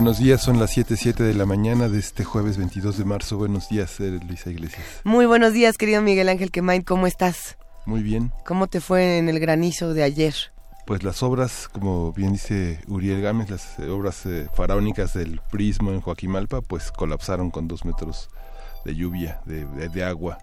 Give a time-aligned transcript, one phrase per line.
[0.00, 3.36] Buenos días, son las 7.07 de la mañana de este jueves 22 de marzo.
[3.36, 4.82] Buenos días, eh, Luisa Iglesias.
[5.04, 7.58] Muy buenos días, querido Miguel Ángel Quemain, ¿cómo estás?
[7.84, 8.32] Muy bien.
[8.46, 10.34] ¿Cómo te fue en el granizo de ayer?
[10.86, 16.00] Pues las obras, como bien dice Uriel Gámez, las obras eh, faraónicas del Prismo en
[16.00, 18.30] Joaquimalpa, pues colapsaron con dos metros
[18.86, 20.38] de lluvia, de, de- de agua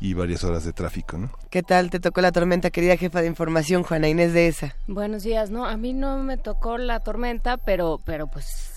[0.00, 1.30] y varias horas de tráfico, ¿no?
[1.48, 4.76] ¿Qué tal te tocó la tormenta, querida jefa de información, Juana Inés de esa?
[4.86, 8.71] Buenos días, no, a mí no me tocó la tormenta, pero, pero pues,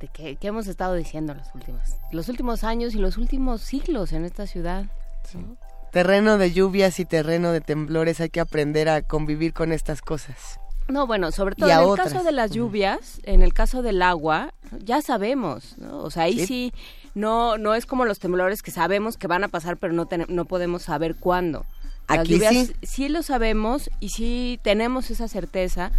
[0.00, 4.24] ¿de qué hemos estado diciendo los últimos, los últimos años y los últimos siglos en
[4.24, 4.86] esta ciudad?
[5.34, 5.56] ¿no?
[5.92, 10.58] Terreno de lluvias y terreno de temblores, hay que aprender a convivir con estas cosas.
[10.88, 12.12] No, bueno, sobre todo en el otras.
[12.12, 15.98] caso de las lluvias, en el caso del agua, ya sabemos, ¿no?
[16.02, 16.46] O sea, ahí Sí.
[16.46, 16.72] sí,
[17.14, 20.26] no, no es como los temblores que sabemos que van a pasar, pero no, ten-
[20.28, 21.64] no podemos saber cuándo.
[22.08, 23.08] Las Aquí lluvias sí.
[23.08, 25.92] lo sabemos y sí tenemos esa certeza.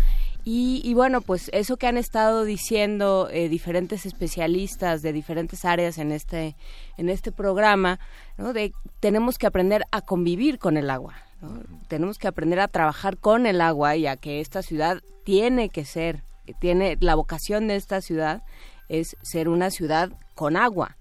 [0.44, 5.98] Y, y bueno, pues eso que han estado diciendo eh, diferentes especialistas de diferentes áreas
[6.00, 6.56] en este,
[6.98, 8.00] en este programa,
[8.38, 8.52] ¿no?
[8.54, 11.14] de tenemos que aprender a convivir con el agua.
[11.42, 11.62] ¿no?
[11.88, 15.86] Tenemos que aprender a trabajar con el agua y a que esta ciudad tiene que
[15.86, 16.24] ser,
[16.60, 18.42] tiene la vocación de esta ciudad
[18.90, 20.98] es ser una ciudad con agua.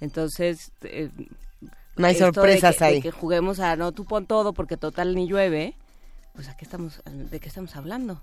[0.00, 1.10] Entonces, eh,
[1.96, 3.02] No hay de sorpresas que- de ahí.
[3.02, 5.74] que juguemos a no tú pon todo porque total ni llueve,
[6.34, 8.20] pues ¿a qué estamos, ¿de qué estamos hablando?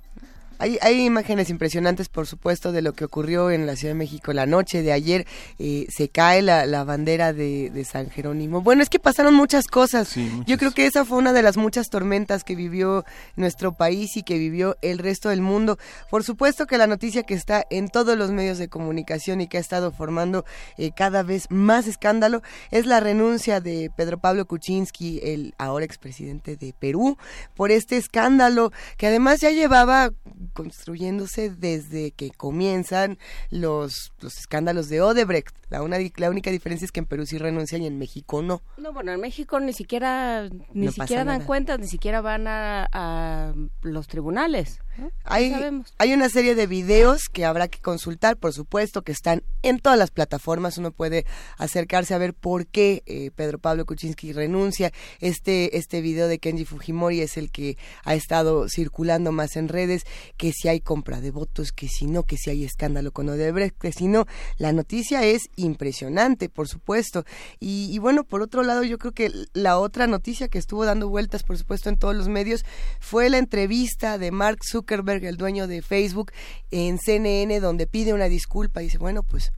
[0.61, 4.31] Hay, hay imágenes impresionantes, por supuesto, de lo que ocurrió en la Ciudad de México
[4.31, 5.25] la noche de ayer.
[5.57, 8.61] Eh, se cae la, la bandera de, de San Jerónimo.
[8.61, 10.09] Bueno, es que pasaron muchas cosas.
[10.09, 10.45] Sí, muchas.
[10.45, 13.05] Yo creo que esa fue una de las muchas tormentas que vivió
[13.35, 15.79] nuestro país y que vivió el resto del mundo.
[16.11, 19.57] Por supuesto que la noticia que está en todos los medios de comunicación y que
[19.57, 20.45] ha estado formando
[20.77, 26.55] eh, cada vez más escándalo es la renuncia de Pedro Pablo Kuczynski, el ahora expresidente
[26.55, 27.17] de Perú,
[27.55, 30.11] por este escándalo que además ya llevaba
[30.53, 33.17] construyéndose desde que comienzan
[33.49, 35.60] los, los escándalos de Odebrecht.
[35.71, 38.61] La, una, la única diferencia es que en Perú sí renuncian y en México no.
[38.77, 41.45] No, bueno, en México ni siquiera ni No siquiera dan nada.
[41.47, 44.79] cuenta, ni siquiera van a, a los tribunales.
[45.23, 45.93] Hay, sabemos.
[45.97, 49.97] hay una serie de videos que habrá que consultar, por supuesto, que están en todas
[49.97, 50.77] las plataformas.
[50.77, 51.25] Uno puede
[51.57, 54.91] acercarse a ver por qué eh, Pedro Pablo Kuczynski renuncia.
[55.21, 60.03] Este, este video de Kenji Fujimori es el que ha estado circulando más en redes,
[60.35, 63.77] que si hay compra de votos, que si no, que si hay escándalo con Odebrecht,
[63.77, 64.25] que si no.
[64.57, 67.23] La noticia es impresionante, por supuesto.
[67.59, 71.09] Y, y bueno, por otro lado, yo creo que la otra noticia que estuvo dando
[71.09, 72.63] vueltas, por supuesto, en todos los medios,
[72.99, 76.31] fue la entrevista de Mark Zuckerberg, el dueño de Facebook,
[76.71, 79.51] en CNN, donde pide una disculpa y dice, bueno, pues,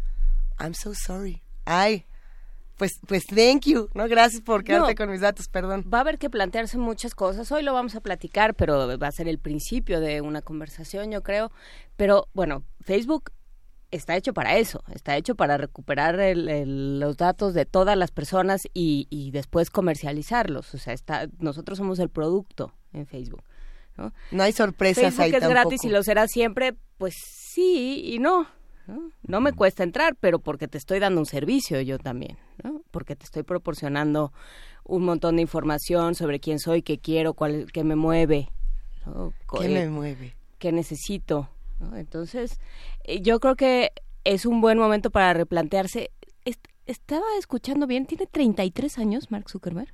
[0.59, 1.41] I'm so sorry.
[1.65, 2.05] Ay,
[2.77, 4.07] pues, pues, thank you, ¿no?
[4.07, 4.95] Gracias por quedarte No.
[4.95, 5.85] con mis datos, perdón.
[5.93, 7.51] Va a haber que plantearse muchas cosas.
[7.51, 11.21] Hoy lo vamos a platicar, pero va a ser el principio de una conversación, yo
[11.21, 11.51] creo.
[11.95, 13.31] Pero bueno, Facebook
[13.95, 18.11] está hecho para eso, está hecho para recuperar el- el- los datos de todas las
[18.11, 20.73] personas y, y después comercializarlos.
[20.73, 23.43] O sea, está, nosotros somos el producto en Facebook.
[23.97, 24.11] ¿no?
[24.31, 25.53] No hay sorpresas Facebook ahí es tampoco.
[25.53, 28.47] gratis y lo será siempre, pues sí y no.
[28.87, 29.11] ¿no?
[29.21, 32.81] No me cuesta entrar, pero porque te estoy dando un servicio yo también, ¿no?
[32.91, 34.33] Porque te estoy proporcionando
[34.83, 38.49] un montón de información sobre quién soy, qué quiero, cuál, qué me mueve,
[39.05, 39.31] ¿no?
[39.57, 40.35] ¿Qué eh, me mueve?
[40.57, 41.49] qué necesito.
[41.89, 41.97] ¿No?
[41.97, 42.59] Entonces,
[43.03, 43.91] eh, yo creo que
[44.23, 46.11] es un buen momento para replantearse.
[46.45, 49.93] Est- estaba escuchando bien, tiene 33 años Mark Zuckerberg.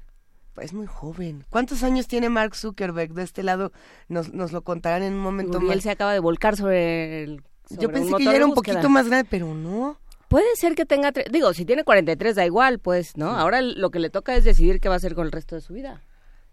[0.58, 1.46] Es muy joven.
[1.50, 3.14] ¿Cuántos años tiene Mark Zuckerberg?
[3.14, 3.72] De este lado
[4.10, 5.81] nos, nos lo contarán en un momento más.
[5.81, 7.44] se acaba de volcar sobre el...
[7.66, 8.75] sobre Yo pensé que ya era un búsqueda.
[8.75, 9.98] poquito más grande, pero no.
[10.28, 13.30] Puede ser que tenga, digo, si tiene 43 da igual, pues, ¿no?
[13.30, 15.62] Ahora lo que le toca es decidir qué va a hacer con el resto de
[15.62, 16.04] su vida.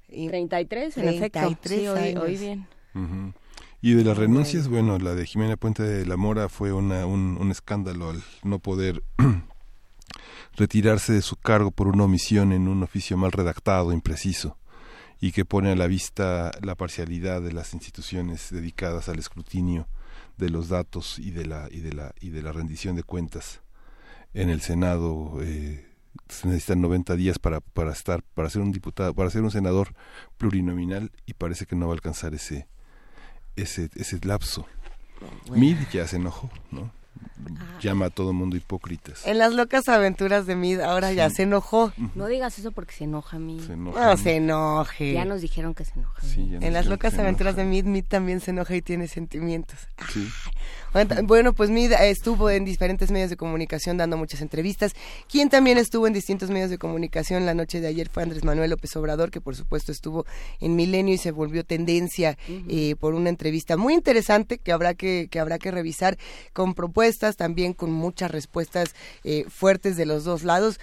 [0.09, 1.41] Y- 33, en efecto.
[1.41, 2.23] 33 Sí, años.
[2.23, 2.69] oí bien.
[3.81, 7.37] Y de las renuncias, bueno, la de Jimena Puente de la Mora fue una, un,
[7.39, 9.03] un escándalo al no poder
[10.57, 14.59] retirarse de su cargo por una omisión en un oficio mal redactado, impreciso,
[15.21, 19.89] y que pone a la vista la parcialidad de las instituciones dedicadas al escrutinio
[20.37, 23.63] de los datos y de la y de la y de la rendición de cuentas
[24.35, 25.87] en el Senado eh,
[26.29, 29.95] se necesitan 90 días para, para estar, para ser un diputado, para ser un senador
[30.37, 32.67] plurinominal y parece que no va a alcanzar ese,
[33.57, 34.67] ese, ese lapso.
[35.51, 36.93] Mid ya se enojó, ¿no?
[37.59, 37.79] Ah.
[37.81, 39.27] llama a todo mundo hipócritas.
[39.27, 41.93] En las locas aventuras de Mid ahora ya se enojó.
[42.15, 43.61] No digas eso porque se enoja a mí.
[43.61, 44.05] Se enoja.
[44.05, 45.13] No se enoje.
[45.13, 46.23] Ya nos dijeron que se enoja.
[46.37, 49.79] en las locas aventuras de Mid, Mid también se enoja y tiene sentimientos.
[50.13, 50.29] Sí.
[51.25, 54.95] Bueno, pues Mid estuvo en diferentes medios de comunicación dando muchas entrevistas.
[55.29, 58.71] Quien también estuvo en distintos medios de comunicación la noche de ayer fue Andrés Manuel
[58.71, 60.25] López Obrador, que por supuesto estuvo
[60.61, 65.29] en Milenio y se volvió tendencia eh, por una entrevista muy interesante que habrá que,
[65.31, 66.17] que habrá que revisar
[66.55, 68.95] con propuestas, también con muchas respuestas
[69.25, 70.79] eh, fuertes de los dos lados.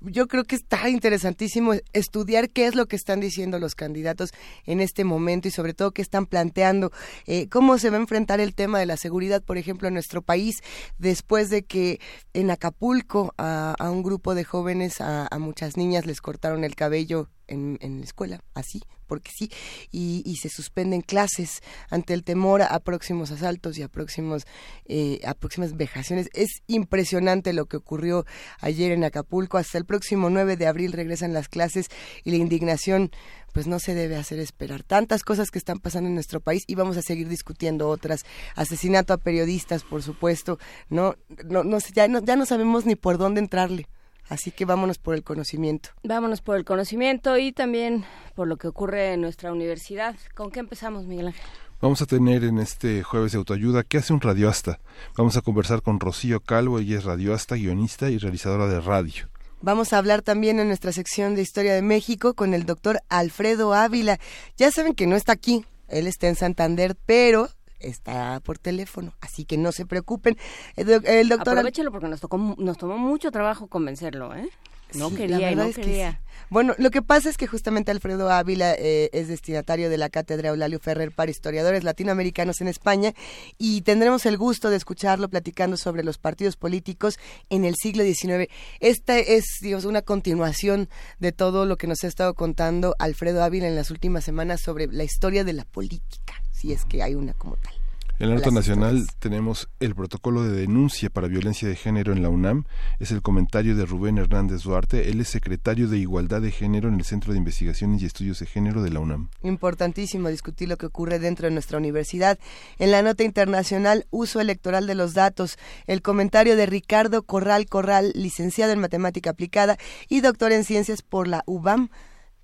[0.00, 4.32] Yo creo que está interesantísimo estudiar qué es lo que están diciendo los candidatos
[4.66, 6.92] en este momento y sobre todo qué están planteando,
[7.26, 10.20] eh, cómo se va a enfrentar el tema de la seguridad, por ejemplo, en nuestro
[10.20, 10.56] país,
[10.98, 12.00] después de que
[12.34, 17.78] en Acapulco a, un grupo de jóvenes, a, muchas niñas les cortaron el cabello en,
[17.80, 19.50] en la escuela, así, porque sí,
[19.90, 24.46] y, y, se suspenden clases ante el temor a, próximos asaltos y a, próximos,
[24.86, 26.28] eh, a próximas vejaciones.
[26.32, 28.24] Es impresionante lo que ocurrió
[28.60, 29.58] ayer en Acapulco.
[29.58, 31.88] Hasta el próximo 9 de abril regresan las clases
[32.24, 33.10] y la indignación
[33.52, 34.82] pues no se debe hacer esperar.
[34.82, 38.24] Tantas cosas que están pasando en nuestro país y vamos a seguir discutiendo otras.
[38.56, 40.58] Asesinato a periodistas, por supuesto.
[40.88, 41.14] No,
[41.44, 43.86] no, no ya, no, ya no sabemos ni por dónde entrarle.
[44.28, 45.90] Así que vámonos por el conocimiento.
[46.02, 48.04] Vámonos por el conocimiento y también
[48.34, 50.16] por lo que ocurre en nuestra universidad.
[50.34, 51.44] ¿Con qué empezamos, Miguel Ángel?
[51.80, 54.80] Vamos a tener en este jueves de autoayuda ¿Qué hace un radioasta?
[55.18, 59.28] Vamos a conversar con Rocío Calvo, ella es radioasta, guionista y realizadora de radio.
[59.60, 63.74] Vamos a hablar también en nuestra sección de Historia de México con el doctor Alfredo
[63.74, 64.18] Ávila.
[64.56, 67.48] Ya saben que no está aquí, él está en Santander, pero
[67.88, 70.36] está por teléfono, así que no se preocupen.
[70.76, 74.48] El, doctor Aprovechalo porque nos tocó nos tomó mucho trabajo convencerlo, ¿eh?
[74.94, 76.20] No quería, no quería.
[76.50, 80.50] Bueno, lo que pasa es que justamente Alfredo Ávila eh, es destinatario de la cátedra
[80.50, 83.14] Eulalio Ferrer para historiadores latinoamericanos en España
[83.58, 87.18] y tendremos el gusto de escucharlo platicando sobre los partidos políticos
[87.50, 88.50] en el siglo XIX.
[88.80, 90.88] Esta es, digamos, una continuación
[91.18, 94.86] de todo lo que nos ha estado contando Alfredo Ávila en las últimas semanas sobre
[94.86, 97.83] la historia de la política si es que hay una como tal.
[98.20, 102.28] En el Alto Nacional tenemos el protocolo de denuncia para violencia de género en la
[102.28, 102.64] UNAM.
[103.00, 105.10] Es el comentario de Rubén Hernández Duarte.
[105.10, 108.46] Él es secretario de Igualdad de Género en el Centro de Investigaciones y Estudios de
[108.46, 109.30] Género de la UNAM.
[109.42, 112.38] Importantísimo discutir lo que ocurre dentro de nuestra universidad.
[112.78, 115.58] En la nota internacional, uso electoral de los datos.
[115.88, 119.76] El comentario de Ricardo Corral Corral, licenciado en Matemática Aplicada
[120.08, 121.90] y doctor en Ciencias por la UBAM.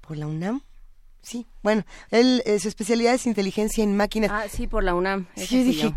[0.01, 0.63] ¿Por la UNAM?
[1.23, 4.31] Sí, bueno, él, eh, su especialidad es inteligencia en máquinas.
[4.33, 5.27] Ah, sí, por la UNAM.
[5.37, 5.95] Sí, dije,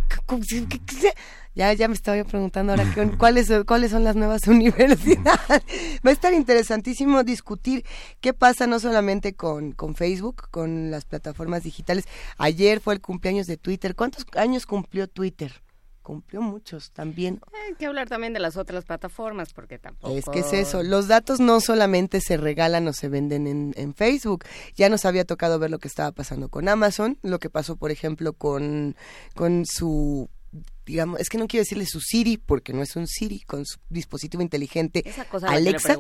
[1.56, 2.86] ya, ya me estaba preguntando ahora
[3.18, 5.64] cuáles, cuáles son las nuevas universidades.
[6.06, 7.86] Va a estar interesantísimo discutir
[8.20, 12.06] qué pasa no solamente con, con Facebook, con las plataformas digitales.
[12.38, 13.96] Ayer fue el cumpleaños de Twitter.
[13.96, 15.63] ¿Cuántos años cumplió Twitter?
[16.04, 17.42] Cumplió muchos también.
[17.66, 20.16] Hay que hablar también de las otras plataformas porque tampoco...
[20.16, 23.96] Es que es eso, los datos no solamente se regalan o se venden en, en,
[23.96, 24.46] Facebook,
[24.76, 27.90] ya nos había tocado ver lo que estaba pasando con Amazon, lo que pasó por
[27.90, 28.96] ejemplo con,
[29.34, 30.30] con su
[30.86, 33.80] digamos, es que no quiero decirle su Siri porque no es un Siri, con su
[33.90, 35.98] dispositivo inteligente Esa cosa Alexa.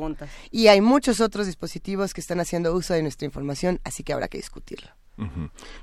[0.51, 4.27] y hay muchos otros dispositivos que están haciendo uso de nuestra información, así que habrá
[4.27, 4.89] que discutirlo.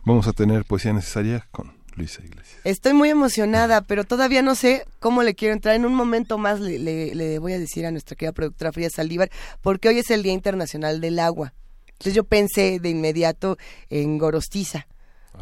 [0.04, 2.60] Vamos a tener poesía necesaria con Luisa Iglesias.
[2.64, 5.74] Estoy muy emocionada, pero todavía no sé cómo le quiero entrar.
[5.74, 9.30] En un momento más le, voy a decir a nuestra querida productora Frida Saldívar,
[9.60, 11.52] porque hoy es el Día Internacional del Agua.
[11.86, 13.58] Entonces yo pensé de inmediato
[13.90, 14.86] en Gorostiza.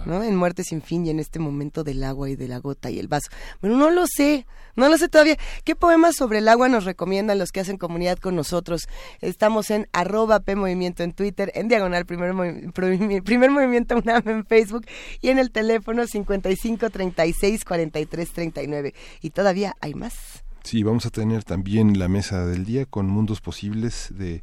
[0.07, 0.23] ¿No?
[0.23, 2.99] En Muerte sin fin y en este momento del agua y de la gota y
[2.99, 3.29] el vaso.
[3.61, 5.37] Bueno, no lo sé, no lo sé todavía.
[5.65, 8.89] ¿Qué poemas sobre el agua nos recomiendan los que hacen comunidad con nosotros?
[9.21, 12.33] Estamos en arroba P Movimiento en Twitter, en Diagonal Primer,
[13.23, 14.87] primer Movimiento UNAM en Facebook
[15.21, 18.95] y en el teléfono 55 36 43 39.
[19.23, 20.45] Y todavía hay más.
[20.65, 24.43] Sí, vamos a tener también la mesa del día con mundos posibles de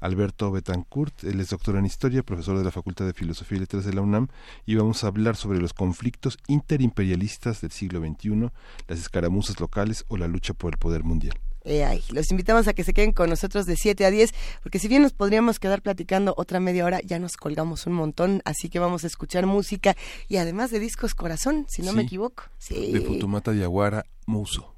[0.00, 1.24] Alberto Betancourt.
[1.24, 4.02] Él es doctor en Historia, profesor de la Facultad de Filosofía y Letras de la
[4.02, 4.28] UNAM,
[4.64, 8.50] y vamos a hablar sobre los conflictos interimperialistas del siglo XXI,
[8.88, 11.38] las escaramuzas locales o la lucha por el poder mundial.
[11.68, 14.86] Eh, los invitamos a que se queden con nosotros de 7 a 10, porque si
[14.86, 18.78] bien nos podríamos quedar platicando otra media hora, ya nos colgamos un montón, así que
[18.78, 19.96] vamos a escuchar música
[20.28, 22.44] y además de discos corazón, si no me equivoco.
[22.58, 22.92] Sí.
[22.92, 24.74] De Futumata Yaguara, Muso.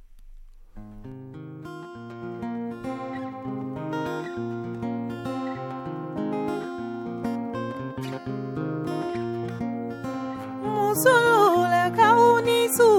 [10.88, 12.90] consolole kaunisu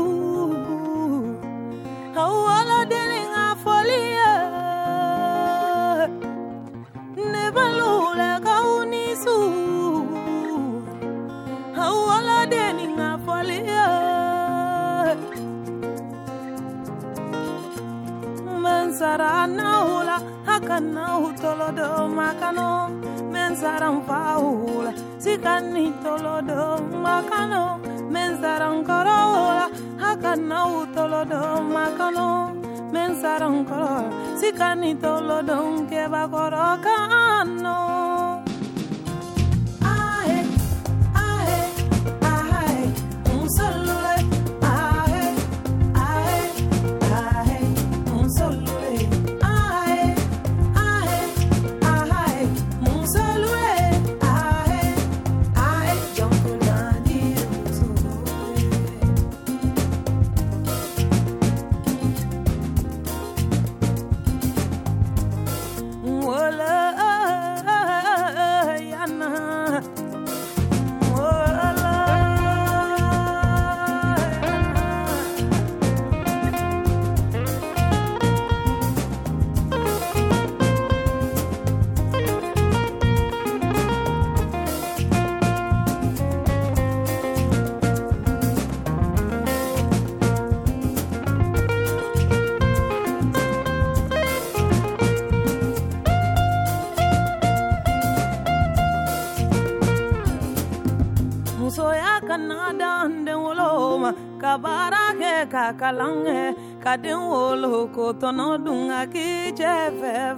[2.16, 2.36] au
[18.90, 20.18] Menzara naula
[20.48, 22.70] hakana hutolodo makano.
[23.32, 27.80] Mensara mfaula sikani tolodo makano.
[28.14, 32.28] Mensara nkorola hakana hutolodo makano.
[32.94, 37.76] Mensara nkorola sikani tolodo nkebakorokaano
[43.58, 43.89] solo
[105.82, 106.40] kalan kɛ
[106.84, 109.28] ka den wolo ko tɔnɔ dun ka k'i
[109.60, 109.72] cɛ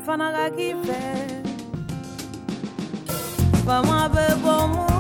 [0.06, 1.00] fana ka k'i fɛ
[3.66, 4.91] fama bɛ bɔ muso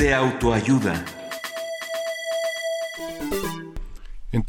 [0.00, 1.19] de autoayuda.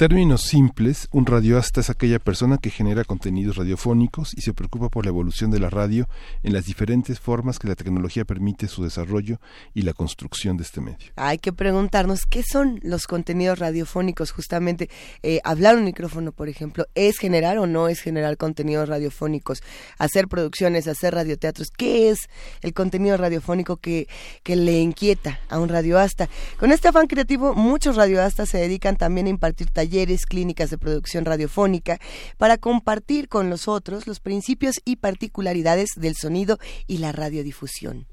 [0.01, 5.05] Términos simples, un radioasta es aquella persona que genera contenidos radiofónicos y se preocupa por
[5.05, 6.09] la evolución de la radio
[6.41, 9.39] en las diferentes formas que la tecnología permite su desarrollo
[9.75, 11.11] y la construcción de este medio.
[11.17, 14.89] Hay que preguntarnos qué son los contenidos radiofónicos, justamente
[15.21, 19.61] eh, hablar un micrófono, por ejemplo, ¿es generar o no es generar contenidos radiofónicos?
[19.99, 22.27] Hacer producciones, hacer radioteatros, ¿qué es
[22.63, 24.07] el contenido radiofónico que,
[24.41, 26.27] que le inquieta a un radioasta?
[26.57, 29.90] Con este afán creativo, muchos radioastas se dedican también a impartir talleres,
[30.25, 31.99] clínicas de producción radiofónica,
[32.37, 36.57] para compartir con los otros los principios y particularidades del sonido
[36.87, 38.07] y la radiodifusión.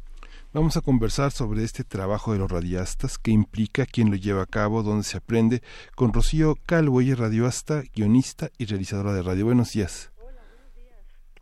[0.52, 4.47] Vamos a conversar sobre este trabajo de los radiastas, qué implica, quién lo lleva a
[4.47, 5.62] cabo, dónde se aprende,
[5.94, 9.44] con Rocío Calvo, ella radioasta, guionista y realizadora de radio.
[9.44, 10.11] Buenos días.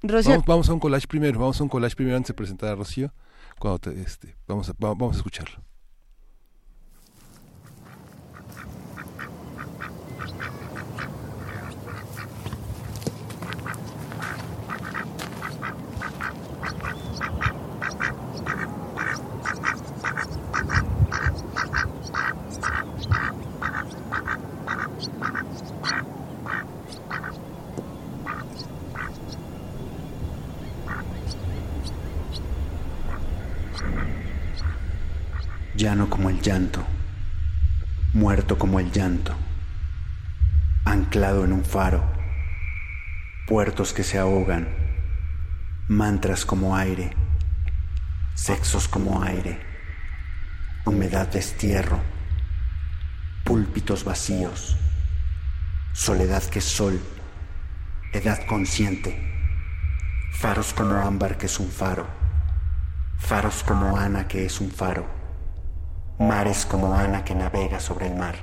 [0.03, 2.71] Rocío, Vamos, vamos a un collage primero, vamos a un collage primero antes de presentar
[2.71, 3.13] a Rocío.
[3.59, 5.63] Cuando te- este, vamos, a, va- vamos a escucharlo.
[35.77, 36.85] Llano como el llanto,
[38.15, 39.35] muerto como el llanto,
[40.85, 42.03] anclado en un faro,
[43.47, 44.69] puertos que se ahogan,
[45.89, 47.15] mantras como aire,
[48.35, 49.61] sexos como aire,
[50.87, 52.01] humedad destierro,
[53.45, 54.77] púlpitos vacíos,
[55.93, 57.01] soledad que es sol,
[58.13, 59.21] edad consciente,
[60.33, 62.07] faros como ámbar que es un faro,
[63.19, 65.16] faros como Ana que es un faro,
[66.19, 68.37] mares como Ana que navega sobre el mar.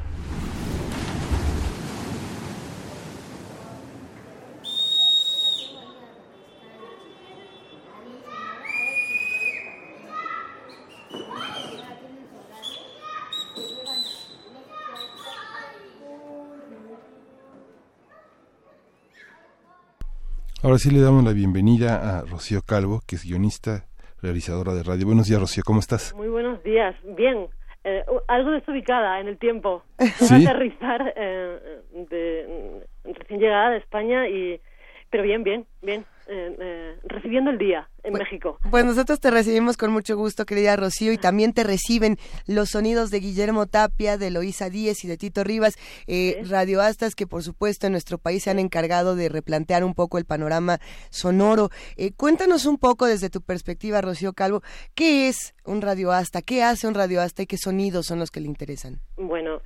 [20.64, 23.86] Ahora sí le damos la bienvenida a Rocío Calvo, que es guionista,
[24.22, 25.06] realizadora de radio.
[25.06, 26.14] Buenos días, Rocío, ¿cómo estás?
[26.16, 27.50] Muy buenos días, bien.
[27.86, 29.84] Eh, algo desubicada en el tiempo.
[30.00, 30.26] ¿Sí?
[30.30, 34.62] Voy a aterrizar eh, de, recién llegada de España y
[35.10, 36.06] pero bien, bien, bien.
[36.26, 38.58] Eh, eh, recibiendo el día en México.
[38.72, 42.16] Pues nosotros te recibimos con mucho gusto, querida Rocío, y también te reciben
[42.48, 45.76] los sonidos de Guillermo Tapia, de Loísa Díez y de Tito Rivas,
[46.08, 50.18] eh, radioastas que por supuesto en nuestro país se han encargado de replantear un poco
[50.18, 51.70] el panorama sonoro.
[51.98, 54.62] Eh, cuéntanos un poco desde tu perspectiva, Rocío Calvo,
[54.96, 56.42] ¿qué es un radioasta?
[56.42, 59.02] ¿Qué hace un radioasta y qué sonidos son los que le interesan?
[59.18, 59.62] Bueno,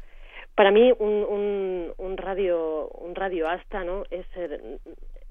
[0.56, 4.04] para mí un, un, un radio un radioasta, ¿no?
[4.10, 4.26] Es,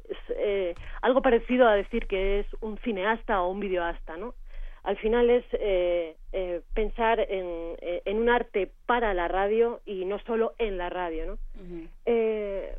[0.08, 4.34] es, eh, algo parecido a decir que es un cineasta o un videoasta, ¿no?
[4.82, 10.04] Al final es eh, eh, pensar en, eh, en un arte para la radio y
[10.04, 11.38] no solo en la radio, ¿no?
[12.06, 12.72] Eh,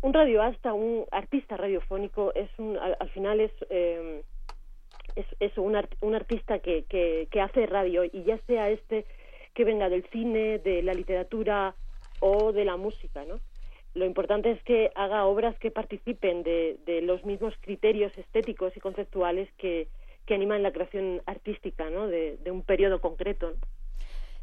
[0.00, 4.22] un radioasta, un artista radiofónico es un, al, al final es eh,
[5.14, 9.04] es, es un, art- un artista que, que, que hace radio y ya sea este
[9.54, 11.74] que venga del cine, de la literatura
[12.20, 13.38] o de la música, ¿no?
[13.94, 18.80] Lo importante es que haga obras que participen de, de los mismos criterios estéticos y
[18.80, 19.88] conceptuales que,
[20.26, 22.06] que animan la creación artística, ¿no?
[22.06, 23.50] De, de un periodo concreto.
[23.50, 23.56] ¿no?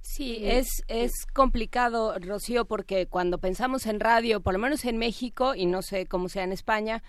[0.01, 5.55] Sí, es, es complicado, Rocío, porque cuando pensamos en radio, por lo menos en México,
[5.55, 7.03] y no sé cómo sea en España,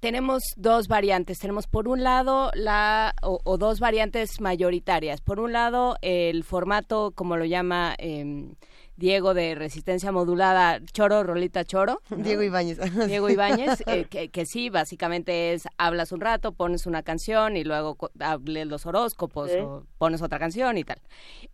[0.00, 1.38] tenemos dos variantes.
[1.38, 5.20] Tenemos por un lado la, o, o dos variantes mayoritarias.
[5.20, 8.54] Por un lado, el formato, como lo llama em,
[8.98, 12.02] Diego de resistencia modulada, choro, rolita, choro.
[12.10, 12.16] ¿no?
[12.16, 12.78] Diego Ibáñez.
[13.06, 17.62] Diego Ibáñez, eh, que, que sí, básicamente es hablas un rato, pones una canción y
[17.62, 21.00] luego hables los horóscopos o pones otra canción y tal.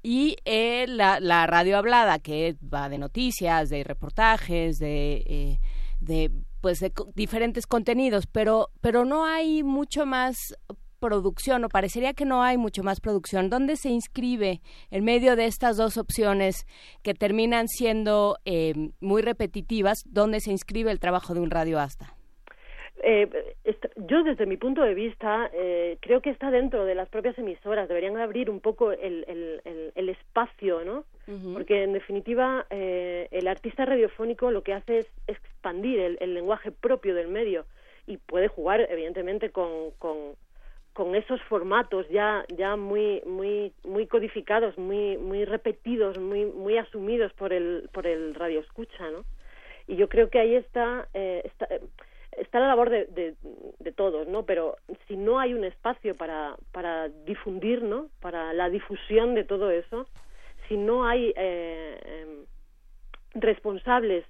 [0.03, 5.61] Y eh, la, la radio hablada, que va de noticias, de reportajes, de, eh,
[6.01, 6.31] de
[6.63, 10.57] pues de diferentes contenidos, pero, pero no hay mucho más
[11.05, 13.51] producción o parecería que no hay mucho más producción.
[13.51, 16.67] ¿Dónde se inscribe en medio de estas dos opciones
[17.03, 19.99] que terminan siendo eh, muy repetitivas?
[20.07, 22.15] ¿Dónde se inscribe el trabajo de un radioasta?
[23.03, 23.29] Eh,
[24.09, 27.89] yo desde mi punto de vista eh, creo que está dentro de las propias emisoras
[27.89, 31.05] deberían abrir un poco el, el, el, el espacio no
[31.53, 36.71] porque en definitiva eh, el artista radiofónico lo que hace es expandir el, el lenguaje
[36.71, 37.67] propio del medio
[38.07, 40.37] y puede jugar evidentemente con, con,
[40.95, 47.33] con esos formatos ya ya muy muy muy codificados muy muy repetidos muy muy asumidos
[47.35, 49.25] por el por el radio escucha no
[49.87, 51.69] y yo creo que ahí está eh, está,
[52.39, 54.77] está la labor de todos no pero
[55.09, 60.07] si no hay un espacio para para difundir no para la difusión de todo eso
[60.69, 64.25] si no hay eh, em, responsables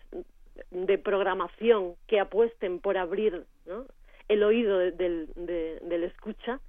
[0.71, 3.85] de programación que apuesten por abrir ¿no?
[4.29, 6.61] El oído de- del, de- del escucha,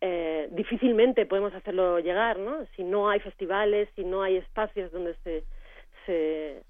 [0.00, 2.64] eh, difícilmente podemos hacerlo llegar, ¿no?
[2.76, 5.44] Si no hay festivales, si no hay espacios donde se,
[6.06, 6.62] se,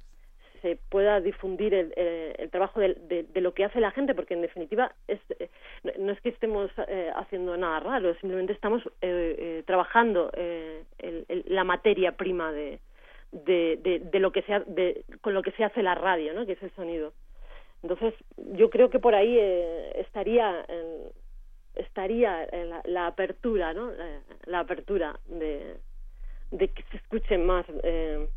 [0.89, 4.43] pueda difundir el, eh, el trabajo de, de lo que hace la gente, porque en
[4.43, 5.49] definitiva es, eh,
[5.99, 11.45] no, es que estemos eh, haciendo nada raro, simplemente estamos eh, eh, trabajando el- el-
[11.47, 12.81] la materia prima de,
[13.33, 16.47] de, de, lo que se de, con lo que se hace la radio, ¿no?
[16.47, 17.13] Que es el sonido.
[17.83, 18.15] Entonces,
[18.57, 21.13] yo creo que por ahí eh, estaría en-
[21.75, 22.49] estaría
[22.85, 23.91] la, apertura, ¿no?
[23.93, 25.77] La, la apertura de,
[26.51, 28.29] de que se escuchen más eh,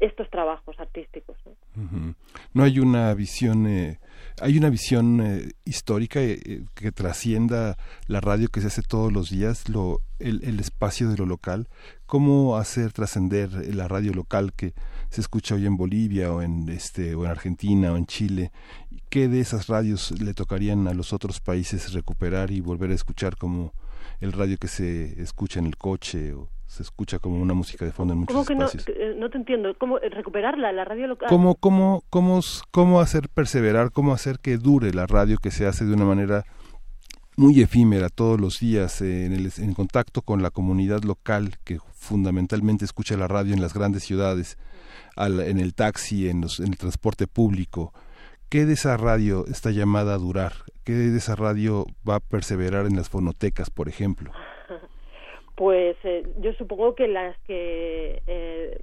[0.00, 1.38] estos trabajos artísticos.
[1.46, 2.14] ¿no?
[2.52, 3.98] No hay una visión, eh,
[4.40, 9.12] hay una visión eh, histórica eh, eh, que trascienda la radio que se hace todos
[9.12, 11.68] los días, lo, el, espacio de lo local.
[12.06, 14.74] ¿Cómo hacer trascender la radio local que
[15.10, 18.52] se escucha hoy en Bolivia o en este o en Argentina o en Chile?
[19.08, 23.36] ¿Qué de esas radios le tocarían a los otros países recuperar y volver a escuchar
[23.36, 23.72] como
[24.20, 26.34] el radio que se escucha en el coche
[26.72, 28.84] se escucha como una música de fondo en muchos ¿Cómo que no, espacios?
[28.86, 29.74] que, eh, no te entiendo?
[29.78, 31.28] ¿Cómo eh, recuperarla, la radio local?
[31.28, 35.84] ¿Cómo, cómo, cómo, cómo hacer perseverar, cómo hacer que dure la radio que se hace
[35.84, 36.44] de una manera
[37.36, 41.78] muy efímera todos los días eh, en, el, en contacto con la comunidad local que
[41.94, 44.56] fundamentalmente escucha la radio en las grandes ciudades,
[45.16, 47.92] al- en el taxi, en, los- en el transporte público?
[48.48, 50.52] ¿Qué de esa radio está llamada a durar?
[50.84, 54.30] ¿Qué de esa radio va a perseverar en las fonotecas, por ejemplo?
[55.62, 58.80] Pues eh, yo supongo que las que eh,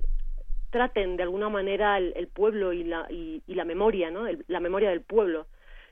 [0.69, 4.27] traten de alguna manera el, el pueblo y la, y, y la memoria, ¿no?
[4.27, 5.45] El- la memoria del pueblo.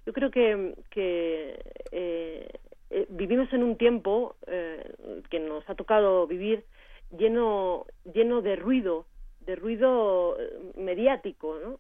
[0.06, 1.60] Yo creo que, que
[1.92, 2.48] eh,
[2.90, 4.94] eh, vivimos en un tiempo eh,
[5.30, 6.64] que nos ha tocado vivir
[7.12, 9.08] lleno, lleno de ruido,
[9.42, 11.80] de ruido eh, mediático, ¿no?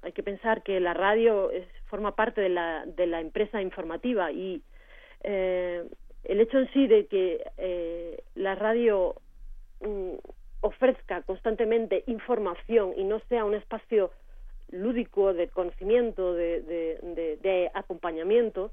[0.00, 4.32] Hay que pensar que la radio es forma parte de la, de la empresa informativa
[4.32, 4.62] y
[5.24, 5.84] eh,
[6.24, 9.14] el hecho en sí de que eh, la radio
[9.80, 10.14] mm,
[10.60, 14.10] ofrezca constantemente información y no sea un espacio
[14.70, 18.70] lúdico de conocimiento, de, de, acompañamiento,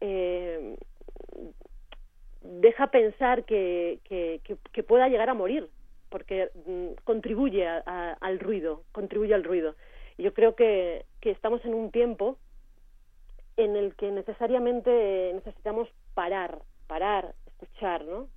[0.00, 0.76] eh,
[2.40, 4.00] deja pensar que,
[4.86, 5.68] pueda llegar a morir,
[6.08, 9.74] porque mm, contribuye a- al ruido, contribuye al ruido.
[10.16, 12.38] Y yo creo que, que estamos en un tiempo
[13.56, 18.28] en el que necesariamente necesitamos parar, parar, escuchar, ¿no?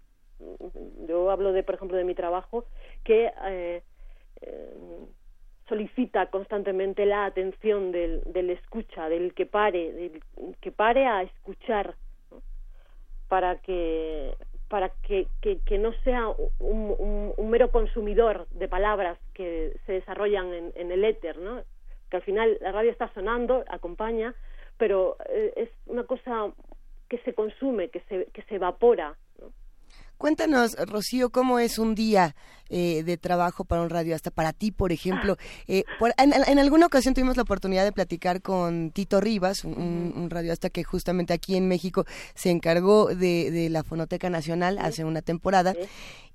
[1.08, 2.66] Yo hablo de, por ejemplo, de mi trabajo,
[3.04, 3.82] que eh,
[4.42, 4.74] eh,
[5.68, 10.22] solicita constantemente la atención del, del escucha, del que pare, del
[10.62, 11.96] que pare a escuchar,
[13.28, 14.36] para que
[14.70, 19.94] para que, que, que no sea un, un, un mero consumidor de palabras que se
[19.94, 21.64] desarrollan en, en el éter, ¿no?
[22.10, 24.36] Que al final la radio está sonando, acompaña,
[24.78, 26.52] pero eh, es una cosa
[27.10, 29.52] que se consume, que se, que se evapora, ¿no?
[30.18, 32.36] Cuéntanos, Rocío, cómo es un día
[32.70, 35.38] eh, de trabajo para un radio, hasta para ti, por ejemplo.
[35.68, 39.74] Eh, por- en, en alguna ocasión tuvimos la oportunidad de platicar con Tito Rivas, un,
[40.16, 40.30] un,
[40.72, 45.76] que justamente aquí en México se encargó de, de la Fonoteca Nacional hace una temporada.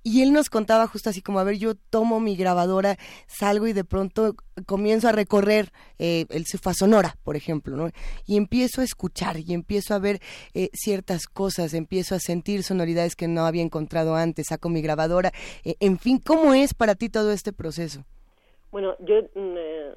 [0.04, 3.72] Y él nos contaba justo así como, a ver, yo tomo mi grabadora, salgo y
[3.72, 4.34] de pronto
[4.66, 7.90] comienzo a recorrer eh, el sofá sonora, por ejemplo, ¿no?
[8.26, 10.18] Y empiezo a escuchar y empiezo a ver
[10.54, 15.32] eh, ciertas cosas, empiezo a sentir sonoridades que no había encontrado antes, saco mi grabadora,
[15.64, 18.04] eh, en fin, ¿cómo es para ti todo este proceso?
[18.72, 19.92] Bueno, yo mm, eh,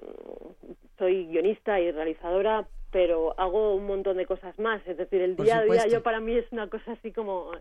[0.99, 4.85] soy guionista y realizadora, pero hago un montón de cosas más.
[4.85, 7.51] Es decir, el Por día a día yo para mí es una cosa así como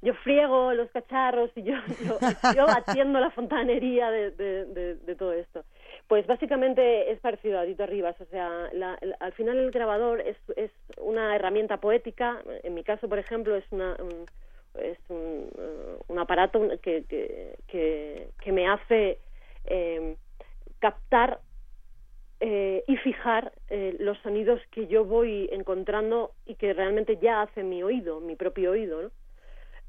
[0.00, 2.18] yo friego los cacharros y yo, yo,
[2.54, 5.64] yo atiendo la fontanería de, de, todo esto.
[6.06, 10.36] Pues básicamente es parecido a Dito Rivas, o sea, la- al final el grabador es,
[10.56, 14.26] es una herramienta poética, en mi caso, por ejemplo, es una, un,
[14.80, 19.18] es un, eh, un aparato que, que, que, que me hace
[19.64, 20.16] eh,
[20.78, 21.40] captar
[22.40, 27.64] eh, y fijar eh, los sonidos que yo voy encontrando y que realmente ya hace
[27.64, 29.10] mi oído, mi propio oído, ¿no?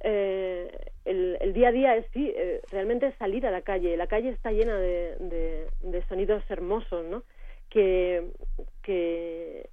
[0.02, 0.72] Eh,
[1.06, 3.98] el, día a día es sí, eh, realmente salir a la calle.
[3.98, 5.68] La calle está llena de,
[6.08, 7.24] sonidos hermosos, ¿no?
[7.70, 8.32] Que,
[8.84, 9.70] que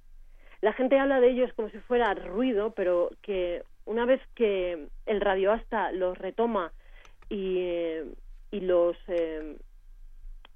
[0.61, 5.21] la gente habla de ellos como si fuera ruido, pero que una vez que el
[5.21, 6.71] radioasta los retoma
[7.29, 8.05] y, eh,
[8.51, 9.55] y los eh,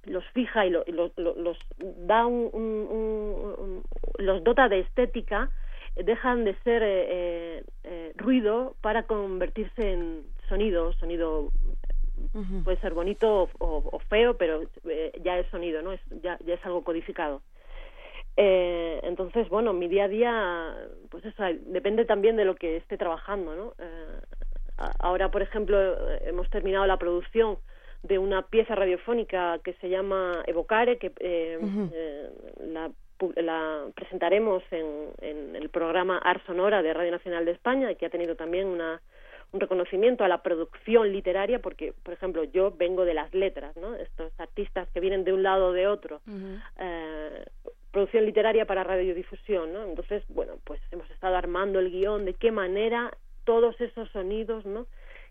[0.06, 3.84] los fija y, lo- los, lo- los da un, un-
[4.18, 5.50] los dota de estética
[5.96, 11.50] dejan de ser eh, eh, eh, ruido para convertirse en sonido sonido
[12.64, 16.54] puede ser bonito o, o feo pero eh, ya es sonido no es ya, ya
[16.54, 17.42] es algo codificado.
[18.38, 20.76] Eh, entonces bueno mi día a día
[21.10, 23.74] pues eso depende también de lo que esté trabajando no
[25.00, 25.78] ahora por ejemplo
[26.22, 27.58] hemos terminado la producción
[28.04, 31.60] de una pieza radiofónica que se llama Evocare que eh,
[31.94, 32.30] eh,
[32.68, 32.92] la
[33.36, 34.86] la presentaremos en,
[35.22, 39.02] en el programa Art Sonora de Radio Nacional de España que ha tenido también una
[39.54, 43.96] un reconocimiento a la producción literaria porque por ejemplo yo vengo de las letras no
[43.96, 46.22] estos artistas que vienen de un lado o de otro
[46.80, 47.46] eh,
[47.92, 52.52] producción literaria para radiodifusión no entonces bueno pues hemos estado armando el guion de qué
[52.52, 53.12] manera
[53.44, 54.88] todos esos sonidos no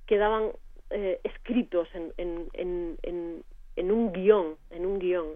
[0.06, 0.50] quedaban
[0.90, 3.44] eh, escritos en, en, en, en,
[3.76, 5.26] en un guion en un guion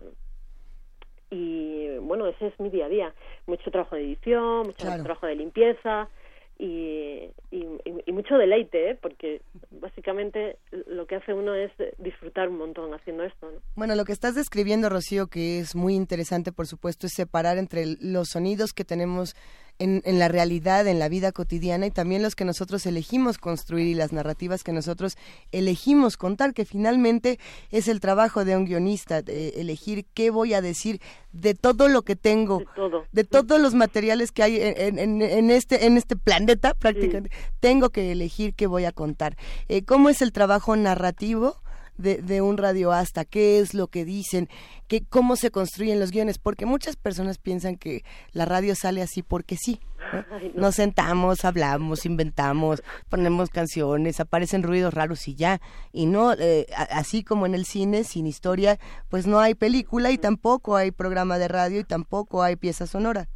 [1.35, 3.15] y bueno ese es mi día a día
[3.47, 5.03] mucho trabajo de edición mucho Claro.
[5.03, 6.09] trabajo de limpieza
[6.57, 7.67] y, y,
[8.07, 8.99] y- mucho deleite ¿eh?
[9.03, 9.43] porque
[9.73, 13.59] básicamente lo que hace uno es disfrutar un montón haciendo esto ¿no?
[13.75, 17.85] Bueno, lo que estás describiendo, Rocío, que es muy interesante, por supuesto, es separar entre
[18.01, 19.35] los sonidos que tenemos
[19.79, 23.87] en, en la realidad, en la vida cotidiana, y también los que nosotros elegimos construir
[23.89, 25.17] y las narrativas que nosotros
[25.53, 27.39] elegimos contar, que finalmente
[27.71, 31.01] es el trabajo de un guionista, de elegir qué voy a decir
[31.33, 33.05] de todo lo que tengo, de todo.
[33.11, 37.31] de todos los materiales que hay en, en- en este en este planeta prácticamente.
[37.61, 39.37] Tengo que elegir qué voy a contar.
[39.69, 41.57] Eh, cómo es el trabajo narrativo
[41.97, 44.49] de, de un radioasta qué es lo que dicen
[44.89, 48.03] qué cómo se construyen los guiones porque muchas personas piensan que
[48.33, 49.81] la radio sale así porque sí
[50.13, 50.25] ¿no?
[50.33, 50.63] Ay, no.
[50.63, 55.61] nos sentamos hablamos inventamos ponemos canciones aparecen ruidos raros y ya
[55.93, 58.79] y no eh, así como en el cine sin historia
[59.09, 63.29] pues no hay película y tampoco hay programa de radio y tampoco hay pieza sonora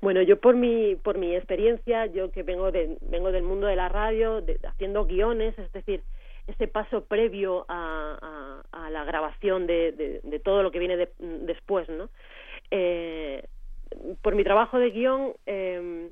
[0.00, 3.76] Bueno, yo por mi por mi experiencia, yo que vengo de, vengo del mundo de
[3.76, 6.02] la radio, de- haciendo guiones, es decir,
[6.52, 12.08] ese paso previo a, la grabación de, todo lo que viene de- después, ¿no?
[12.70, 13.44] Eh,
[14.22, 16.10] por mi trabajo de guion eh,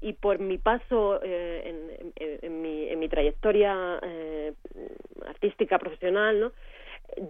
[0.00, 4.52] y por mi paso eh, en, en- mi, en mi trayectoria eh,
[5.26, 6.52] artística profesional, ¿no?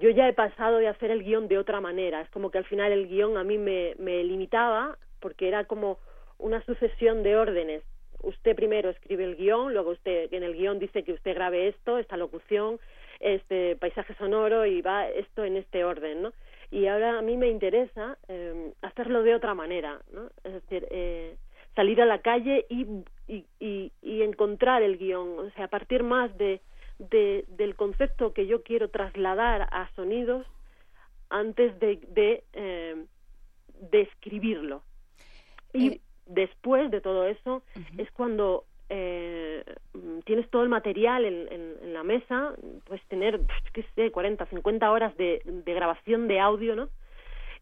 [0.01, 2.21] Yo ya he pasado de hacer el guion de otra manera.
[2.23, 5.99] Es como que al final el guion a mí me limitaba porque era como
[6.38, 7.83] una sucesión de órdenes.
[8.22, 11.98] Usted primero escribe el guion, luego usted en el guion dice que usted grabe esto,
[11.98, 12.79] esta locución,
[13.20, 16.33] este paisaje sonoro y va esto en este orden, ¿no?
[16.70, 20.31] Y ahora a mí me interesa eh, hacerlo de otra manera, ¿no?
[20.44, 21.37] Es decir, eh,
[21.74, 22.87] salir a la calle y,
[23.29, 26.61] y, y, y encontrar el guion, o sea, partir más de,
[26.98, 30.46] de, del concepto que yo quiero trasladar a sonidos
[31.29, 33.05] antes de, de, eh,
[33.90, 34.83] de escribirlo.
[35.72, 37.62] Y Eh, después de todo eso
[37.99, 43.41] es cuando eh, mm, tienes todo el material en, en, en la mesa, puedes tener,
[43.73, 46.89] qué sé, 40, 50 horas de, de grabación de audio, ¿no?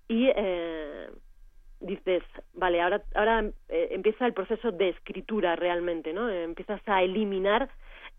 [0.08, 1.08] Y eh,
[1.80, 2.22] dices,
[2.52, 6.28] vale, ahora, ahora eh, empieza el proceso de escritura realmente, ¿no?
[6.28, 7.70] Eh, empiezas a eliminar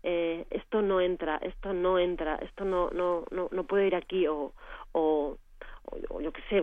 [0.02, 4.26] eh, esto no entra, esto no entra, esto no no no, no puede ir aquí
[4.28, 4.52] o
[4.92, 5.36] o,
[6.10, 6.62] o, yo qué sé,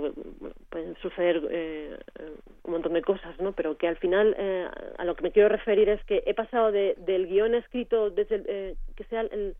[0.70, 2.32] pueden suceder eh, eh,
[2.64, 3.54] un montón de cosas, ¿no?
[3.54, 6.72] Pero que al final eh, a lo que me quiero referir es que he pasado
[6.72, 9.56] de, del guion escrito desde el, eh, que sea el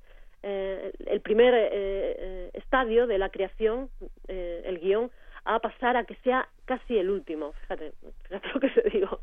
[0.46, 3.90] eh, el primer eh, estadio de la creación,
[4.28, 5.10] el guion,
[5.46, 7.54] a pasar a que sea casi el último.
[7.62, 9.20] Fíjate, fíjate lo que te digo.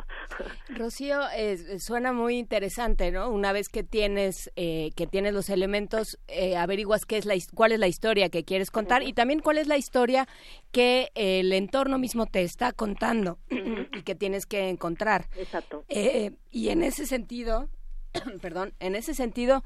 [0.76, 3.30] Rocío, eh, suena muy interesante, ¿no?
[3.30, 7.72] Una vez que tienes eh, que tienes los elementos, eh, averiguas qué es la cuál
[7.72, 10.26] es la historia que quieres contar y también cuál es la historia
[10.72, 15.26] que el entorno mismo te está contando y que tienes que encontrar.
[15.36, 15.84] Exacto.
[15.88, 17.68] Eh, y en ese sentido,
[18.42, 19.62] perdón, en ese sentido,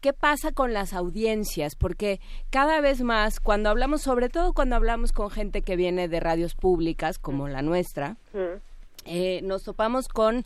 [0.00, 1.74] ¿qué pasa con las audiencias?
[1.74, 6.20] Porque cada vez más, cuando hablamos, sobre todo cuando hablamos con gente que viene de
[6.20, 8.16] radios públicas como la nuestra,
[9.04, 10.44] eh, nos topamos con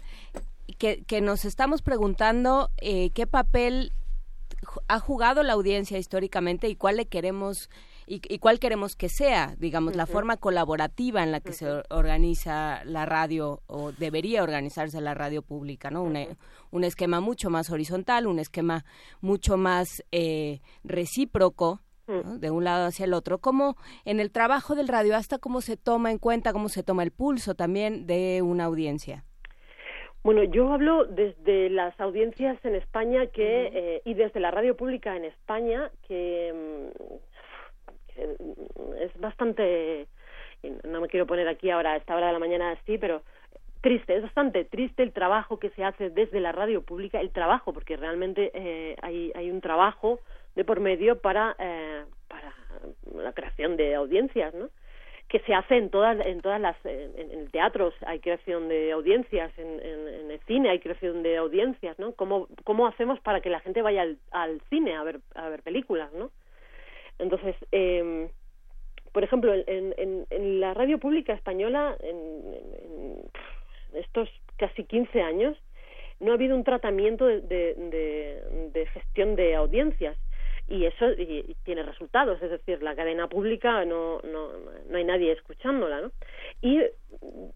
[0.78, 3.92] que, que nos estamos preguntando eh, qué papel
[4.88, 7.70] ha jugado la audiencia históricamente y cuál le queremos
[8.12, 11.86] y, y cuál queremos que sea, digamos, la forma colaborativa en la que se or-
[11.90, 16.02] organiza la radio o debería organizarse la radio pública, ¿no?
[16.02, 16.26] Una-
[16.72, 18.84] un esquema mucho más horizontal, un esquema
[19.20, 21.80] mucho más eh, recíproco.
[22.08, 22.38] ¿no?
[22.38, 25.76] de un lado hacia el otro, como en el trabajo del radio, hasta cómo se
[25.76, 29.24] toma en cuenta, cómo se toma el pulso también de una audiencia.
[30.24, 35.16] Bueno, yo hablo desde las audiencias en España que eh, y desde la radio pública
[35.16, 37.29] en España que, que, mm,
[39.00, 40.06] es bastante
[40.84, 43.22] no me quiero poner aquí ahora a esta hora de la mañana así, pero
[43.80, 47.72] triste, es bastante triste el trabajo que se hace desde la radio pública, el trabajo,
[47.72, 50.20] porque realmente eh, hay, hay un trabajo
[50.54, 52.54] de por medio para, eh, para
[53.14, 54.68] la creación de audiencias, ¿no?
[55.28, 58.90] que se hace en todas en todas las en, en el teatro hay creación de
[58.90, 63.40] audiencias en, en, en el cine hay creación de audiencias no cómo cómo hacemos para
[63.40, 66.32] que la gente vaya al, al cine a ver a ver películas no
[67.20, 68.28] entonces eh,
[69.12, 73.30] por ejemplo en, en, en la radio pública española en, en-
[73.94, 75.56] estos casi 15 años
[76.20, 77.40] no ha habido un tratamiento de,
[78.72, 80.16] de, gestión de audiencias.
[80.68, 82.40] Y eso y- tiene resultados.
[82.42, 84.50] Es decir la cadena pública no no
[84.88, 86.12] no hay nadie escuchándola no
[86.62, 87.48] y mm,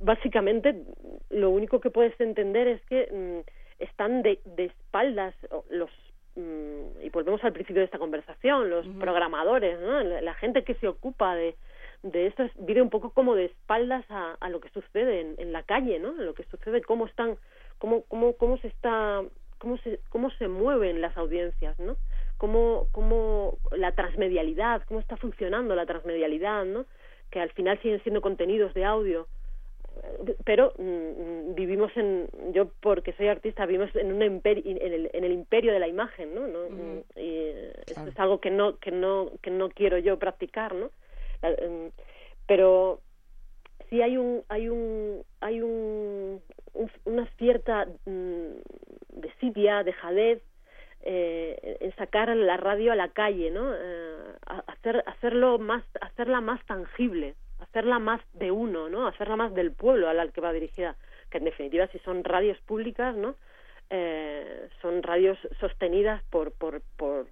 [0.00, 0.74] básicamente
[1.30, 5.34] lo único que puedes entender es que mm, están de, de espaldas
[5.70, 5.90] los
[7.02, 11.34] y volvemos al principio de esta conversación los programadores no la, gente que se ocupa
[11.34, 11.56] de
[12.02, 15.34] de esto es- vive un poco como de espaldas a, a lo que sucede en,
[15.38, 17.36] en la calle no lo que sucede cómo están
[17.78, 19.22] cómo cómo cómo se está
[19.58, 21.96] cómo se cómo se mueven las audiencias no
[22.38, 26.86] cómo cómo la transmedialidad cómo está funcionando la transmedialidad no
[27.30, 29.26] que al final siguen siendo contenidos de audio
[30.44, 35.24] pero mm, vivimos en yo porque soy artista vivimos en un imperio, en el, en
[35.24, 36.66] el imperio de la imagen no, ¿no?
[36.66, 40.90] y eh, esto es algo que no que no que no quiero yo practicar no
[41.42, 41.90] La- em,
[42.46, 43.00] pero
[43.88, 46.40] sí hay un hay un hay un,
[46.74, 48.46] un- una cierta mm,
[49.20, 50.42] desidia dejadez
[51.02, 54.16] eh, en sacar la radio a la calle no Eh,
[54.66, 57.34] hacer hacerlo más hacerla más tangible
[57.70, 60.96] hacerla más de uno no hacerla más del pueblo al que va dirigida
[61.30, 63.36] que en definitiva si son radios públicas no
[63.90, 67.26] eh, son radios sostenidas por por por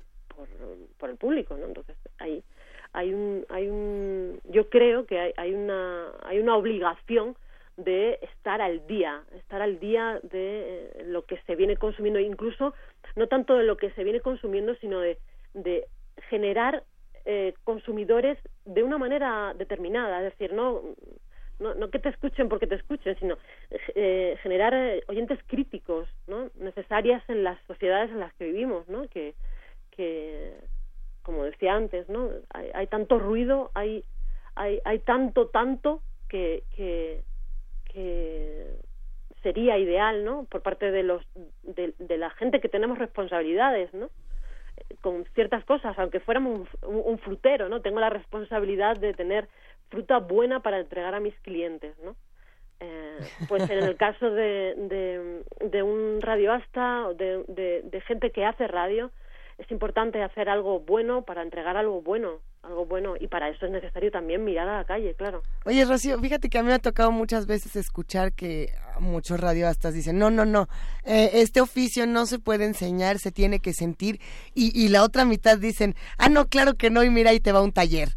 [0.98, 2.44] por, el público no entonces hay
[2.92, 7.36] hay un hay un yo creo que hay, hay una hay una obligación
[7.76, 12.74] de estar al día estar al día de eh, lo que se viene consumiendo incluso
[13.16, 15.18] no tanto de lo que se viene consumiendo sino de
[15.54, 15.88] de
[16.28, 16.84] generar
[17.30, 20.82] eh, consumidores de una manera determinada es decir no
[21.58, 23.36] no, no que te escuchen porque te escuchen, sino
[23.94, 26.50] eh, generar eh, oyentes críticos, ¿no?
[26.54, 29.08] Necesarias en las sociedades en las que vivimos, ¿no?
[29.08, 29.34] Que,
[29.90, 30.54] que
[31.22, 32.30] como decía antes, ¿no?
[32.54, 34.04] Hay, hay tanto ruido, hay,
[34.54, 37.22] hay, hay tanto, tanto que, que,
[37.92, 38.76] que
[39.42, 40.44] sería ideal, ¿no?
[40.44, 41.22] Por parte de los
[41.62, 44.10] de, de la gente que tenemos responsabilidades, ¿no?
[45.00, 47.80] Con ciertas cosas, aunque fuéramos un, un, frutero, ¿no?
[47.80, 49.48] Tengo la responsabilidad de tener
[49.88, 52.16] fruta buena para entregar a mis clientes, ¿no?
[52.80, 58.30] Eh, pues en el caso de, de, de un radioasta o de, de, de gente
[58.30, 59.10] que hace radio,
[59.58, 63.72] es importante hacer algo bueno para entregar algo bueno algo bueno y para eso es
[63.72, 65.42] necesario también mirar a la calle, claro.
[65.64, 69.94] Oye, Rocío, fíjate que a mí me ha tocado muchas veces escuchar que muchos radioastas
[69.94, 70.68] dicen, no, no, no,
[71.04, 74.20] eh, este oficio no se puede enseñar, se tiene que sentir
[74.54, 77.52] y, y la otra mitad dicen, ah, no, claro que no y mira, ahí te
[77.52, 78.10] va un taller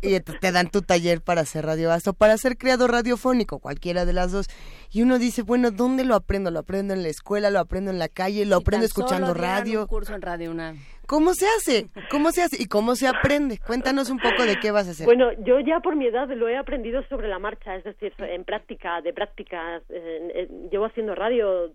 [0.00, 4.12] y te dan tu taller para ser radioasta o para ser creador radiofónico, cualquiera de
[4.12, 4.46] las dos.
[4.90, 6.50] Y uno dice, bueno, ¿dónde lo aprendo?
[6.50, 7.50] ¿Lo aprendo en la escuela?
[7.50, 8.44] ¿Lo aprendo en la calle?
[8.44, 9.82] ¿Lo aprendo escuchando radio?
[9.82, 10.74] Un curso en Radio una
[11.06, 11.86] ¿Cómo se hace?
[12.10, 12.62] ¿Cómo se hace?
[12.62, 13.58] ¿Y cómo se aprende?
[13.58, 15.06] Cuéntanos un poco de qué vas a hacer.
[15.06, 18.44] Bueno, yo ya por mi edad lo he aprendido sobre la marcha, es decir, en
[18.44, 19.80] práctica, de práctica.
[19.88, 21.70] Eh, llevo haciendo radio,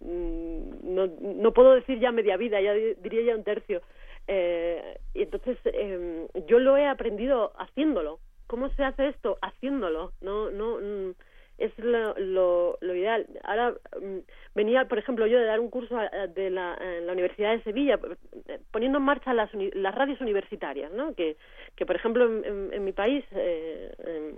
[0.00, 3.82] mm, no, no puedo decir ya media vida, ya diría ya un tercio.
[4.26, 8.20] Eh, entonces eh, yo lo he aprendido haciéndolo.
[8.46, 9.38] ¿Cómo se hace esto?
[9.42, 10.12] Haciéndolo.
[10.20, 10.78] No, no.
[10.78, 11.14] Mm,
[11.58, 13.26] es lo, lo, lo, ideal.
[13.42, 14.18] Ahora mm,
[14.54, 15.96] venía, por ejemplo, yo de dar un curso
[16.34, 17.98] de la, en la Universidad de Sevilla,
[18.46, 21.14] eh, poniendo en marcha las, las radios universitarias, ¿no?
[21.14, 21.36] Que,
[21.76, 24.34] que por ejemplo, en, mi país eh, eh,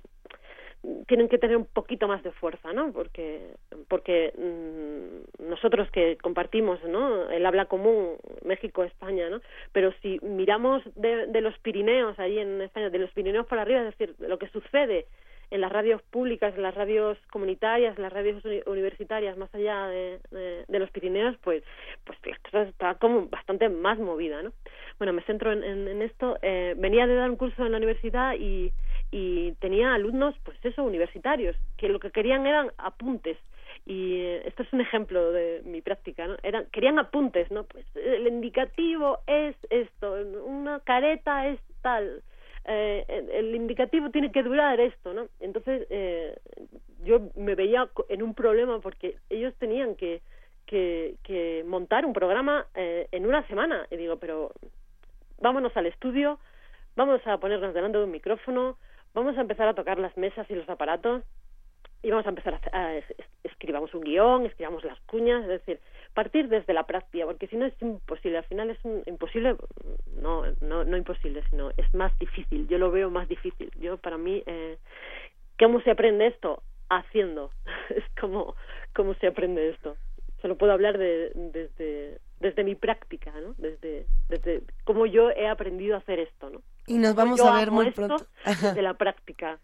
[1.06, 2.90] tienen que tener un poquito más de fuerza, ¿no?
[2.92, 3.54] Porque,
[3.88, 7.28] porque mmm, nosotros que compartimos, ¿no?
[7.30, 9.42] El habla común, México, España, ¿no?
[9.72, 13.80] Pero si miramos de, de los Pirineos, ahí en España, de los Pirineos para arriba,
[13.80, 15.06] es decir, lo que sucede
[15.50, 20.20] en las radios públicas, en las radios comunitarias, en las radios universitarias, más allá de,
[20.68, 21.62] los Pirineos, pues,
[22.04, 24.52] pues la cosa está como bastante más movida, ¿no?
[24.98, 26.38] Bueno, me centro en, en, en esto.
[26.42, 28.72] Eh, venía de dar un curso en la universidad y,
[29.10, 33.36] y tenía alumnos, pues eso, universitarios, que lo que querían eran apuntes
[33.86, 36.36] y eh, esto es un ejemplo de mi práctica, ¿no?
[36.42, 37.64] Eran, querían apuntes, ¿no?
[37.64, 42.22] Pues el indicativo es esto, una careta es tal,
[42.64, 45.28] eh, el indicativo tiene que durar esto, ¿no?
[45.40, 46.36] Entonces eh,
[47.02, 50.20] yo me veía en un problema porque ellos tenían que,
[50.66, 53.86] que, que montar un programa eh, en una semana.
[53.90, 54.52] Y digo, pero
[55.38, 56.38] vámonos al estudio,
[56.96, 58.76] vamos a ponernos delante de un micrófono,
[59.14, 61.22] vamos a empezar a tocar las mesas y los aparatos
[62.02, 63.00] y vamos a empezar a, a, a
[63.44, 65.80] escribamos un guion, escribamos las cuñas, es decir,
[66.14, 69.56] partir desde la práctica, porque si no es imposible, al final es un, imposible,
[70.20, 73.70] no, no, no imposible, sino es más difícil, yo lo veo más difícil.
[73.78, 74.78] Yo, para mí, eh,
[75.58, 76.62] ¿cómo se aprende esto?
[76.88, 77.50] Haciendo,
[77.90, 78.54] es como,
[78.94, 79.96] cómo se aprende esto.
[80.42, 83.54] Solo puedo hablar de, desde, desde mi práctica, ¿no?
[83.58, 86.62] Desde, desde cómo yo he aprendido a hacer esto, ¿no?
[86.86, 88.26] Y nos vamos a ver muy pronto.
[88.46, 89.58] Desde la práctica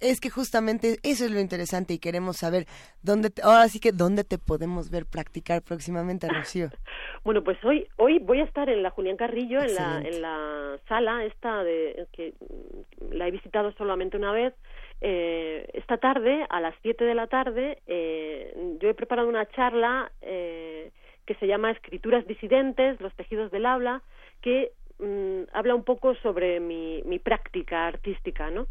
[0.00, 2.66] es que justamente eso es lo interesante y queremos saber
[3.02, 6.68] dónde te, ahora sí que dónde te podemos ver practicar próximamente Rocío.
[7.24, 10.78] Bueno pues hoy hoy voy a estar en la Julián Carrillo en la en la
[10.88, 12.32] sala esta de que
[13.10, 14.54] la he visitado solamente una vez.
[15.00, 20.10] Eh, esta tarde a las 7 de la tarde eh, yo he preparado una charla
[20.22, 20.90] eh,
[21.24, 24.02] que se llama escrituras disidentes los tejidos del habla
[24.42, 28.66] que mmm, habla un poco sobre mi, mi práctica artística no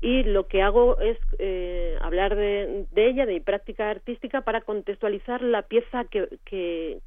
[0.00, 4.60] y lo que hago es eh, hablar de, de, ella, de mi práctica artística, para
[4.60, 7.00] contextualizar la pieza que, que,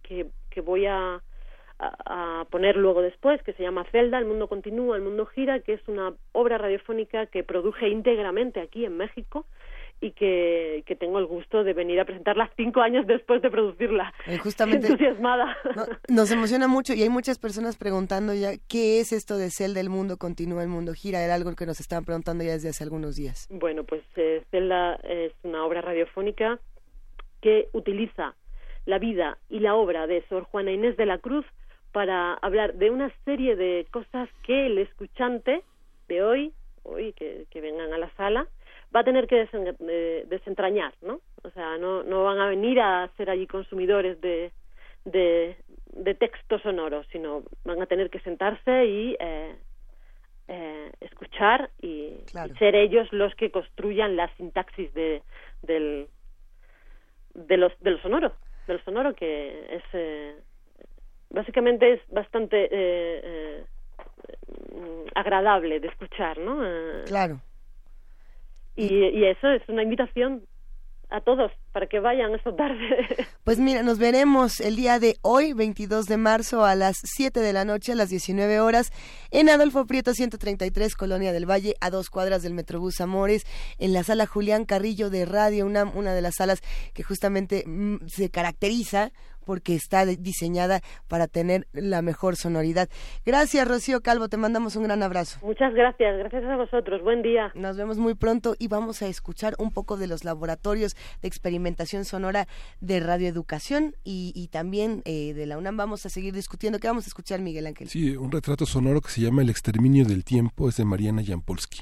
[0.50, 1.22] que, voy a,
[1.80, 5.74] a, poner luego después, que se llama Celda, El mundo continúa, el mundo gira, que
[5.74, 9.46] es una obra radiofónica que produje íntegramente aquí en México
[10.02, 14.12] y que, que, tengo el gusto de venir a presentarla cinco años después de producirla.
[14.26, 14.88] Eh, justamente.
[14.88, 15.56] Entusiasmada.
[15.76, 19.80] No, nos emociona mucho y hay muchas personas preguntando ya qué es esto de Zelda,
[19.80, 21.24] el mundo continúa, el mundo gira.
[21.24, 23.47] Era algo que nos estaban preguntando ya desde hace algunos días.
[23.52, 26.60] Bueno, pues eh, Zelda es una obra radiofónica
[27.39, 28.36] que utiliza
[28.86, 31.45] la vida y la obra de Sor Juana Inés de la Cruz
[31.91, 35.62] para hablar de una serie de cosas que el escuchante
[36.08, 38.47] de hoy, hoy que, que vengan a la sala,
[38.96, 41.22] va a tener que desen, eh, desentrañar, ¿no?
[41.44, 44.52] O sea, no, no van a venir a ser allí consumidores de,
[45.06, 45.56] de,
[45.94, 49.56] de texto sonoro, sino van a tener que sentarse y eh,
[50.48, 52.54] eh, escuchar y, claro.
[52.54, 55.22] y, ser ellos los que construyan la sintaxis de,
[55.62, 56.08] del,
[57.34, 58.34] de, los, de lo sonoro,
[58.68, 59.84] de lo sonoro que es...
[59.94, 60.36] Eh,
[61.30, 62.70] básicamente es bastante eh,
[63.24, 66.60] eh, agradable de escuchar, ¿no?
[67.06, 67.39] claro
[68.76, 70.43] Y, y eso es una invitación
[71.11, 73.07] a todos para que vayan esta tarde.
[73.43, 77.53] Pues mira, nos veremos el día de hoy, 22 de marzo, a las 7 de
[77.53, 78.91] la noche, a las 19 horas,
[79.32, 83.45] en Adolfo Prieto 133, Colonia del Valle, a dos cuadras del Metrobús Amores,
[83.80, 86.61] en la sala Julián Carrillo de Radio UNAM, una de las salas
[86.93, 89.11] que justamente mm, se caracteriza
[89.46, 92.89] porque está diseñada para tener la mejor sonoridad.
[93.26, 95.39] Gracias, Rocío Calvo, te mandamos un gran abrazo.
[95.44, 97.02] Muchas gracias, gracias a vosotros.
[97.02, 97.52] Buen día.
[97.56, 102.06] Nos vemos muy pronto y vamos a escuchar un poco de los laboratorios de experimentación
[102.06, 102.48] sonora
[102.80, 105.78] de radioeducación y, y también eh, de la UNAM.
[105.78, 106.80] Vamos a seguir discutiendo.
[106.80, 107.89] ¿Qué vamos a escuchar, Miguel Ángel?
[107.89, 111.82] Sí, un retrato sonoro que se llama El exterminio del tiempo, es de Mariana Jampolsky.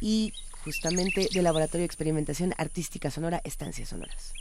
[0.00, 0.32] Y
[0.64, 4.32] justamente del Laboratorio de Experimentación Artística Sonora, Estancias Sonoras.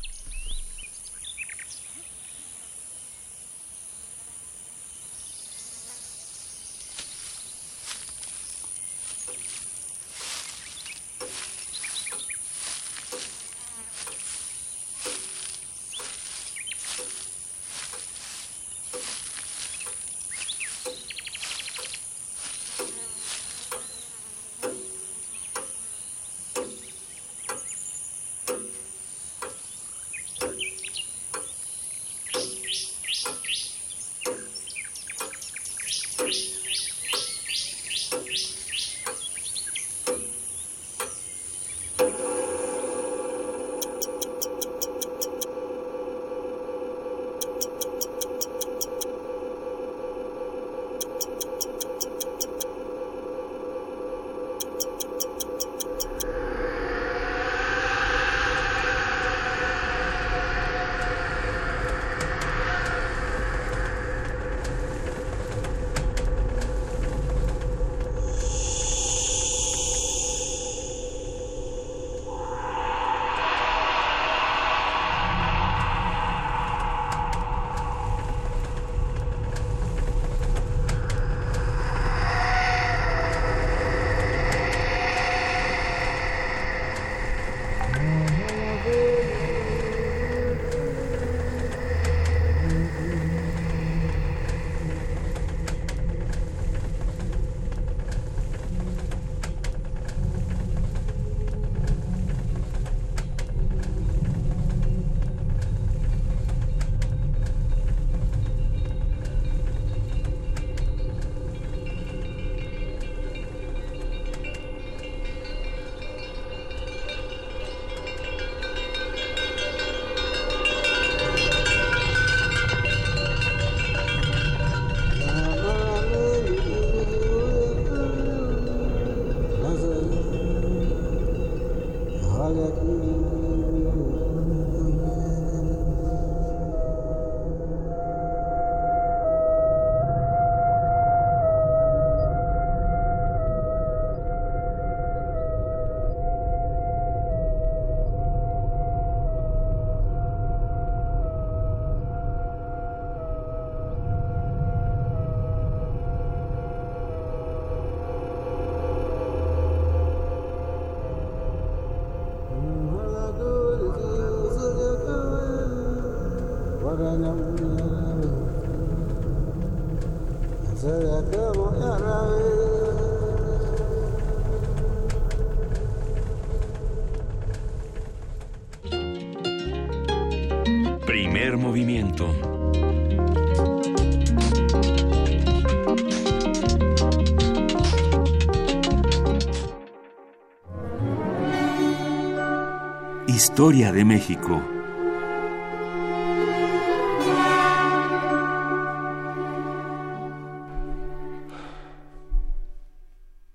[193.53, 194.63] Historia de México.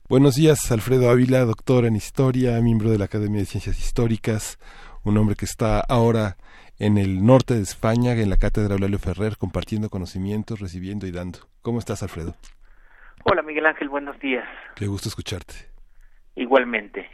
[0.08, 4.60] Buenos días, Alfredo Ávila, doctor en historia, miembro de la Academia de Ciencias Históricas,
[5.02, 6.36] un hombre que está ahora
[6.78, 11.40] en el norte de España, en la Cátedra Eulalio Ferrer, compartiendo conocimientos, recibiendo y dando.
[11.60, 12.36] ¿Cómo estás, Alfredo?
[13.24, 14.46] Hola Miguel Ángel, buenos días.
[14.76, 15.54] Qué gusto escucharte.
[16.36, 17.04] Igualmente.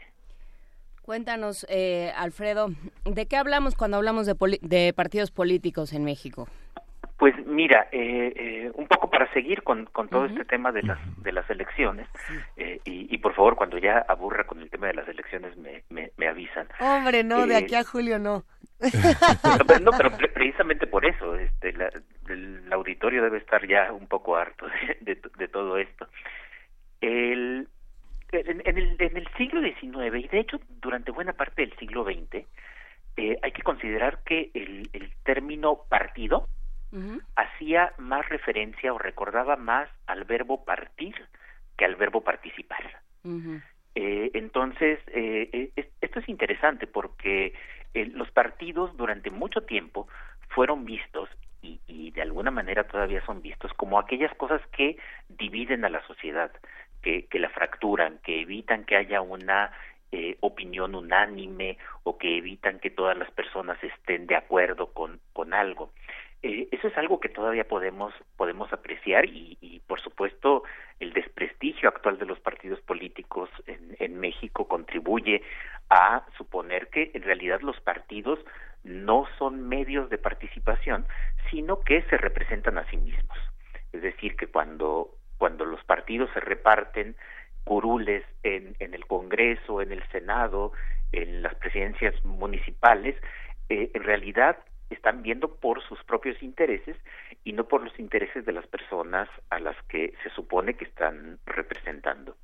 [1.05, 2.69] Cuéntanos, eh, Alfredo,
[3.05, 6.49] ¿de qué hablamos cuando hablamos de, poli- de partidos políticos en México?
[7.19, 10.99] Pues mira, eh, eh, un poco para seguir con, con todo este tema de las
[11.23, 12.09] de las elecciones
[12.57, 15.85] eh, y, y por favor cuando ya aburra con el tema de las elecciones me,
[15.91, 16.67] me, me avisan.
[16.81, 18.45] Hombre, no, de Eh, aquí a julio no.
[18.81, 21.91] No, pero, no, pero pre- precisamente por eso, este, la-
[22.29, 26.09] el auditorio debe estar ya un poco harto de, de, de todo esto.
[27.01, 27.69] El,
[28.41, 32.05] en, en el, en el siglo XIX y de hecho durante buena parte del siglo
[32.05, 32.47] XX
[33.17, 36.49] eh, hay que considerar que el, el término partido
[37.37, 41.15] hacía más referencia o recordaba más al verbo partir
[41.77, 43.01] que al verbo participar.
[43.97, 47.55] Eh, entonces, eh, es- esto es interesante porque
[47.95, 50.09] los partidos durante mucho tiempo
[50.49, 51.29] fueron vistos
[51.63, 56.05] y, y de alguna manera todavía son vistos como aquellas cosas que dividen a la
[56.07, 56.51] sociedad,
[57.05, 59.71] que, la fracturan, que evitan que haya una
[60.11, 65.53] eh, opinión unánime o que evitan que todas las personas estén de acuerdo con, con
[65.53, 65.91] algo.
[66.43, 70.63] Eh, eso es algo que todavía podemos podemos apreciar y, y por supuesto
[70.99, 75.43] el desprestigio actual de los partidos políticos en, en México contribuye
[75.91, 78.39] a suponer que en realidad los partidos
[78.83, 81.07] no son medios de participación
[81.51, 83.39] sino que se representan a sí mismos
[83.93, 87.17] es decir que cuando cuando los partidos se reparten
[87.65, 90.73] curules en, en el Congreso, en el Senado,
[91.13, 93.17] en las presidencias municipales,
[93.69, 94.59] eh, en realidad
[94.91, 96.97] están viendo por sus propios intereses
[97.45, 101.39] y no por los intereses de las personas a las que se supone que están
[101.47, 102.37] representando.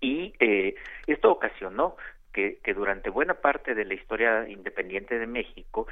[0.00, 0.74] Y eh,
[1.06, 1.96] esto ocasionó
[2.32, 5.86] que, que durante buena parte de la historia independiente de México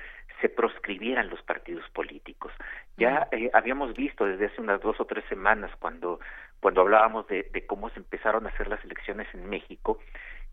[0.45, 2.53] se proscribieran los partidos políticos.
[2.99, 6.21] Ya eh, habíamos visto desde hace unas dos o tres semanas cuando
[6.61, 9.99] cuando hablábamos de, de cómo se empezaron a hacer las elecciones en México,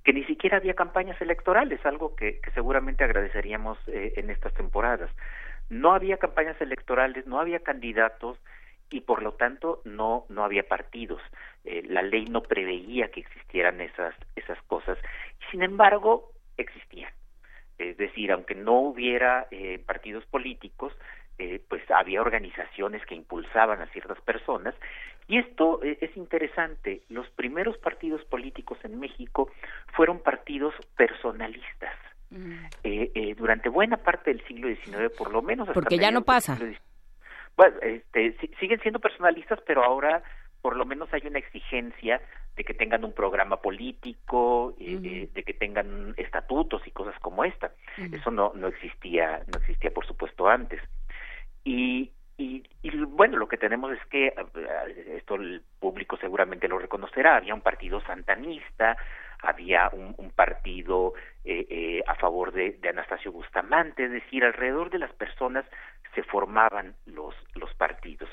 [0.05, 5.11] que ni siquiera había campañas electorales, algo que, que seguramente agradeceríamos eh, en estas temporadas.
[5.69, 8.37] No había campañas electorales, no había candidatos
[8.89, 11.21] y por lo tanto no no había partidos.
[11.65, 14.97] Eh, la ley no preveía que existieran esas esas cosas.
[15.51, 17.11] Sin embargo, existían.
[17.89, 20.93] Es decir, aunque no hubiera eh, partidos políticos,
[21.37, 24.75] eh, pues había organizaciones que impulsaban a ciertas personas
[25.27, 27.01] y esto eh, es interesante.
[27.09, 29.49] Los primeros partidos políticos en México
[29.95, 31.95] fueron partidos personalistas.
[32.31, 32.51] Ujú.
[32.83, 36.21] Eh, eh, durante buena parte del siglo XIX, por lo menos hasta Porque ya no
[36.21, 36.57] pasa.
[37.57, 40.23] Bueno, este, si- siguen siendo personalistas, pero ahora
[40.61, 42.21] por lo menos hay una exigencia
[42.55, 47.43] de que tengan un programa político, eh, eh, de que tengan estatutos y cosas como
[47.43, 47.71] esta.
[47.97, 50.81] Eso no no existía no existía por supuesto antes.
[51.63, 56.79] Y y, y bueno, lo que tenemos es que eh, esto el público seguramente lo
[56.79, 57.35] reconocerá.
[57.35, 58.97] Había un partido santanista,
[59.43, 61.13] había un, un partido
[61.45, 65.65] eh, eh, a favor de, de Anastasio Bustamante, es decir, alrededor de las personas
[66.15, 68.29] se formaban los los partidos.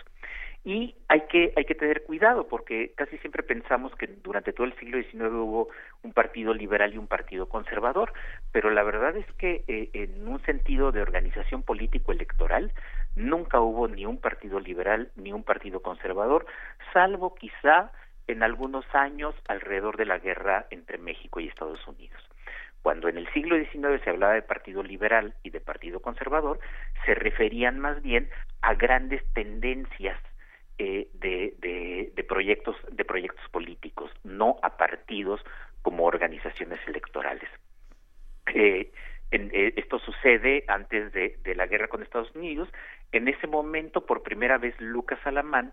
[0.68, 4.76] Y hay que hay que tener cuidado porque casi siempre pensamos que durante todo el
[4.76, 5.68] siglo XIX hubo
[6.02, 8.12] un partido liberal y un partido conservador,
[8.52, 12.70] pero la verdad es que eh, en un sentido de organización político electoral
[13.16, 16.44] nunca hubo ni un partido liberal ni un partido conservador,
[16.92, 17.90] salvo quizá
[18.26, 22.22] en algunos años alrededor de la guerra entre México y Estados Unidos.
[22.82, 26.60] Cuando en el siglo XIX se hablaba de partido liberal y de partido conservador,
[27.06, 28.28] se referían más bien
[28.60, 30.18] a grandes tendencias
[30.78, 35.40] eh, de, de, de proyectos de proyectos políticos, no a partidos
[35.82, 37.48] como organizaciones electorales.
[38.54, 38.90] Eh,
[39.30, 42.68] eh, esto sucede antes de, la guerra con Estados Unidos.
[43.12, 45.72] En ese momento, por primera vez, Lucas Alamán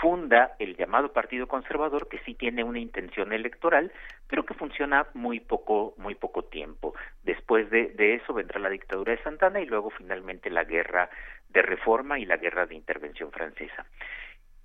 [0.00, 3.92] funda el llamado Partido Conservador, que sí tiene una intención electoral,
[4.28, 6.94] pero que funciona muy poco, muy poco tiempo.
[7.24, 11.10] Después de, de eso vendrá la dictadura de Santana y luego finalmente la guerra
[11.48, 13.84] de reforma y la guerra de intervención francesa.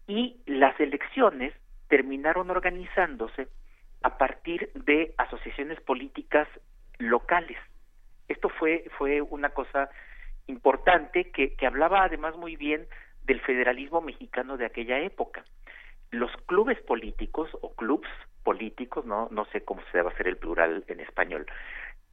[0.07, 1.53] Y las elecciones
[1.87, 3.47] terminaron organizándose
[4.03, 6.47] a partir de asociaciones políticas
[6.97, 7.57] locales.
[8.27, 9.89] Esto fue, fue una cosa
[10.47, 12.87] importante que, que hablaba además muy bien
[13.23, 15.43] del federalismo mexicano de aquella época.
[16.11, 18.07] Los clubes políticos o clubs
[18.43, 21.45] políticos, no, no sé cómo se debe hacer el plural en español,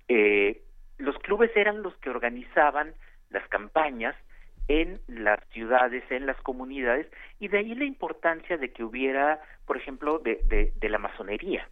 [0.09, 0.63] eh,
[0.99, 2.95] los clubes eran los que organizaban
[3.31, 4.17] las campañas
[4.69, 7.07] en las ciudades, en las comunidades,
[7.39, 11.69] y de ahí la importancia de que hubiera, por ejemplo, de, de, de la masonería.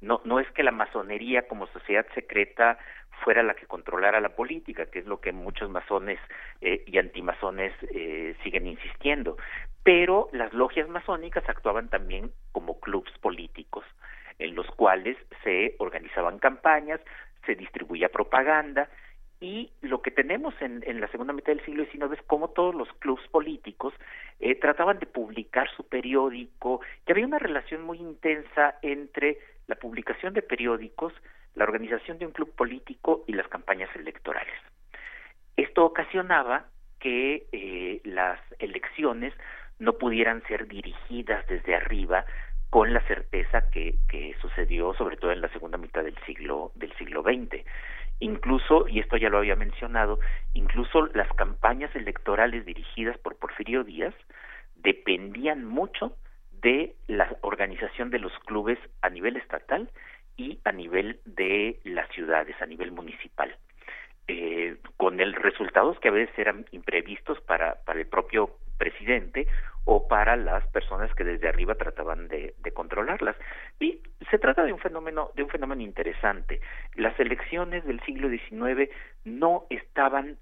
[0.00, 2.78] No, no es que la masonería como sociedad secreta
[3.22, 6.18] fuera la que controlara la política, que es lo que muchos masones
[6.60, 9.36] eh, y antimasones eh, siguen insistiendo,
[9.84, 13.84] pero las logias masónicas actuaban también como clubs políticos,
[14.38, 17.00] en los cuales se organizaban campañas,
[17.46, 18.88] se distribuía propaganda,
[19.42, 22.88] y lo que tenemos en, la segunda mitad del siglo XIX es como todos los
[23.00, 23.92] clubs políticos
[24.38, 30.32] eh, trataban de publicar su periódico, y había una relación muy intensa entre la publicación
[30.32, 31.12] de periódicos,
[31.56, 34.54] la organización de un club político y las campañas electorales.
[35.56, 36.66] Esto ocasionaba
[37.00, 39.34] que eh, las elecciones
[39.80, 42.24] no pudieran ser dirigidas desde arriba
[42.70, 46.92] con la certeza que, que sucedió sobre todo en la segunda mitad del siglo del
[46.96, 47.66] siglo XX
[48.22, 50.20] incluso y esto ya lo había mencionado
[50.54, 54.14] incluso las campañas electorales dirigidas por Porfirio Díaz
[54.76, 56.16] dependían mucho
[56.62, 59.90] de la organización de los clubes a nivel estatal
[60.36, 63.54] y a nivel de las ciudades, a nivel municipal.
[64.28, 69.48] Eh, con el resultados que a veces eran imprevistos para, para el propio presidente
[69.84, 73.36] o para las personas que desde arriba trataban de, controlarlas.
[73.80, 76.60] Y se trata de un fenómeno, de un fenómeno interesante.
[76.94, 78.90] Las elecciones del siglo XIX
[79.24, 80.38] no estaban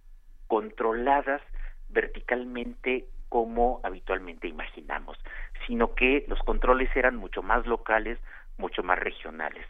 [0.47, 1.41] controladas
[1.89, 5.17] verticalmente como habitualmente imaginamos,
[5.67, 8.19] sino que los controles eran mucho más locales,
[8.59, 9.65] mucho más regionales.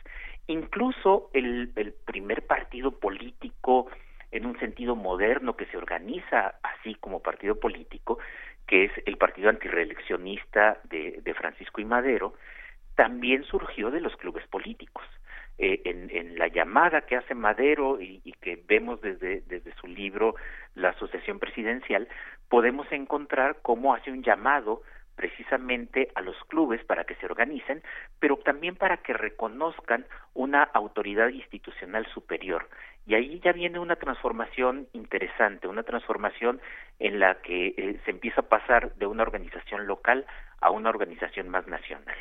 [0.47, 3.89] Incluso el primer partido político
[4.33, 8.19] en un sentido moderno que se organiza así como partido político,
[8.71, 12.35] que es el partido antireeleccionista de, de Francisco y Madero,
[12.95, 15.03] también surgió de los clubes políticos.
[15.59, 20.37] Eh, en, la llamada que hace Madero y, y, que vemos desde, desde su libro
[20.77, 22.07] La Asociación Presidencial,
[22.49, 24.83] podemos encontrar cómo hace un llamado
[25.17, 27.83] precisamente a los clubes para que se organicen,
[28.21, 32.69] pero también para que reconozcan una autoridad institucional superior.
[33.07, 36.61] Y ahí ya viene una transformación interesante, una transformación
[37.01, 40.27] en la que eh, se empieza a pasar de una organización local
[40.61, 42.17] a una organización más nacional.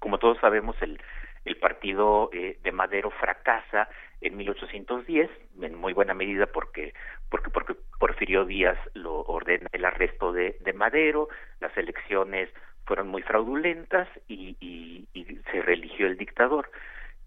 [0.00, 1.00] Como todos sabemos, el,
[1.46, 3.88] el partido eh, de Madero fracasa
[4.20, 5.30] en 1810
[5.62, 6.92] en muy buena medida porque
[7.30, 11.28] porque porque Porfirio Díaz lo ordena el arresto de, de Madero
[11.60, 12.50] las elecciones
[12.84, 15.06] fueron muy fraudulentas y, y,
[15.52, 16.70] se religió el dictador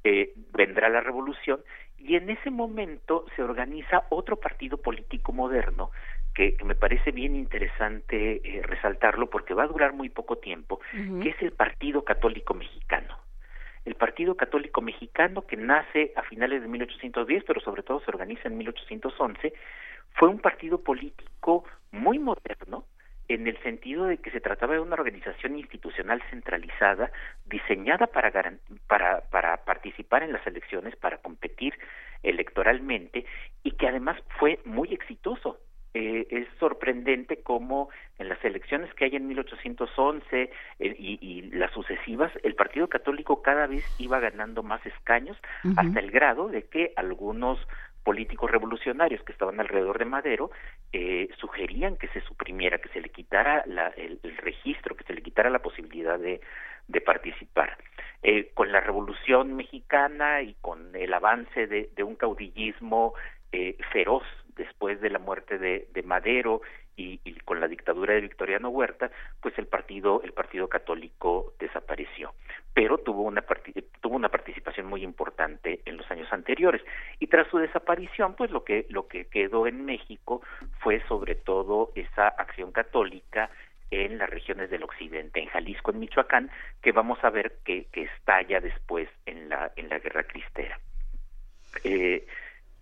[0.04, 1.62] eh, vendrá la revolución
[1.98, 5.92] y en ese momento se organiza otro partido político moderno
[6.40, 10.98] que, me parece bien interesante eh, resaltarlo porque va a durar muy poco tiempo, uh
[10.98, 11.22] -huh.
[11.22, 13.18] que es el Partido Católico Mexicano
[13.86, 18.48] el Partido Católico Mexicano, que nace a finales de 1810, pero sobre todo se organiza
[18.48, 19.54] en 1811,
[20.12, 22.86] fue un partido político muy moderno,
[23.30, 27.10] en el sentido de que se trataba de una organización institucional centralizada,
[27.46, 28.32] diseñada para,
[28.86, 31.74] para, para participar en las elecciones, para competir
[32.22, 33.26] electoralmente,
[33.64, 35.58] y que además fue muy exitoso
[35.94, 41.72] eh, es sorprendente cómo en las elecciones que hay en 1811 eh, y, y, las
[41.72, 45.74] sucesivas, el Partido Católico cada vez iba ganando más escaños, uh -huh.
[45.78, 47.60] hasta el grado de que algunos
[48.04, 50.52] políticos revolucionarios que estaban alrededor de Madero
[50.94, 55.14] eh, sugerían que se suprimiera, que se le quitara la, el, el, registro, que se
[55.14, 56.42] le quitara la posibilidad de,
[56.88, 57.78] de participar.
[58.22, 63.14] Eh, con la Revolución Mexicana y con el avance de, de un caudillismo
[63.52, 64.24] eh, feroz
[64.56, 66.62] después de la muerte de, de Madero
[67.00, 69.10] y, con la dictadura de Victoriano Huerta,
[69.42, 72.34] pues el partido el partido católico desapareció,
[72.74, 73.44] pero tuvo una
[74.02, 76.82] tuvo una participación muy importante en los años anteriores
[77.20, 80.42] y tras su desaparición, pues lo que lo que quedó en México
[80.80, 83.50] fue sobre todo esa acción católica
[83.92, 88.04] en las regiones del occidente, en Jalisco, en Michoacán, que vamos a ver que, que
[88.04, 90.80] estalla después en la en la guerra cristera.
[91.84, 92.26] Eh,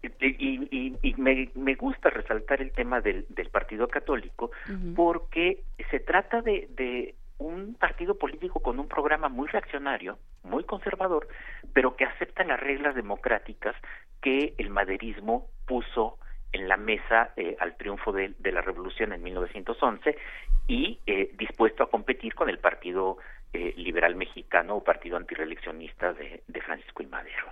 [0.01, 4.95] y, y, y me, me, gusta resaltar el tema del, del Partido Católico uh -huh.
[4.95, 11.27] porque se trata de, de, un partido político con un programa muy reaccionario, muy conservador,
[11.73, 13.75] pero que acepta las reglas democráticas
[14.21, 16.17] que el maderismo puso
[16.51, 20.17] en la mesa eh, al triunfo de, de, la revolución en 1911
[20.67, 23.17] y eh, dispuesto a competir con el Partido
[23.53, 27.47] eh, Liberal Mexicano o Partido Antireeleccionista de, de Francisco y Madero.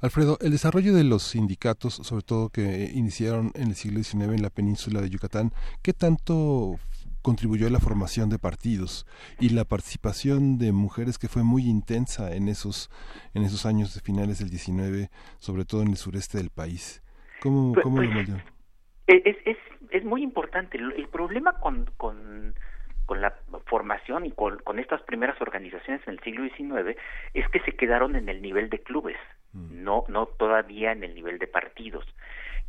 [0.00, 4.42] Alfredo, el desarrollo de los sindicatos, sobre todo que iniciaron en el siglo XIX en
[4.42, 5.50] la península de Yucatán,
[5.82, 6.76] ¿qué tanto
[7.22, 9.06] contribuyó a la formación de partidos
[9.40, 12.90] y la participación de mujeres que fue muy intensa en esos
[13.34, 17.02] en esos años de finales del XIX, sobre todo en el sureste del país?
[17.40, 18.36] ¿Cómo, pues, cómo pues, lo moldeó?
[19.08, 19.56] Es, es,
[19.90, 20.78] es muy importante.
[20.78, 22.54] El problema con, con
[23.08, 23.32] con la
[23.64, 26.94] formación y con, con, estas primeras organizaciones en el siglo XIX
[27.32, 29.16] es que se quedaron en el nivel de clubes,
[29.52, 29.82] mm.
[29.84, 32.04] no, no todavía en el nivel de partidos.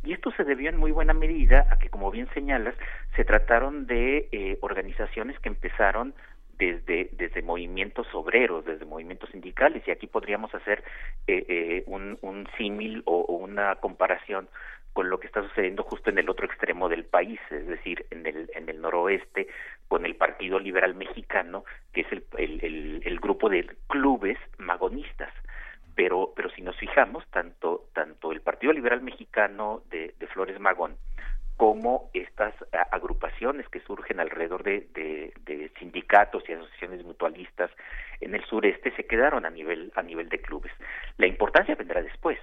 [0.02, 2.74] Y esto se debió en muy buena medida a que, como bien señalas,
[3.16, 6.14] se trataron de eh, organizaciones que empezaron
[6.58, 10.84] desde, desde movimientos obreros, desde movimientos sindicales, y aquí podríamos hacer
[11.26, 14.48] eh, eh, un, un símil o, o una comparación
[14.92, 18.26] con lo que está sucediendo justo en el otro extremo del país, es decir, en
[18.26, 19.48] el, en el noroeste,
[19.88, 25.32] con el Partido Liberal Mexicano, que es el, el, el, el grupo de clubes magonistas.
[26.00, 30.96] Pero, pero si nos fijamos, tanto, tanto el Partido Liberal Mexicano de, de Flores Magón
[31.58, 32.54] cómo estas
[32.90, 37.70] agrupaciones que surgen alrededor de, de- de sindicatos y asociaciones mutualistas
[38.22, 40.72] en el sureste se quedaron a nivel a nivel de clubes.
[41.18, 42.38] La importancia vendrá después,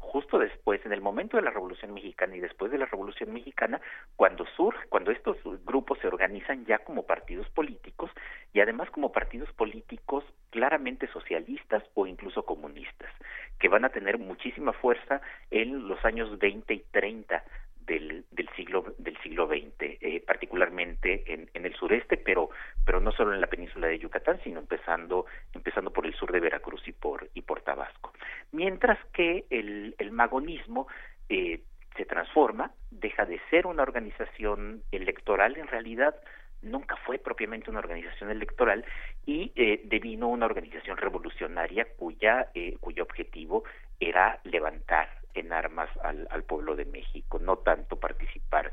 [0.00, 3.80] justo después, en el momento de la Revolución Mexicana y después de la Revolución Mexicana,
[4.16, 8.10] cuando surge, cuando estos grupos se organizan ya como partidos políticos
[8.52, 13.10] y además como partidos políticos claramente socialistas o incluso comunistas,
[13.58, 15.20] que van a tener muchísima fuerza
[15.50, 17.44] en los años 20 y 30
[17.90, 22.50] del, del siglo del siglo XX, eh, particularmente en, el sureste, pero
[22.86, 26.38] pero no solo en la península de Yucatán, sino empezando empezando por el sur de
[26.38, 28.12] Veracruz y por y por Tabasco.
[28.52, 30.86] Mientras que el, el magonismo
[31.28, 31.62] eh,
[31.96, 36.14] se transforma, deja de ser una organización electoral, en realidad
[36.62, 38.84] nunca fue propiamente una organización electoral
[39.26, 43.64] y eh, devino una organización revolucionaria cuya eh, cuyo objetivo
[43.98, 48.72] era levantar en armas al, al pueblo de México, no tanto participar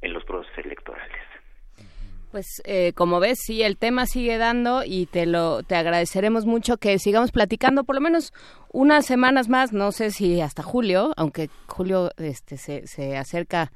[0.00, 1.16] en los procesos electorales.
[2.30, 6.76] Pues eh, como ves, sí, el tema sigue dando y te lo te agradeceremos mucho
[6.76, 8.34] que sigamos platicando por lo menos
[8.70, 13.72] unas semanas más, no sé si hasta julio, aunque julio este se, se acerca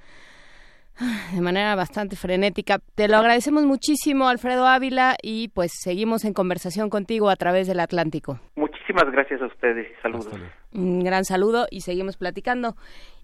[0.98, 2.78] ah, de manera bastante frenética.
[2.94, 7.80] Te lo agradecemos muchísimo, Alfredo Ávila, y pues seguimos en conversación contigo a través del
[7.80, 8.38] Atlántico.
[8.82, 10.26] Muchísimas gracias a ustedes y saludos.
[10.72, 12.76] Un gran saludo y seguimos platicando.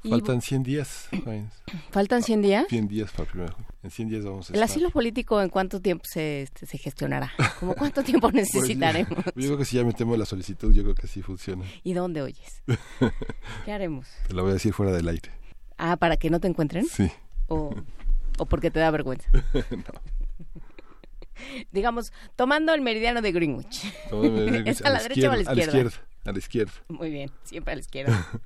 [0.04, 1.08] Y Faltan 100 días.
[1.90, 2.66] ¿Faltan 100 días?
[2.68, 3.56] 100 días para primero.
[3.82, 4.70] En 100 días vamos a ¿El estar.
[4.70, 7.32] asilo político en cuánto tiempo se, este, se gestionará?
[7.58, 9.10] ¿Cómo cuánto tiempo Pues, necesitaremos?
[9.24, 11.64] yo creo que si ya metemos la solicitud, yo creo que sí funciona.
[11.82, 12.62] ¿Y dónde oyes?
[13.64, 14.06] ¿Qué haremos?
[14.28, 15.30] Te lo voy a decir fuera del aire.
[15.76, 16.86] Ah, ¿para que no te encuentren?
[16.86, 17.10] Sí.
[17.48, 17.74] ¿O,
[18.38, 19.28] o porque te da vergüenza?
[21.72, 23.84] Digamos, tomando el meridiano de Greenwich.
[24.66, 25.78] ¿Es a la derecha o a la A la izquierda?
[25.78, 25.92] izquierda.
[26.24, 26.72] A la izquierda.
[26.88, 28.26] Muy bien, siempre a la izquierda.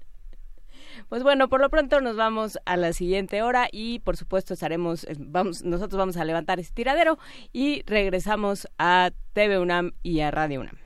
[1.09, 5.05] Pues bueno, por lo pronto nos vamos a la siguiente hora y por supuesto estaremos,
[5.05, 7.19] eh, vamos, nosotros vamos a levantar este tiradero
[7.53, 10.77] y regresamos a TV UNAM y a Radio UNAM.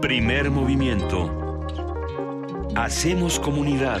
[0.00, 1.64] Primer movimiento.
[2.76, 4.00] Hacemos comunidad.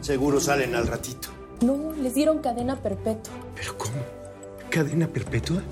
[0.00, 1.28] Seguro salen al ratito.
[1.60, 3.32] No, les dieron cadena perpetua.
[3.56, 3.96] ¿Pero cómo?
[4.70, 5.62] ¿Cadena perpetua?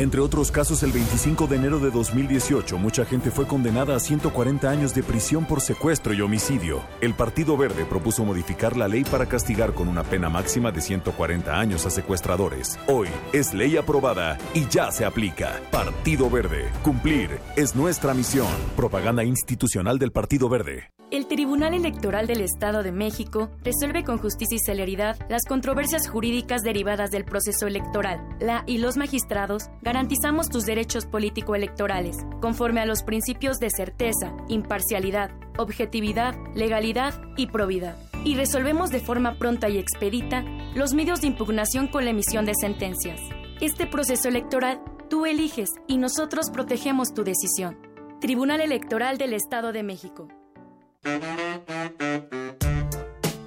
[0.00, 4.70] Entre otros casos, el 25 de enero de 2018, mucha gente fue condenada a 140
[4.70, 6.80] años de prisión por secuestro y homicidio.
[7.02, 11.54] El Partido Verde propuso modificar la ley para castigar con una pena máxima de 140
[11.54, 12.78] años a secuestradores.
[12.88, 15.60] Hoy es ley aprobada y ya se aplica.
[15.70, 16.70] Partido Verde.
[16.82, 18.48] Cumplir es nuestra misión.
[18.76, 20.88] Propaganda institucional del Partido Verde.
[21.10, 26.62] El Tribunal Electoral del Estado de México resuelve con justicia y celeridad las controversias jurídicas
[26.62, 28.20] derivadas del proceso electoral.
[28.38, 35.32] La y los magistrados garantizamos tus derechos político-electorales conforme a los principios de certeza, imparcialidad,
[35.58, 37.96] objetividad, legalidad y probidad.
[38.24, 40.44] Y resolvemos de forma pronta y expedita
[40.76, 43.20] los medios de impugnación con la emisión de sentencias.
[43.60, 47.76] Este proceso electoral tú eliges y nosotros protegemos tu decisión.
[48.20, 50.28] Tribunal Electoral del Estado de México.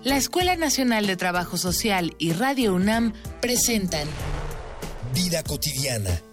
[0.03, 4.09] La Escuela Nacional de Trabajo Social y Radio UNAM presentan
[5.13, 6.09] Vida cotidiana,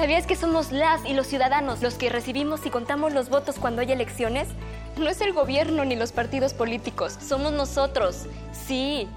[0.00, 3.82] ¿Sabías que somos las y los ciudadanos los que recibimos y contamos los votos cuando
[3.82, 4.48] hay elecciones?
[4.96, 8.24] No es el gobierno ni los partidos políticos, somos nosotros.
[8.50, 9.08] Sí,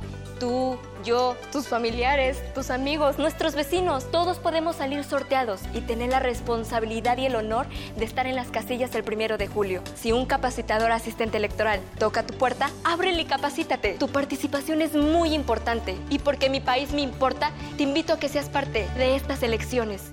[0.42, 6.20] tú, yo, tus familiares, tus amigos, nuestros vecinos, todos podemos salir sorteados y tener la
[6.20, 7.66] responsabilidad y el honor
[7.96, 9.82] de estar en las casillas el primero de julio.
[9.96, 13.94] Si un capacitador asistente electoral toca tu puerta, ábrele y capacítate.
[13.94, 18.28] Tu participación es muy importante y porque mi país me importa, te invito a que
[18.28, 20.13] seas parte de estas elecciones.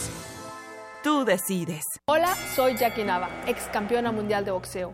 [1.03, 1.83] Tú decides.
[2.05, 4.93] Hola, soy Jackie Nava, ex campeona mundial de boxeo.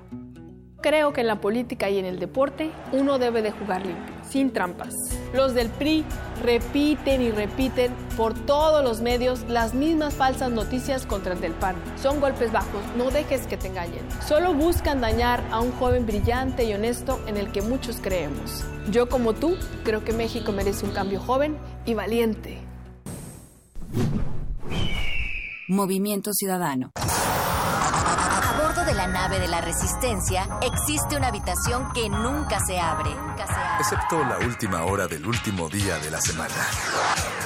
[0.82, 4.54] Creo que en la política y en el deporte uno debe de jugar limpio, sin
[4.54, 4.94] trampas.
[5.34, 6.06] Los del PRI
[6.44, 11.76] repiten y repiten por todos los medios las mismas falsas noticias contra el del PAN.
[12.02, 14.08] Son golpes bajos, no dejes que te engañen.
[14.26, 18.64] Solo buscan dañar a un joven brillante y honesto en el que muchos creemos.
[18.92, 22.60] Yo como tú creo que México merece un cambio joven y valiente.
[25.70, 26.92] Movimiento Ciudadano.
[26.96, 33.12] A bordo de la nave de la Resistencia existe una habitación que nunca se abre.
[33.80, 36.54] Excepto la última hora del último día de la semana.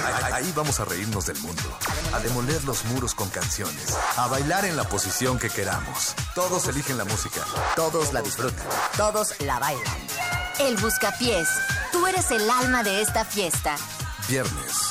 [0.06, 1.64] Ahí- Ahí vamos a reírnos del mundo,
[2.14, 6.16] a demoler los muros con canciones, a bailar en la posición que queramos.
[6.36, 7.42] Todos eligen la música,
[7.76, 8.66] todos la disfrutan.
[8.98, 9.98] Todos la bailan.
[10.60, 11.48] El Buscapiés.
[11.92, 13.76] Tú eres el alma de esta fiesta.
[14.30, 14.91] Viernes,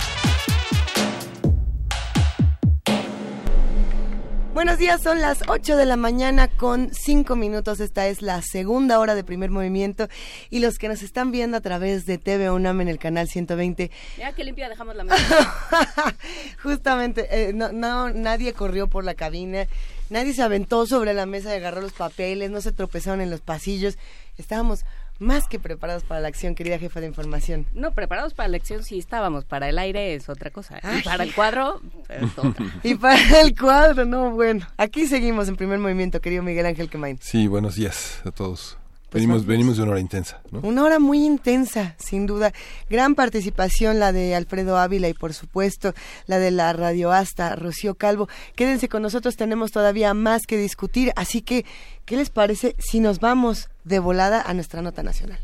[4.61, 7.79] Buenos días, son las 8 de la mañana con 5 minutos.
[7.79, 10.07] Esta es la segunda hora de primer movimiento.
[10.51, 13.89] Y los que nos están viendo a través de TV UNAM en el canal 120,
[14.17, 16.15] Mira qué limpia dejamos la mesa.
[16.61, 19.65] justamente, eh, no, no, nadie corrió por la cabina,
[20.11, 23.41] nadie se aventó sobre la mesa y agarró los papeles, no se tropezaron en los
[23.41, 23.97] pasillos.
[24.37, 24.85] Estábamos
[25.21, 27.67] más que preparados para la acción, querida jefa de información.
[27.73, 30.79] No, preparados para la elección sí estábamos, para el aire es otra cosa.
[30.83, 31.01] Y Ay.
[31.03, 32.65] para el cuadro es otra.
[32.83, 34.67] Y para el cuadro, no, bueno.
[34.77, 37.19] Aquí seguimos en primer movimiento, querido Miguel Ángel Quemain.
[37.21, 38.77] Sí, buenos días a todos.
[39.11, 39.47] Pues venimos, vamos.
[39.47, 40.61] venimos de una hora intensa, ¿no?
[40.61, 42.53] Una hora muy intensa, sin duda.
[42.89, 45.93] Gran participación la de Alfredo Ávila y por supuesto
[46.27, 48.29] la de la radioasta Rocío Calvo.
[48.55, 51.65] Quédense con nosotros, tenemos todavía más que discutir, así que,
[52.05, 55.39] ¿qué les parece si nos vamos de volada a nuestra nota nacional?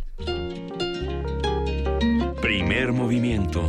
[2.41, 3.61] Primer movimiento.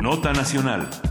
[0.00, 1.07] Nota nacional.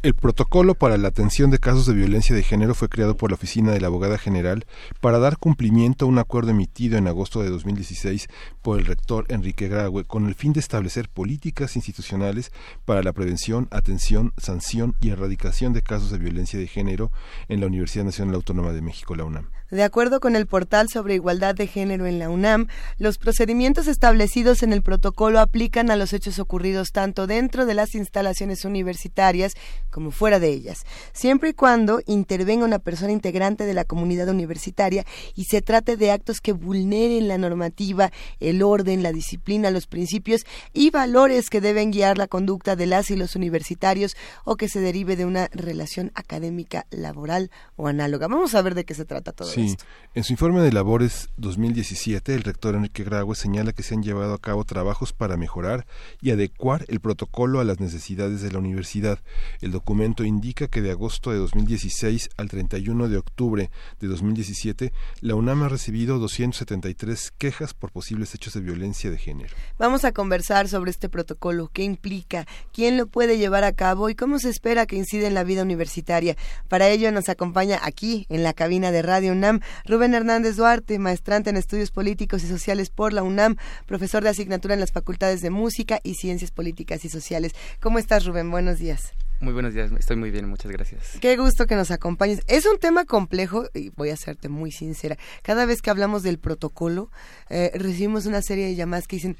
[0.00, 3.34] El protocolo para la atención de casos de violencia de género fue creado por la
[3.34, 4.64] Oficina de la Abogada General
[5.00, 8.28] para dar cumplimiento a un acuerdo emitido en agosto de 2016
[8.62, 12.52] por el rector Enrique Graue con el fin de establecer políticas institucionales
[12.84, 17.10] para la prevención, atención, sanción y erradicación de casos de violencia de género
[17.48, 19.57] en la Universidad Nacional Autónoma de México, la UNAM.
[19.70, 24.62] De acuerdo con el portal sobre igualdad de género en la UNAM, los procedimientos establecidos
[24.62, 29.52] en el protocolo aplican a los hechos ocurridos tanto dentro de las instalaciones universitarias
[29.90, 35.04] como fuera de ellas, siempre y cuando intervenga una persona integrante de la comunidad universitaria
[35.34, 38.10] y se trate de actos que vulneren la normativa,
[38.40, 43.10] el orden, la disciplina, los principios y valores que deben guiar la conducta de las
[43.10, 48.28] y los universitarios o que se derive de una relación académica, laboral o análoga.
[48.28, 49.66] Vamos a ver de qué se trata todo Sí, sí.
[49.72, 49.84] esto.
[50.14, 54.34] En su informe de labores 2017, el rector Enrique Graue señala que se han llevado
[54.34, 55.86] a cabo trabajos para mejorar
[56.20, 59.20] y adecuar el protocolo a las necesidades de la universidad.
[59.60, 65.36] El documento indica que de agosto de 2016 al 31 de octubre de 2017, la
[65.36, 69.54] UNAM ha recibido 273 quejas por posibles hechos de violencia de género.
[69.78, 74.14] Vamos a conversar sobre este protocolo, qué implica, quién lo puede llevar a cabo y
[74.14, 76.36] cómo se espera que incida en la vida universitaria.
[76.66, 79.47] Para ello nos acompaña aquí, en la cabina de Radio UNAM,
[79.84, 84.74] Rubén Hernández Duarte, maestrante en estudios políticos y sociales por la UNAM, profesor de asignatura
[84.74, 87.52] en las facultades de música y ciencias políticas y sociales.
[87.80, 88.50] ¿Cómo estás, Rubén?
[88.50, 89.12] Buenos días.
[89.40, 91.16] Muy buenos días, estoy muy bien, muchas gracias.
[91.20, 92.40] Qué gusto que nos acompañes.
[92.48, 95.16] Es un tema complejo y voy a serte muy sincera.
[95.42, 97.12] Cada vez que hablamos del protocolo,
[97.48, 99.36] eh, recibimos una serie de llamadas que dicen,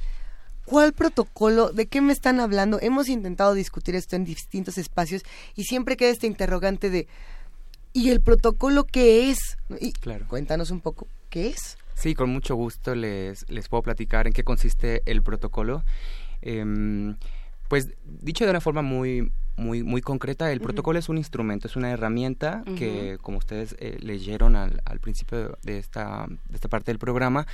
[0.64, 1.72] ¿cuál protocolo?
[1.72, 2.78] ¿De qué me están hablando?
[2.80, 5.22] Hemos intentado discutir esto en distintos espacios
[5.56, 7.08] y siempre queda este interrogante de,
[7.92, 9.56] ¿y el protocolo qué es?
[9.80, 10.26] Y Claro.
[10.28, 11.78] Cuéntanos un poco, ¿qué es?
[11.94, 15.84] Sí, con mucho gusto les, les puedo platicar en qué consiste el protocolo.
[16.42, 17.16] Em,
[17.68, 21.76] pues dicho de una forma muy muy muy concreta, el protocolo es un instrumento, es
[21.76, 26.90] una herramienta que, como ustedes eh, leyeron al, al principio de esta, de esta parte
[26.90, 27.46] del programa,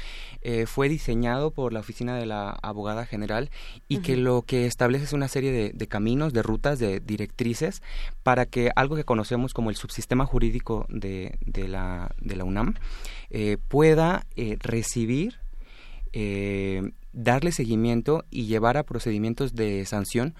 [0.42, 3.50] eh, fue diseñado por la oficina de la abogada general
[3.88, 7.82] y que lo que establece es una serie de, de caminos, de rutas, de directrices
[8.22, 12.74] para que algo que conocemos como el subsistema jurídico de, de, la, de la UNAM
[13.30, 15.38] eh, pueda eh, recibir
[17.12, 20.36] darle seguimiento y llevar a procedimientos de sanción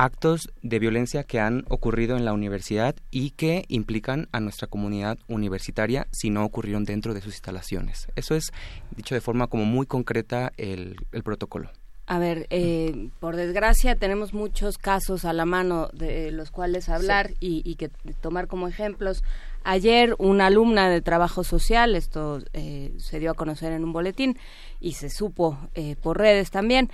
[0.00, 5.18] actos de violencia que han ocurrido en la universidad y que implican a nuestra comunidad
[5.28, 8.08] universitaria si no ocurrieron dentro de sus instalaciones.
[8.16, 8.50] Eso es,
[8.96, 11.70] dicho de forma como muy concreta, el, el protocolo.
[12.06, 17.34] A ver, eh, por desgracia tenemos muchos casos a la mano de los cuales hablar
[17.38, 17.88] y, y que
[18.20, 19.22] tomar como ejemplos.
[19.62, 24.38] Ayer una alumna de trabajo social, esto eh, se dio a conocer en un boletín
[24.80, 26.90] y se supo eh, por redes también,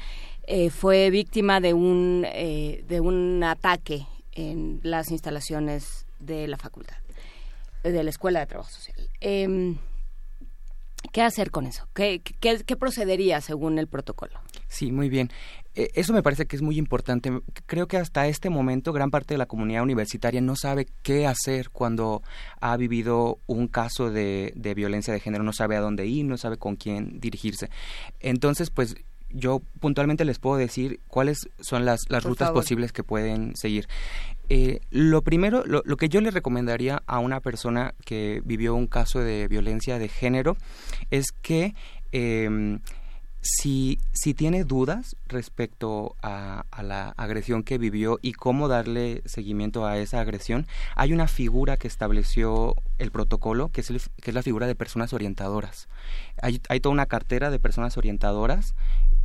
[0.46, 6.96] eh, fue víctima de un, eh, de un ataque en las instalaciones de la facultad,
[7.84, 9.08] eh, de la Escuela de Trabajo Social.
[9.20, 9.76] Em,
[11.12, 11.88] ¿Qué hacer con eso?
[11.94, 14.40] ¿Qué, qué, qué procedería según el protocolo?
[14.68, 15.30] Sí, muy bien.
[15.74, 17.30] Eh, Eso me parece que es muy importante.
[17.66, 21.70] Creo que hasta este momento gran parte de la comunidad universitaria no sabe qué hacer
[21.70, 22.22] cuando
[22.60, 26.36] ha vivido un caso de, de violencia de género, no sabe a dónde ir, no
[26.36, 27.70] sabe con quién dirigirse.
[28.20, 28.96] Entonces, pues
[29.30, 32.62] yo puntualmente les puedo decir cuáles son las, las Por rutas favor.
[32.62, 33.88] posibles que pueden seguir.
[34.48, 38.86] Eh, lo primero, lo, lo que yo le recomendaría a una persona que vivió un
[38.86, 40.56] caso de violencia de género
[41.10, 41.74] es que
[42.12, 42.80] em,
[43.42, 49.86] si, si tiene dudas respecto a, a la agresión que vivió y cómo darle seguimiento
[49.86, 50.66] a esa agresión,
[50.96, 54.74] hay una figura que estableció el protocolo, que es, el- que es la figura de
[54.74, 55.88] personas orientadoras.
[56.42, 58.74] Hay, hay toda una cartera de personas orientadoras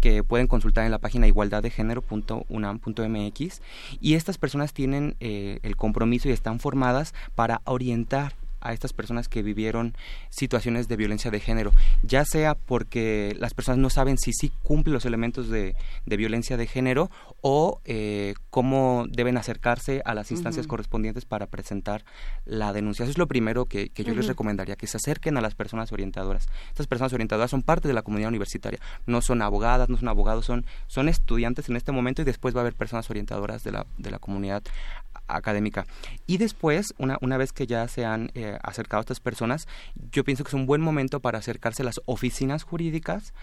[0.02, 3.62] que pueden consultar en la página igualdaddegénero.unam.mx
[4.02, 9.28] y estas personas tienen eh, el compromiso y están formadas para orientar a estas personas
[9.28, 9.96] que vivieron
[10.30, 11.72] situaciones de violencia de género,
[12.04, 16.58] ya sea porque las personas no saben si sí cumplen los elementos de, de violencia
[16.58, 17.10] de género
[17.42, 22.06] o eh, cómo deben acercarse a las instancias correspondientes para presentar
[22.46, 23.04] la denuncia.
[23.04, 25.92] Eso es lo primero que, que yo les recomendaría, que se acerquen a las personas
[25.92, 26.48] orientadoras.
[26.70, 30.46] Estas personas orientadoras son parte de la comunidad universitaria, no son abogadas, no son abogados,
[30.46, 33.86] son, son estudiantes en este momento y después va a haber personas orientadoras de la,
[33.98, 34.64] de la comunidad
[35.28, 35.86] académica.
[36.28, 39.68] Y después, una, una vez que ya se han eh, acercado a estas personas,
[40.12, 43.34] yo pienso que es un buen momento para acercarse a las oficinas jurídicas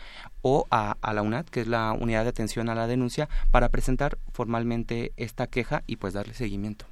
[0.43, 3.69] o a, a la UNAD, que es la Unidad de Atención a la Denuncia, para
[3.69, 6.87] presentar formalmente esta queja y pues darle seguimiento.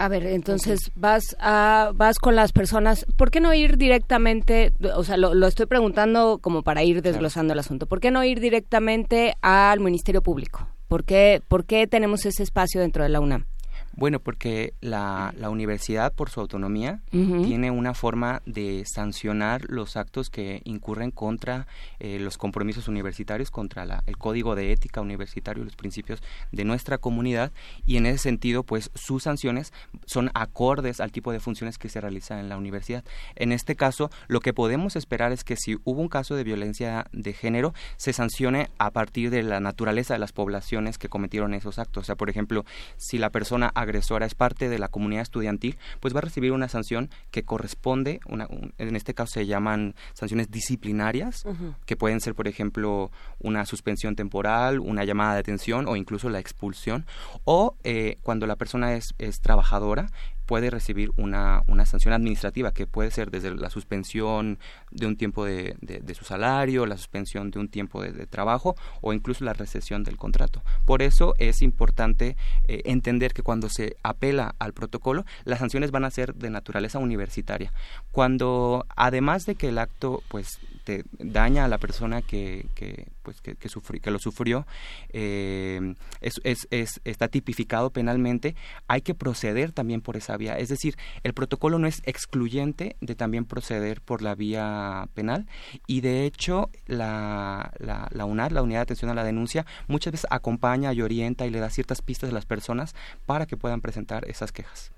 [0.00, 3.04] A ver, entonces vas a, vas con las personas.
[3.18, 4.72] ¿Por qué no ir directamente?
[4.96, 7.84] O sea, lo, lo estoy preguntando como para ir desglosando el asunto.
[7.84, 10.66] ¿Por qué no ir directamente al Ministerio Público?
[10.90, 13.46] ¿Por qué, por qué tenemos ese espacio dentro de la UNAM?
[13.92, 17.00] Bueno, porque la, la universidad, por su autonomía,
[17.44, 21.66] tiene una forma de sancionar los actos que incurren contra
[21.98, 26.22] eh, los compromisos universitarios, contra la- el código de ética universitario, los principios
[26.52, 27.52] de nuestra comunidad,
[27.84, 29.72] y en ese sentido, pues sus sanciones
[30.06, 33.04] son acordes al tipo de funciones que se realizan en la universidad.
[33.34, 37.06] En este caso, lo que podemos esperar es que si hubo un caso de violencia
[37.12, 41.78] de género, se sancione a partir de la naturaleza de las poblaciones que cometieron esos
[41.78, 42.04] actos.
[42.04, 42.64] O sea, por ejemplo,
[42.96, 46.68] si la persona agresora es parte de la comunidad estudiantil, pues va a recibir una
[46.68, 51.44] sanción que corresponde, una, un- en este caso se llaman sanciones disciplinarias,
[51.86, 56.38] que pueden ser, por ejemplo, una suspensión temporal, una llamada de atención o incluso la
[56.38, 57.06] expulsión.
[57.44, 60.06] O eh, cuando la persona es, es trabajadora,
[60.50, 64.58] puede recibir una, una sanción administrativa que puede ser desde la suspensión
[64.90, 69.12] de un tiempo de, de, su salario, la suspensión de un tiempo de, trabajo o
[69.12, 70.60] incluso la recesión del contrato.
[70.86, 72.36] Por eso es importante
[72.66, 76.98] eh, entender que cuando se apela al protocolo, las sanciones van a ser de naturaleza
[76.98, 77.72] universitaria.
[78.10, 83.40] Cuando, además de que el acto pues te daña a la persona que, que pues
[83.40, 83.68] que, que,
[84.00, 84.66] que lo sufrió
[85.10, 88.56] eh, es, es, es, está tipificado penalmente
[88.88, 93.14] hay que proceder también por esa vía es decir el protocolo no es excluyente de
[93.14, 95.46] también proceder por la vía penal.
[95.86, 100.12] Y de hecho la, la, la UNAD la unidad de atención a la denuncia muchas
[100.12, 102.94] veces acompaña y orienta y le da ciertas pistas a las personas
[103.26, 104.92] para que puedan presentar esas quejas.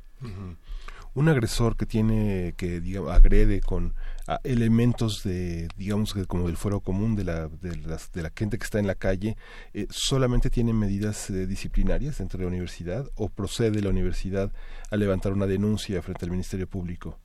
[1.15, 3.95] Un agresor que tiene que digamos, agrede con
[4.45, 8.65] elementos de digamos que como del fuero común de la de, de la gente que
[8.65, 9.37] está en la calle
[9.75, 14.53] eh, solamente tiene medidas eh, disciplinarias dentro de la universidad o procede la universidad
[14.91, 17.19] a levantar una denuncia frente al ministerio público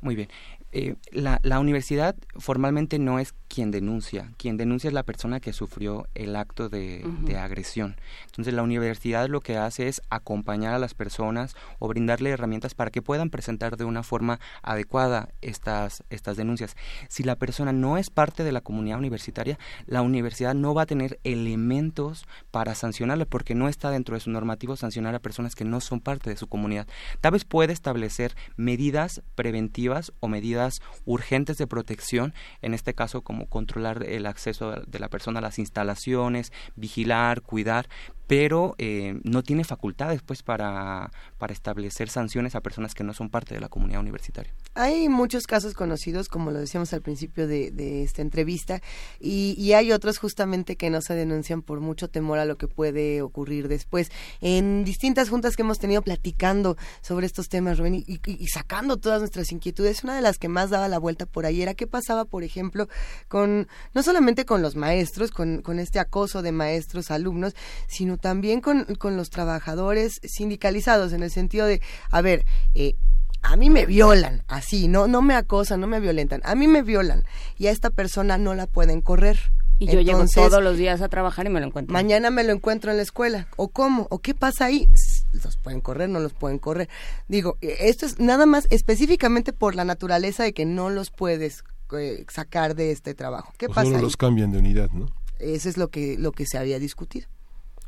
[0.00, 0.28] muy bien
[0.76, 5.52] eh, la, la, universidad formalmente no es quien denuncia, quien denuncia es la persona que
[5.52, 7.94] sufrió el acto de, de, agresión.
[8.26, 12.90] Entonces la universidad lo que hace es acompañar a las personas o brindarle herramientas para
[12.90, 16.74] que puedan presentar de una forma adecuada estas, estas denuncias.
[17.08, 20.86] Si la persona no es parte de la comunidad universitaria, la universidad no va a
[20.86, 25.64] tener elementos para sancionarle porque no está dentro de su normativo sancionar a personas que
[25.64, 26.88] no son parte de su comunidad.
[27.20, 30.63] Tal vez puede establecer medidas preventivas o medidas
[31.04, 35.58] urgentes de protección, en este caso como controlar el acceso de la persona a las
[35.58, 37.88] instalaciones, vigilar, cuidar,
[38.26, 43.28] pero eh, no tiene facultades pues para, para establecer sanciones a personas que no son
[43.28, 44.52] parte de la comunidad universitaria.
[44.74, 48.80] Hay muchos casos conocidos, como lo decíamos al principio de, de esta entrevista,
[49.20, 52.68] y, y, hay otros justamente que no se denuncian por mucho temor a lo que
[52.68, 54.10] puede ocurrir después.
[54.40, 59.20] En distintas juntas que hemos tenido platicando sobre estos temas, Rubén, y, y, sacando todas
[59.20, 62.24] nuestras inquietudes, una de las que más daba la vuelta por ahí era qué pasaba,
[62.24, 62.88] por ejemplo,
[63.28, 67.54] con no solamente con los maestros, con, con este acoso de maestros, alumnos,
[67.86, 72.44] sino también con, con los trabajadores sindicalizados, en el sentido de, a ver,
[72.74, 72.96] eh,
[73.42, 76.82] a mí me violan, así, no, no me acosan, no me violentan, a mí me
[76.82, 77.24] violan
[77.58, 79.38] y a esta persona no la pueden correr.
[79.78, 81.92] Y yo llego todos los días a trabajar y me lo encuentro.
[81.92, 83.48] Mañana me lo encuentro en la escuela.
[83.56, 84.06] ¿O cómo?
[84.08, 84.88] ¿O qué pasa ahí?
[85.32, 86.88] Los pueden correr, no los pueden correr.
[87.26, 91.64] Digo, eh, esto es nada más específicamente por la naturaleza de que no los puedes
[91.98, 93.52] eh, sacar de este trabajo.
[93.58, 93.90] ¿Qué pasa?
[93.90, 95.06] Solo los cambian de unidad, ¿no?
[95.40, 97.26] Eso es lo que, lo que se había discutido.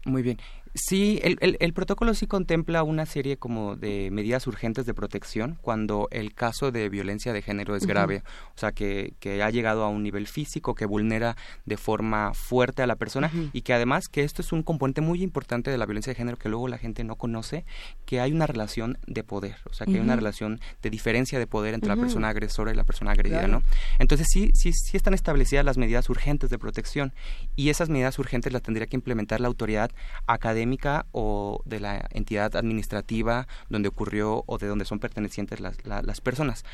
[0.06, 0.38] Muy bien.
[0.76, 5.58] Sí, el, el, el, protocolo sí contempla una serie como de medidas urgentes de protección
[5.62, 8.22] cuando el caso de violencia de género es grave,
[8.54, 12.82] o sea, que, que, ha llegado a un nivel físico, que vulnera de forma fuerte
[12.82, 15.86] a la persona y que además que esto es un componente muy importante de la
[15.86, 17.64] violencia de género que luego la gente no conoce,
[18.04, 21.46] que hay una relación de poder, o sea, que hay una relación de diferencia de
[21.46, 23.62] poder entre la persona agresora y la persona agredida, ¿no?
[23.98, 27.14] Entonces sí, sí, sí están establecidas las medidas urgentes de protección
[27.54, 29.90] y esas medidas urgentes las tendría que implementar la autoridad
[30.26, 30.65] académica
[31.12, 36.64] o de la entidad administrativa donde ocurrió o de donde son pertenecientes las, las personas.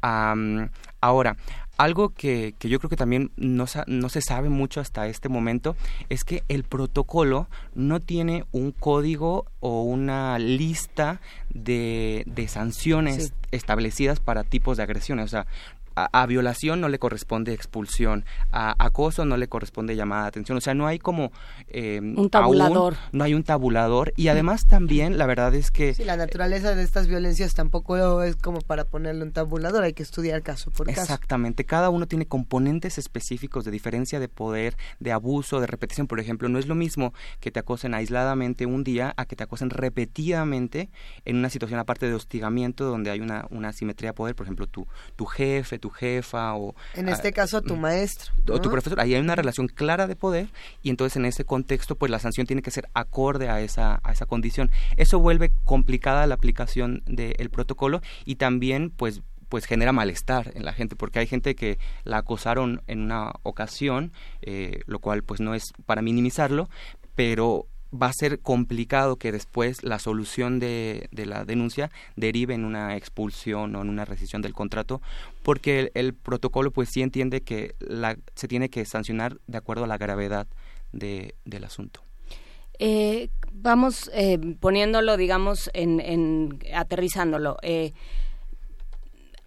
[0.00, 1.36] ahora,
[1.76, 5.76] algo que, que, yo creo que también no, no se sabe mucho hasta este momento
[6.08, 14.20] es que el protocolo no tiene un código o una lista de, de sanciones establecidas
[14.20, 15.26] para tipos de agresiones.
[15.26, 15.46] O sea,
[15.94, 20.58] a, violación no le corresponde expulsión, a acoso no le corresponde llamada de atención.
[20.58, 21.32] O sea, no hay como...
[21.68, 22.96] Eh, un tabulador.
[23.12, 24.12] no hay un tabulador.
[24.16, 25.94] Y además también, la verdad es que...
[25.94, 30.02] Sí, la naturaleza de estas violencias tampoco es como para ponerle un tabulador, hay que
[30.02, 31.02] estudiar caso por caso.
[31.02, 36.06] Exactamente, cada uno tiene componentes específicos de diferencia de poder, de abuso, de repetición.
[36.06, 39.44] Por ejemplo, no es lo mismo que te acosen aisladamente un día a que te
[39.44, 40.90] acosen repetidamente
[41.24, 44.34] en una situación aparte de hostigamiento donde hay una, una asimetría de poder.
[44.34, 46.74] Por ejemplo, tu, tu jefe, tu jefa o...
[46.94, 48.32] En este caso tu maestro.
[48.48, 48.98] O tu profesor.
[49.00, 50.48] Ahí hay una relación clara de poder
[50.82, 54.12] y entonces en ese contexto pues la sanción tiene que ser acorde a esa, a
[54.12, 54.70] esa condición.
[54.96, 59.20] Eso vuelve complicada la aplicación del protocolo y también pues
[59.50, 64.10] pues genera malestar en la gente porque hay gente que la acosaron en una ocasión
[64.40, 66.70] eh, lo cual pues no es para minimizarlo
[67.14, 72.64] pero va a ser complicado que después la solución de, de, la denuncia derive en
[72.64, 75.00] una expulsión o en una rescisión del contrato,
[75.42, 79.86] porque el, protocolo pues sí entiende que la, se tiene que sancionar de acuerdo a
[79.86, 80.46] la gravedad
[80.92, 82.00] de, del asunto.
[82.78, 87.56] Eh, vamos eh, poniéndolo, digamos, en, en aterrizándolo.
[87.62, 87.92] Eh,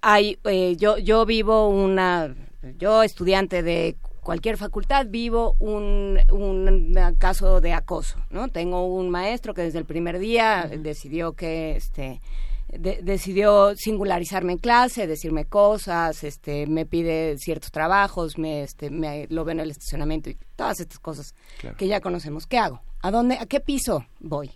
[0.02, 0.40] hay,
[0.78, 2.34] yo, yo vivo una,
[2.78, 3.98] yo estudiante de
[4.28, 8.49] cualquier facultad vivo un, un, caso de acoso, ¿no?
[8.49, 12.20] Tengo un maestro que desde el primer día decidió que este
[12.68, 19.45] decidió singularizarme en clase, decirme cosas, este, me pide ciertos trabajos, me, este, me lo
[19.45, 21.34] ve en el estacionamiento y todas estas cosas
[21.78, 22.48] que ya conocemos.
[22.48, 22.82] ¿Qué hago?
[22.99, 24.52] ¿A dónde, a qué piso voy?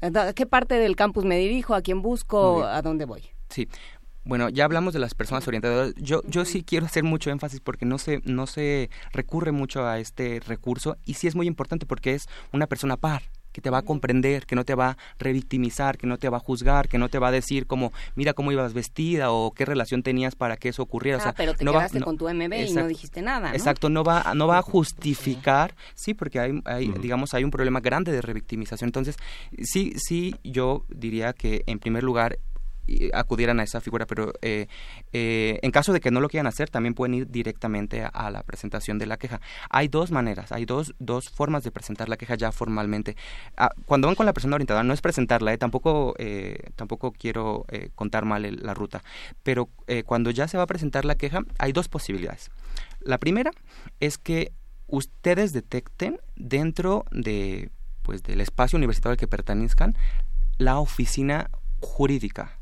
[0.00, 1.74] ¿A qué parte del campus me dirijo?
[1.74, 2.62] ¿A quién busco?
[2.62, 3.24] ¿A dónde voy?
[3.48, 3.66] Sí.
[4.28, 5.94] Bueno, ya hablamos de las personas orientadoras.
[5.96, 9.98] Yo, yo sí quiero hacer mucho énfasis porque no se, no se recurre mucho a
[10.00, 13.22] este recurso y sí es muy importante porque es una persona par
[13.52, 16.36] que te va a comprender, que no te va a revictimizar, que no te va
[16.36, 19.64] a juzgar, que no te va a decir como, mira cómo ibas vestida o qué
[19.64, 21.18] relación tenías para que eso ocurriera.
[21.24, 23.54] Ah, pero te no quedaste con tu MB y no dijiste nada, ¿no?
[23.54, 27.80] Exacto, no va, no va a justificar, sí, porque hay, hay digamos, hay un problema
[27.80, 28.88] grande de revictimización.
[28.88, 29.16] Entonces,
[29.62, 32.38] sí, sí, yo diría que en primer lugar
[33.12, 34.66] acudieran a esa figura, pero eh,
[35.12, 38.42] eh, en caso de que no lo quieran hacer, también pueden ir directamente a, la
[38.42, 39.40] presentación de la queja.
[39.70, 43.16] Hay dos maneras, hay dos, dos formas de presentar la queja ya formalmente.
[43.56, 46.14] Ah, cuando van con la persona orientada, no es presentarla, eh, tampoco,
[46.76, 49.02] tampoco quiero contar mal la ruta,
[49.42, 49.68] pero
[50.06, 52.50] cuando ya se va a presentar la queja, hay dos posibilidades.
[53.00, 53.50] La primera
[54.00, 54.52] es que
[54.86, 57.70] ustedes detecten dentro de
[58.02, 59.96] pues del espacio universitario al que pertenezcan
[60.56, 61.50] la oficina
[61.80, 62.57] jurídica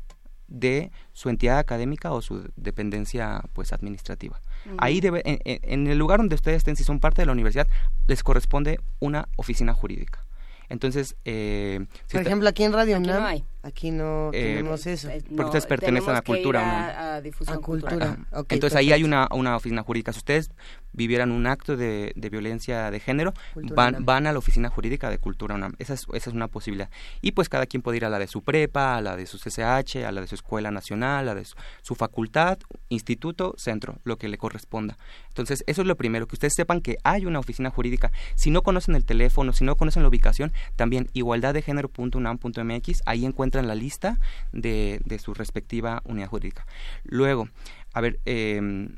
[0.47, 4.39] de su entidad académica o su dependencia pues administrativa.
[4.77, 7.67] Ahí debe, en, el lugar donde ustedes estén, si son parte de la universidad,
[8.07, 10.25] les corresponde una oficina jurídica.
[10.69, 13.45] Entonces, eh, por ejemplo, aquí en Radio aquí no hay.
[13.67, 15.09] Aquí no eh, tenemos eso.
[15.27, 17.15] Porque ustedes pertenecen a la cultura.
[17.15, 18.17] A, difusión cultura.
[18.47, 20.13] Entonces ahí hay una, una oficina jurídica.
[20.13, 20.51] Si ustedes
[20.93, 25.55] vivieran un acto de, violencia de género, van, van a la oficina jurídica de Cultura
[25.55, 25.73] UNAM.
[25.79, 26.89] Esa es, esa es una posibilidad.
[27.21, 29.37] Y pues cada quien puede ir a la de su prepa, a la de su
[29.37, 31.45] CCH, a la de su escuela nacional, a la de
[31.81, 32.57] su, facultad,
[32.89, 34.97] instituto, centro, lo que le corresponda.
[35.27, 38.11] Entonces, eso es lo primero, que ustedes sepan que hay una oficina jurídica.
[38.35, 43.75] Si no conocen el teléfono, si no conocen la ubicación, también igualdaddegénero.unam.mx, ahí encuentran la
[43.75, 44.19] lista
[44.51, 46.65] de, de su respectiva unidad jurídica.
[47.03, 47.49] Luego,
[47.93, 48.89] a ver, eh,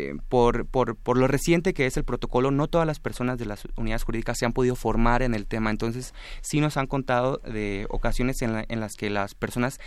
[0.00, 3.46] eh, por, por, por, lo reciente que es el protocolo, no todas las personas de
[3.46, 5.70] las unidades jurídicas se han podido formar en el tema.
[5.70, 9.80] Entonces, sí nos han contado de ocasiones en, en las que las personas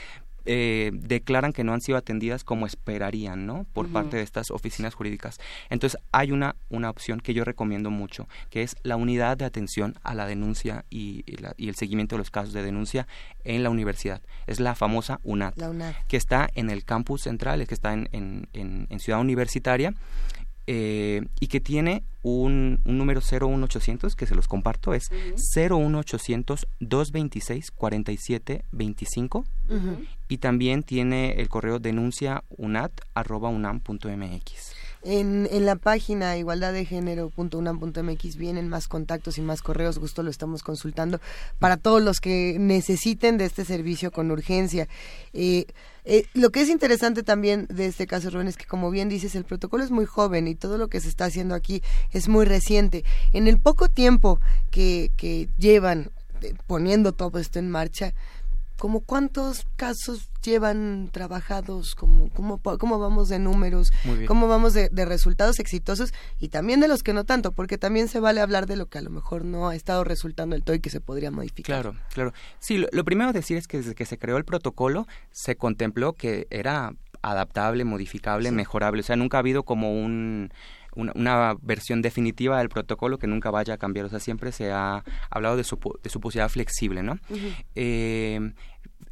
[0.45, 3.65] eh, declaran que no han sido atendidas como esperarían, ¿no?
[3.73, 5.39] Por parte de estas oficinas jurídicas.
[5.69, 9.95] Entonces, hay una, una opción que yo recomiendo mucho, que es la unidad de atención
[10.03, 11.23] a la denuncia y,
[11.57, 13.07] y, el seguimiento de los casos de denuncia
[13.43, 14.21] en la universidad.
[14.47, 15.55] Es la famosa UNAT,
[16.07, 18.47] que está en el campus central, que está en, en,
[18.89, 19.93] en Ciudad Universitaria
[20.67, 25.09] eh, y que tiene un, un, número 01800 que se los comparto, es
[25.55, 29.45] 01800 226 47 25
[30.27, 34.70] y también tiene el correo denuncia unat arroba unam.mx.
[35.03, 40.29] En, en la página igualdad de género.unam.mx vienen más contactos y más correos, gusto lo
[40.29, 41.19] estamos consultando
[41.57, 44.87] para todos los que necesiten de este servicio con urgencia.
[45.33, 45.65] Eh,
[46.05, 49.35] eh, lo que es interesante también de este caso, Rubén, es que como bien dices,
[49.35, 52.45] el protocolo es muy joven y todo lo que se está haciendo aquí es muy
[52.45, 53.03] reciente.
[53.33, 56.11] En el poco tiempo que, que llevan
[56.41, 58.13] eh, poniendo todo esto en marcha,
[58.81, 63.93] como cuántos casos llevan trabajados, como cómo, cómo vamos de números,
[64.25, 68.19] cómo vamos de, resultados exitosos y también de los que no tanto, porque también se
[68.19, 70.89] vale hablar de lo que a lo mejor no ha estado resultando el y que
[70.89, 71.83] se podría modificar.
[71.83, 72.33] Claro, claro.
[72.57, 76.47] Sí, lo, primero decir es que desde que se creó el protocolo se contempló que
[76.49, 80.51] era adaptable, modificable, mejorable, o sea, nunca ha habido como un
[80.95, 84.05] una, versión definitiva del protocolo que nunca vaya a cambiar.
[84.05, 87.17] O sea, siempre se ha hablado de su, de su posibilidad flexible, ¿no?
[87.75, 88.53] eh,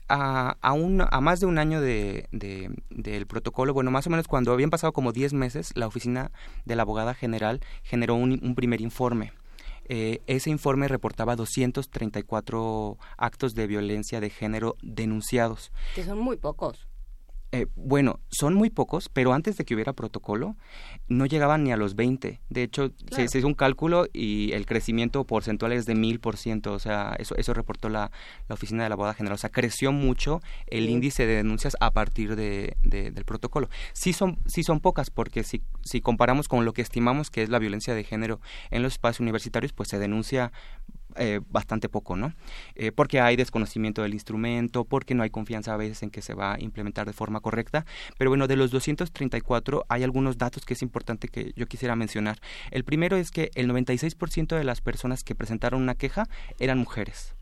[0.07, 4.27] a, a, un, a más de un año de, del protocolo, bueno, más o menos
[4.27, 6.31] cuando habían pasado como 10 meses, la oficina
[6.65, 9.31] de la abogada general generó un, un primer informe.
[9.91, 15.71] Eh, ese informe reportaba 234 actos de violencia de género denunciados.
[15.95, 16.88] Que son muy pocos.
[17.51, 20.55] Eh, bueno, son muy pocos, pero antes de que hubiera protocolo,
[21.07, 22.41] no llegaban ni a los 20.
[22.47, 26.73] De hecho, se, hizo un cálculo y el crecimiento porcentual es de mil por ciento.
[26.73, 28.11] O sea, eso, eso reportó la,
[28.47, 29.33] la Oficina de la Boda General.
[29.33, 33.67] O sea, creció mucho el índice de denuncias a partir de, del protocolo.
[33.93, 37.49] Sí son, sí son pocas, porque si, si comparamos con lo que estimamos que es
[37.49, 38.39] la violencia de género
[38.69, 40.51] en los espacios universitarios, pues se denuncia
[41.15, 42.33] eh, bastante poco, ¿no?
[42.75, 46.35] Eh, porque hay desconocimiento del instrumento, porque no hay confianza a veces en que se
[46.35, 47.85] va a implementar de forma correcta.
[48.17, 52.39] Pero bueno, de los 234 hay algunos datos que es importante que yo quisiera mencionar.
[52.69, 56.27] El primero es que el 96% de las personas que presentaron una queja
[56.59, 57.33] eran mujeres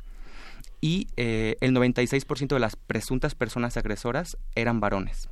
[0.80, 5.28] y eh, el 96% de las presuntas personas agresoras eran varones.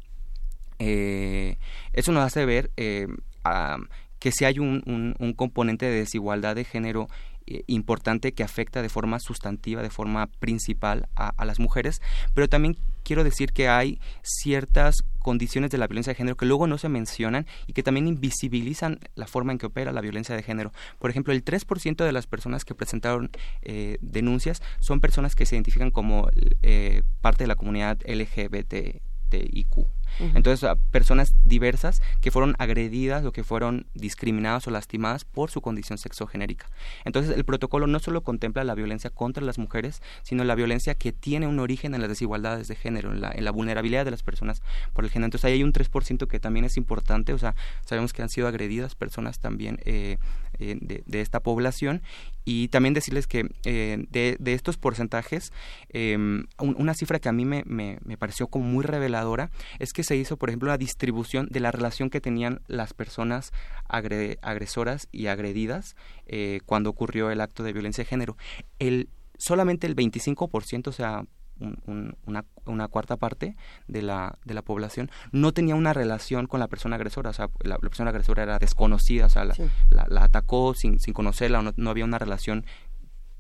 [0.78, 7.08] eso nos hace ver que si hay un, un, componente de desigualdad de género
[7.48, 12.02] eh, importante que afecta de forma sustantiva, de forma principal a, las mujeres,
[12.34, 16.66] pero también quiero decir que hay ciertas condiciones de la violencia de género que luego
[16.66, 20.42] no se mencionan y que también invisibilizan la forma en que opera la violencia de
[20.42, 20.72] género.
[20.98, 23.30] Por ejemplo, el 3% de las personas que presentaron
[23.62, 26.30] eh, denuncias son personas que se identifican como
[26.64, 29.86] eh, parte de la comunidad LGBTIQ.
[30.20, 35.98] Entonces, personas diversas que fueron agredidas o que fueron discriminadas o lastimadas por su condición
[35.98, 36.68] sexogenérica.
[37.04, 41.12] Entonces, el protocolo no solo contempla la violencia contra las mujeres, sino la violencia que
[41.12, 44.24] tiene un origen en las desigualdades de género, en la, en la vulnerabilidad de las
[44.24, 44.62] personas
[44.94, 45.28] por el género.
[45.28, 47.56] Entonces, ahí hay un 3% que también es importante, o sea,
[47.86, 50.18] sabemos que han sido agredidas personas también eh,
[50.60, 52.02] eh, de, de, esta población
[52.44, 55.52] y también decirles que eh, de, de, estos porcentajes,
[55.94, 60.16] un, una cifra que a mí me, me, pareció como muy reveladora es que se
[60.16, 63.52] hizo, por ejemplo, la distribución de la relación que tenían las personas
[63.88, 65.96] agre, agresoras y agredidas
[66.28, 68.38] eh, cuando ocurrió el acto de violencia de género.
[68.80, 71.26] El, solamente el 25%, o sea,
[71.60, 73.56] un, un, una, una, cuarta parte
[73.88, 77.50] de la, de la población no tenía una relación con la persona agresora, o sea,
[77.64, 79.64] la, la persona agresora era desconocida, o sea, la, sí.
[79.90, 82.66] la, la atacó sin, sin conocerla, o no, no, había una relación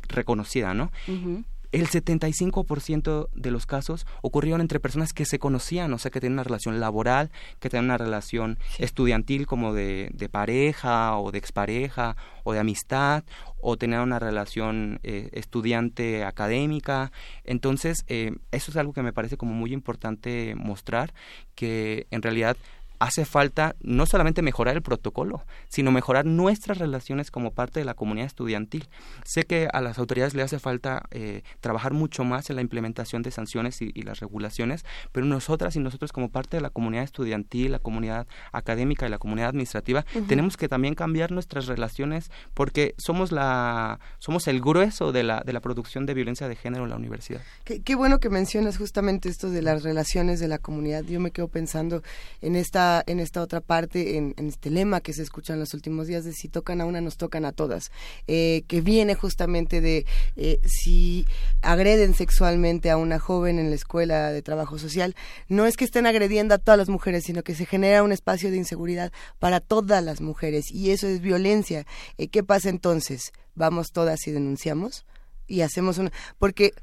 [0.07, 0.91] reconocida, ¿no?
[1.07, 1.45] Uh -huh
[1.81, 6.35] el 75% de los casos ocurrieron entre personas que se conocían, o sea, que tenían
[6.35, 8.83] una relación laboral, que tenían una relación sí.
[8.83, 13.25] estudiantil como de, de, pareja o de expareja o de amistad,
[13.67, 17.11] o tenían una relación eh, estudiante académica.
[17.43, 21.13] Entonces, eh, eso es algo que me parece como muy importante mostrar,
[21.55, 22.57] que en realidad
[22.99, 27.93] hace falta no solamente mejorar el protocolo, sino mejorar nuestras relaciones como parte de la
[27.93, 28.87] comunidad estudiantil.
[29.23, 33.21] Sé que a las autoridades le hace falta eh, trabajar mucho más en la implementación
[33.21, 37.03] de sanciones y, y, las regulaciones, pero nosotras y nosotros como parte de la comunidad
[37.03, 40.27] estudiantil, la comunidad académica y la comunidad administrativa, uh -huh.
[40.27, 45.53] tenemos que también cambiar nuestras relaciones porque somos la somos el grueso de la de
[45.53, 47.41] la producción de violencia de género en la universidad.
[47.63, 51.03] Qué, qué bueno que mencionas justamente esto de las relaciones de la comunidad.
[51.03, 52.01] Yo me quedo pensando
[52.41, 56.07] en esta en esta otra parte, en, este lema que se escucha en los últimos
[56.07, 57.91] días de si tocan a una, nos tocan a todas,
[58.27, 60.05] eh, que viene justamente de
[60.35, 61.25] eh, si
[61.61, 65.15] agreden sexualmente a una joven en la escuela de trabajo social,
[65.47, 68.51] no es que estén agrediendo a todas las mujeres, sino que se genera un espacio
[68.51, 71.85] de inseguridad para todas las mujeres y eso es violencia.
[72.17, 73.31] Eh, ¿Qué pasa entonces?
[73.55, 75.05] ¿Vamos todas y denunciamos?
[75.47, 76.11] Y hacemos una...
[76.39, 76.73] Porque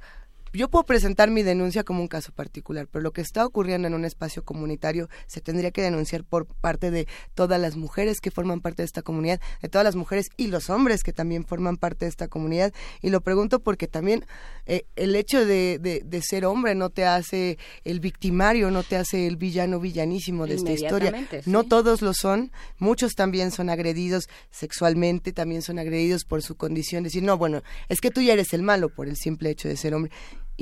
[0.52, 3.94] yo puedo presentar mi denuncia como un caso particular, pero lo que está ocurriendo en
[3.94, 8.60] un espacio comunitario se tendría que denunciar por parte de todas las mujeres que forman
[8.60, 12.04] parte de esta comunidad, de todas las mujeres y los hombres que también forman parte
[12.04, 12.72] de esta comunidad.
[13.00, 14.26] Y lo pregunto porque también
[14.66, 18.96] eh, el hecho de, de, de, ser hombre no te hace el victimario, no te
[18.96, 21.12] hace el villano villanísimo de esta historia.
[21.30, 21.50] Sí.
[21.50, 27.04] No todos lo son, muchos también son agredidos sexualmente, también son agredidos por su condición.
[27.04, 29.76] Decir, no, bueno, es que tú ya eres el malo por el simple hecho de
[29.76, 30.12] ser hombre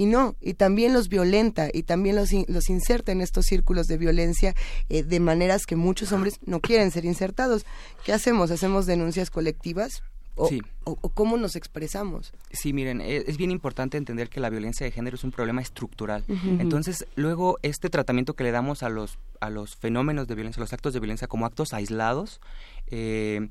[0.00, 3.86] y no, y también los violenta y también los, in, los inserta en estos círculos
[3.86, 4.54] de violencia
[4.88, 7.66] eh, de maneras que muchos hombres no quieren ser insertados.
[8.02, 8.50] ¿Qué hacemos?
[8.50, 10.02] ¿Hacemos denuncias colectivas?
[10.36, 10.62] O, sí.
[10.84, 12.32] o, o, cómo nos expresamos.
[12.50, 15.60] Sí, miren, es, es, bien importante entender que la violencia de género es un problema
[15.60, 16.24] estructural.
[16.28, 16.60] Uh -huh.
[16.62, 20.64] Entonces, luego este tratamiento que le damos a los a los fenómenos de violencia, a
[20.64, 22.40] los actos de violencia como actos aislados,
[22.86, 23.50] eh,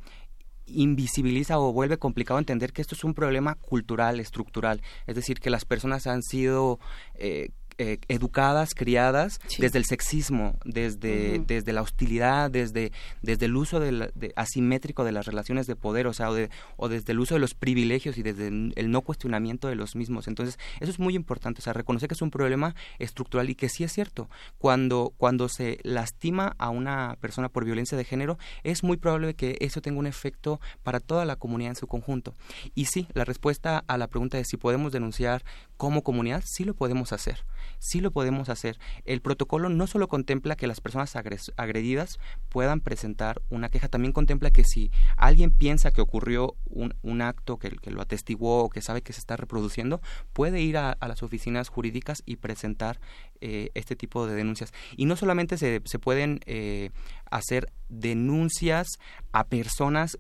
[0.74, 4.82] invisibiliza o vuelve complicado entender que esto es un problema cultural, estructural.
[5.08, 6.80] Es decir, que las personas han sido
[7.16, 7.50] eh,
[7.82, 9.62] eh, educadas, criadas sí.
[9.62, 11.46] desde el sexismo, desde, uh -huh.
[11.46, 12.92] desde la hostilidad, desde,
[13.22, 16.34] desde el uso de, la, de asimétrico de las relaciones de poder, o sea, o,
[16.34, 19.96] de, o, desde el uso de los privilegios y desde el no cuestionamiento de los
[19.96, 20.28] mismos.
[20.28, 23.70] Entonces, eso es muy importante, o sea, reconocer que es un problema estructural y que
[23.70, 24.30] sí es cierto.
[24.58, 29.58] Cuando, cuando se lastima a una persona por violencia de género, es muy probable que
[29.62, 32.36] eso tenga un efecto para toda la comunidad en su conjunto.
[32.76, 35.46] Y sí, la respuesta a la pregunta de si podemos denunciar
[35.78, 37.46] como comunidad, sí lo podemos hacer
[37.80, 38.78] sí lo podemos hacer.
[39.06, 42.20] El protocolo no solo contempla que las personas agredidas
[42.50, 47.58] puedan presentar una queja, también contempla que si alguien piensa que ocurrió un, un acto
[47.58, 50.02] que, lo atestiguó o que sabe que se está reproduciendo,
[50.34, 53.00] puede ir a, a las oficinas jurídicas y presentar
[53.42, 54.74] eh, este tipo de denuncias.
[54.96, 56.92] Y no solamente se, se pueden eh,
[57.32, 58.88] hacer denuncias
[59.32, 60.20] a personas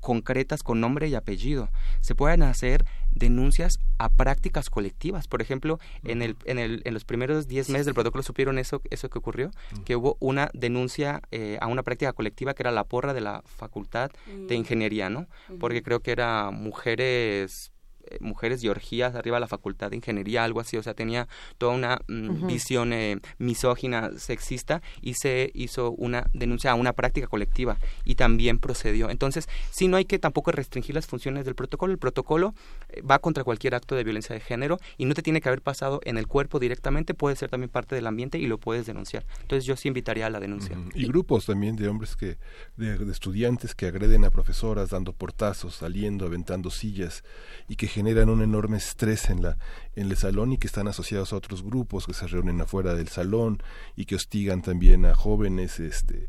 [0.00, 1.70] concretas con nombre y apellido.
[2.00, 2.84] Se pueden hacer
[3.14, 5.28] denuncias a prácticas colectivas.
[5.28, 8.82] Por ejemplo, en, el, en, el, en los primeros 10 meses del protocolo supieron eso,
[8.90, 9.50] eso que ocurrió,
[9.84, 13.42] que hubo una denuncia eh, a una práctica colectiva que era la porra de la
[13.44, 15.26] Facultad de Ingeniería, ¿no?
[15.58, 17.72] Porque creo que era mujeres
[18.20, 21.28] mujeres y orgías arriba de la facultad de ingeniería, algo así, o sea, tenía
[21.58, 27.26] toda una mm, visión eh, misógina, sexista y se hizo una denuncia a una práctica
[27.26, 29.10] colectiva y también procedió.
[29.10, 31.92] Entonces, sí, no hay que tampoco restringir las funciones del protocolo.
[31.92, 32.54] El protocolo
[32.88, 35.62] eh, va contra cualquier acto de violencia de género y no te tiene que haber
[35.62, 39.24] pasado en el cuerpo directamente, puede ser también parte del ambiente y lo puedes denunciar.
[39.42, 40.76] Entonces, yo sí invitaría a la denuncia.
[40.94, 42.38] Y grupos también de hombres que,
[42.76, 47.24] de, de estudiantes que agreden a profesoras dando portazos, saliendo, aventando sillas
[47.68, 49.58] y que generan un enorme estrés en la
[49.96, 53.08] en el salón y que están asociados a otros grupos que se reúnen afuera del
[53.08, 53.62] salón
[53.96, 56.26] y que hostigan también a jóvenes este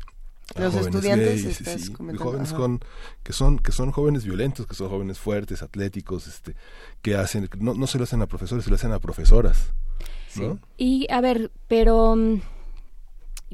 [0.56, 2.80] los estudiantes jóvenes con
[3.22, 6.54] que son que son jóvenes violentos que son jóvenes fuertes atléticos este
[7.00, 9.72] que hacen no, no se lo hacen a profesores se lo hacen a profesoras
[10.76, 12.40] y a ver pero mm,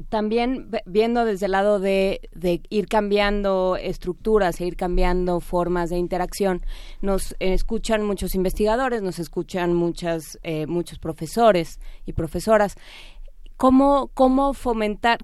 [0.03, 2.21] también viendo desde el lado de,
[2.69, 6.61] ir cambiando estructuras e ir cambiando formas de interacción,
[7.01, 12.75] nos escuchan muchos investigadores, nos escuchan muchas, eh, muchos profesores y profesoras.
[13.57, 15.19] ¿Cómo, cómo fomentar,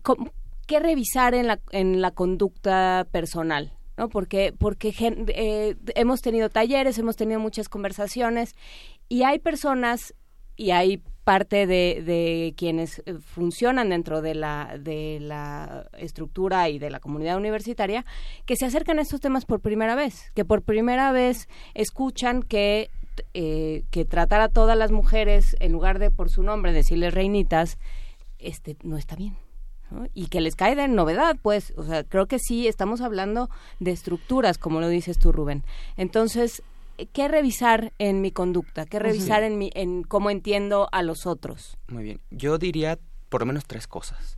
[0.68, 3.72] qué revisar en la, en la conducta personal?
[3.98, 4.10] ¿no?
[4.10, 8.56] Porque, porque eh, hemos tenido talleres, hemos tenido muchas conversaciones
[9.08, 10.14] y hay personas
[10.58, 16.78] y hay parte de, de, quienes eh, funcionan dentro de la, de la estructura y
[16.80, 18.06] de la comunidad universitaria
[18.46, 22.92] que se acercan a estos temas por primera vez, que por primera vez escuchan que,
[23.34, 27.80] eh, que tratar a todas las mujeres en lugar de por su nombre decirles reinitas,
[28.38, 29.36] este, no está bien.
[30.14, 33.50] y que les cae de novedad, pues, o sea, creo que sí estamos hablando
[33.80, 35.64] de estructuras, como lo dices tú, Rubén.
[35.96, 36.64] Entonces,
[37.14, 38.86] ¿qué revisar en mi conducta?
[38.86, 41.78] ¿Qué revisar en, mi, en cómo entiendo a los otros?
[41.88, 42.22] Muy bien.
[42.32, 43.00] Yo diría
[43.30, 44.36] por lo menos tres cosas.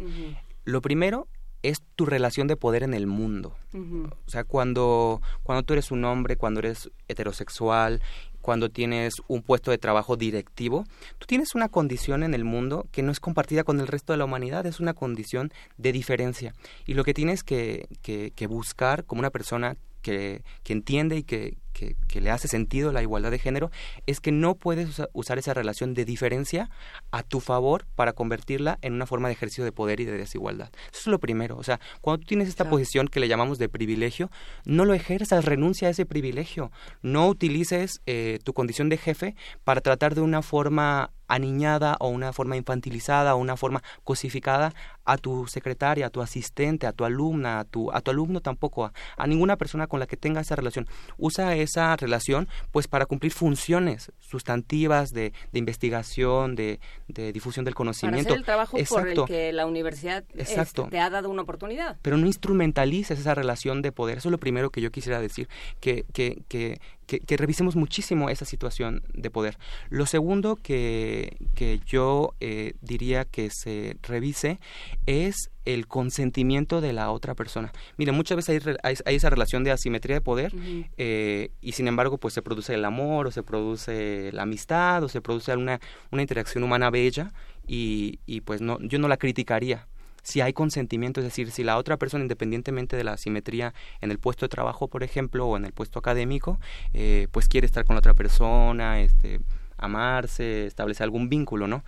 [0.65, 1.27] Lo primero
[1.63, 3.55] es tu relación de poder en el mundo.
[3.73, 8.01] O sea, cuando, cuando tú eres un hombre, cuando eres heterosexual,
[8.41, 10.85] cuando tienes un puesto de trabajo directivo,
[11.17, 14.17] tú tienes una condición en el mundo que no es compartida con el resto de
[14.17, 16.53] la humanidad, es una condición de diferencia.
[16.85, 21.23] Y lo que tienes que, que, que buscar como una persona que, que entiende y
[21.23, 23.69] que, que, le hace sentido la igualdad de género
[24.07, 26.69] es que no puedes usar esa relación de diferencia
[27.11, 30.71] a tu favor para convertirla en una forma de ejercicio de poder y de desigualdad.
[30.91, 31.57] Eso es lo primero.
[31.57, 34.31] O sea, cuando tú tienes esta posición que le llamamos de privilegio,
[34.65, 36.71] no lo ejerzas, renuncia a ese privilegio.
[37.03, 42.33] No utilices eh, tu condición de jefe para tratar de una forma aniñada o una
[42.33, 44.73] forma infantilizada o una forma cosificada
[45.05, 48.91] a tu secretaria, a tu asistente, a tu alumna, a tu, a tu alumno tampoco,
[49.17, 50.87] a, ninguna persona con la que tenga esa relación.
[51.17, 57.75] Usa esa relación pues para cumplir funciones sustantivas de, de investigación, de, de, difusión del
[57.75, 58.29] conocimiento.
[58.29, 61.97] Para hacer el trabajo por el que la universidad este, te ha dado una oportunidad.
[62.01, 64.17] Pero no instrumentalices esa relación de poder.
[64.17, 65.47] Eso es lo primero que yo quisiera decir,
[65.79, 69.57] que, que, que, que, revisemos muchísimo esa situación de poder.
[69.89, 74.59] Lo segundo que, que yo eh, diría que se revise
[75.05, 77.71] es el consentimiento de la otra persona.
[77.97, 80.53] Mire, muchas veces hay, hay, esa relación de asimetría de poder
[80.97, 85.09] eh, y sin embargo pues se produce el amor o se produce la amistad o
[85.09, 85.79] se produce una,
[86.11, 87.31] una interacción humana bella
[87.67, 89.87] y, y pues no, yo no la criticaría
[90.27, 94.19] si hay consentimiento, es decir, si la otra persona, independientemente de la asimetría en el
[94.19, 96.59] puesto de trabajo, por ejemplo, o en el puesto académico,
[96.93, 99.39] eh, pues quiere estar con la otra persona, este,
[99.77, 101.85] amarse, establecer algún vínculo, ¿no?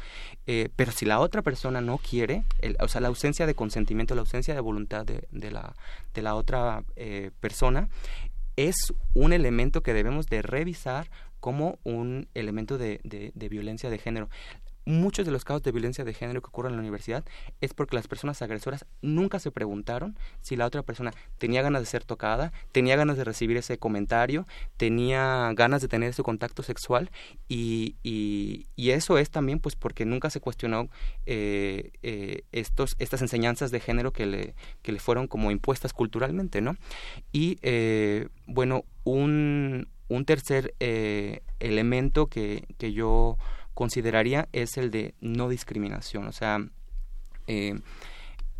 [0.48, 2.45] Eh, pero si la otra persona no quiere,
[2.80, 5.76] o sea, la ausencia de consentimiento, la ausencia de voluntad de, de la,
[6.14, 7.90] de la otra eh, persona,
[8.56, 11.10] es un elemento que debemos de revisar
[11.41, 14.30] como un elemento de, de, violencia de género
[14.90, 17.24] muchos de los casos de violencia de género que ocurren en la universidad
[17.61, 21.86] es porque las personas agresoras nunca se preguntaron si la otra persona tenía ganas de
[21.86, 24.48] ser tocada, tenía ganas de recibir ese comentario,
[24.78, 27.11] tenía ganas de tener ese contacto sexual
[27.48, 30.90] y, y, eso es también pues porque nunca se cuestionó
[31.28, 36.60] eh, eh, estos, estas enseñanzas de género que le, que le fueron como impuestas culturalmente,
[36.60, 36.76] ¿no?
[37.32, 40.74] Y eh, bueno, un, un tercer
[41.60, 43.38] elemento que, que yo
[43.80, 46.28] consideraría es el de no discriminación.
[46.28, 46.60] O sea,
[47.48, 47.80] eh,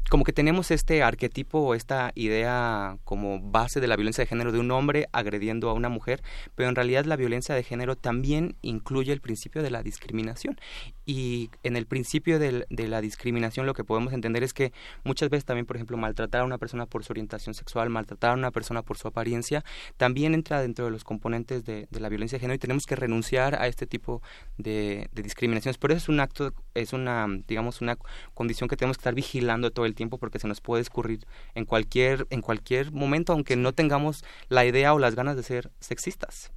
[0.10, 4.52] como que tenemos este arquetipo o esta idea como base de la violencia de género
[4.52, 6.22] de un hombre agrediendo a una mujer,
[6.56, 10.60] pero en realidad la violencia de género también incluye el principio de la discriminación.
[11.06, 14.74] Y en el principio de, la discriminación lo que podemos entender es que
[15.04, 18.34] muchas veces también, por ejemplo, maltratar a una persona por su orientación sexual, maltratar a
[18.34, 19.64] una persona por su apariencia,
[19.98, 23.62] también entra dentro de los componentes de, la violencia de género y tenemos que renunciar
[23.62, 24.22] a este tipo
[24.58, 25.78] de, de discriminaciones.
[25.78, 27.98] Por eso es un acto, es una, digamos, una
[28.34, 31.26] condición que tenemos que estar vigilando todo el tiempo porque se nos puede escurrir
[31.56, 35.72] en cualquier, en cualquier momento, aunque no tengamos la idea o las ganas de ser
[35.80, 36.52] sexistas.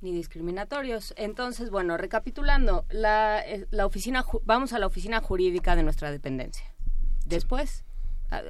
[0.00, 1.14] ni discriminatorios.
[1.16, 6.66] Entonces, bueno, recapitulando, la, eh, la oficina, vamos a la oficina jurídica de nuestra dependencia.
[7.24, 7.84] Después,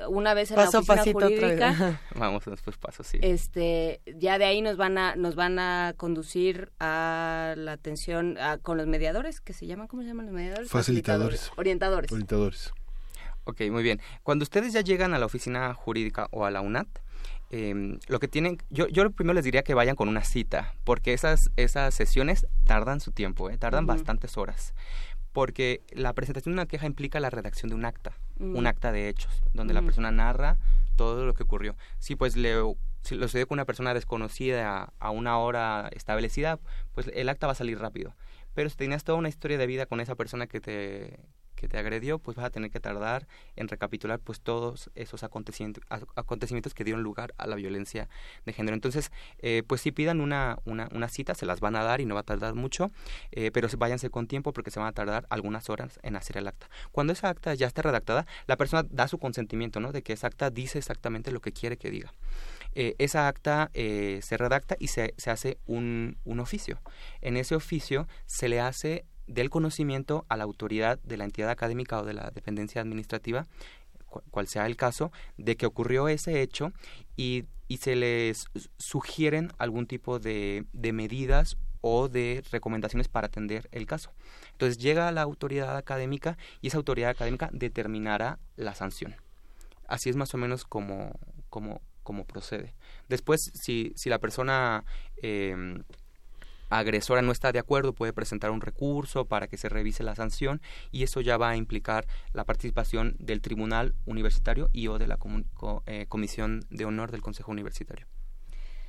[0.08, 1.38] una vez en Paso a la oficina pasito otra vez.
[1.40, 2.00] jurídica.
[2.16, 3.18] Vamos después paso, sí.
[3.22, 8.58] este, ya de ahí nos van a, nos van a conducir a la atención a-
[8.58, 10.70] con los mediadores, que se llaman, ¿cómo se llaman los mediadores?
[10.70, 11.52] Facilitadores.
[11.56, 12.10] Orientadores.
[12.10, 12.72] Orientadores.
[13.44, 14.00] Ok, muy bien.
[14.22, 16.88] Cuando ustedes ya llegan a la oficina jurídica o a la UNAT,
[17.50, 21.12] eh, lo que tienen, yo, yo primero les diría que vayan con una cita, porque
[21.12, 23.58] esas, esas sesiones tardan su tiempo, ¿eh?
[23.58, 24.74] tardan bastantes horas,
[25.32, 28.56] porque la presentación de una queja implica la redacción de un acta, Mm.
[28.56, 29.84] un acta de hechos, donde la Mm.
[29.84, 30.56] persona narra
[30.96, 31.76] todo lo que ocurrió.
[31.98, 32.54] Si pues le
[33.02, 36.58] si lo sucedió con una persona desconocida a una hora establecida,
[36.94, 38.14] pues el acta va a salir rápido.
[38.54, 41.20] Pero si tenías toda una historia de vida con esa persona que te
[41.68, 43.26] te agredió, pues vas a tener que tardar
[43.56, 48.08] en recapitular pues todos esos acontecimientos, que dieron lugar a la violencia
[48.44, 48.74] de género.
[48.74, 52.14] Entonces, eh, pues si pidan una, una, cita, se las van a dar y no
[52.14, 52.90] va a tardar mucho,
[53.32, 56.48] eh, pero váyanse con tiempo porque se van a tardar algunas horas en hacer el
[56.48, 56.68] acta.
[56.92, 59.92] Cuando esa acta ya esté redactada, la persona da su consentimiento, ¿no?
[59.92, 62.12] De que esa acta dice exactamente lo que quiere que diga.
[62.74, 66.80] Eh, esa acta se redacta y se, se hace un, un oficio.
[67.20, 72.00] En ese oficio se le hace del conocimiento a la autoridad de la entidad académica
[72.00, 73.46] o de la dependencia administrativa,
[74.08, 76.72] cu- cual sea el caso, de que ocurrió ese hecho
[77.16, 78.46] y, y se les
[78.78, 84.10] sugieren algún tipo de, de medidas o de recomendaciones para atender el caso.
[84.52, 89.16] Entonces llega a la autoridad académica y esa autoridad académica determinará la sanción.
[89.86, 91.12] Así es más o menos como,
[91.50, 92.72] como, como procede.
[93.08, 94.84] Después, si, si la persona
[95.22, 95.82] eh,
[96.78, 100.60] agresora no está de acuerdo, puede presentar un recurso para que se revise la sanción
[100.90, 105.18] y eso ya va a implicar la participación del tribunal universitario y o de la
[105.86, 108.06] eh, comisión de honor del Consejo Universitario.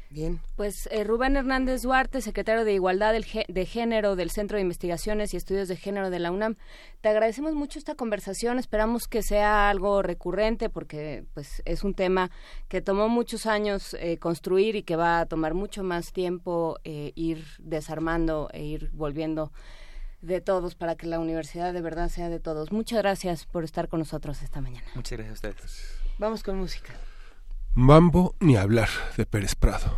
[0.10, 0.40] Bien.
[0.56, 5.34] Pues eh, Rubén Hernández Duarte, secretario de Igualdad del de Género del Centro de Investigaciones
[5.34, 6.56] y Estudios de Género de la UNAM,
[7.02, 8.60] te agradecemos mucho esta conversación.
[8.60, 12.32] Esperamos que sea algo recurrente porque pues es un tema
[12.68, 17.12] que tomó muchos años eh, construir y que va a tomar mucho más tiempo eh,
[17.16, 19.52] ir desarmando e ir volviendo
[20.22, 22.72] de todos para que la universidad de verdad sea de todos.
[22.72, 24.88] Muchas gracias por estar con nosotros esta mañana.
[24.96, 25.98] Muchas gracias a ustedes.
[26.18, 26.94] Vamos con música.
[27.78, 28.88] Mambo ni hablar
[29.18, 29.98] de Pérez Prado.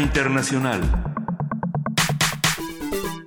[0.00, 0.80] Internacional.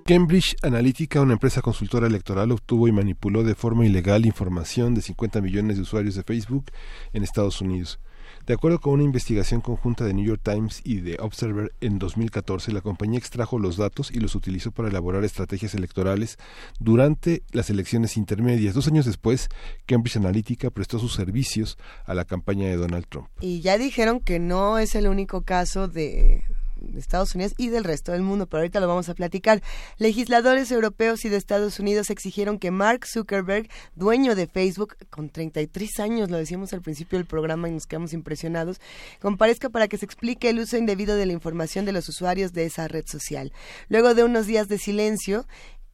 [0.06, 5.40] Cambridge Analytica, una empresa consultora electoral, obtuvo y manipuló de forma ilegal información de 50
[5.42, 6.66] millones de usuarios de Facebook
[7.14, 8.00] en Estados Unidos.
[8.46, 12.74] De acuerdo con una investigación conjunta de New York Times y de Observer en 2014,
[12.74, 16.38] la compañía extrajo los datos y los utilizó para elaborar estrategias electorales
[16.80, 18.74] durante las elecciones intermedias.
[18.74, 19.48] Dos años después,
[19.86, 23.30] Cambridge Analytica prestó sus servicios a la campaña de Donald Trump.
[23.40, 26.44] Y ya dijeron que no es el único caso de
[26.84, 29.62] de Estados Unidos y del resto del mundo, pero ahorita lo vamos a platicar.
[29.98, 36.00] Legisladores europeos y de Estados Unidos exigieron que Mark Zuckerberg, dueño de Facebook, con 33
[36.00, 38.80] años, lo decíamos al principio del programa y nos quedamos impresionados,
[39.22, 42.66] comparezca para que se explique el uso indebido de la información de los usuarios de
[42.66, 43.52] esa red social.
[43.90, 45.46] Luego de unos días de silencio,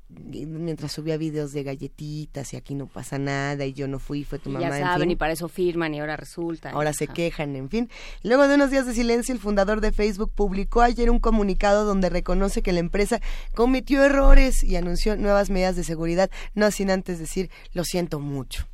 [0.09, 4.39] mientras subía videos de galletitas y aquí no pasa nada y yo no fui, fue
[4.39, 4.67] tu Y mamá.
[4.69, 5.11] ya en saben, fin.
[5.11, 6.71] y para eso firman, y ahora resulta.
[6.71, 7.13] Ahora se Ajá.
[7.13, 7.89] quejan, en fin.
[8.23, 12.09] Luego de unos días de silencio, el fundador de Facebook publicó ayer un comunicado donde
[12.09, 13.21] reconoce que la empresa
[13.53, 18.67] cometió errores y anunció nuevas medidas de seguridad, no sin antes decir, lo siento mucho.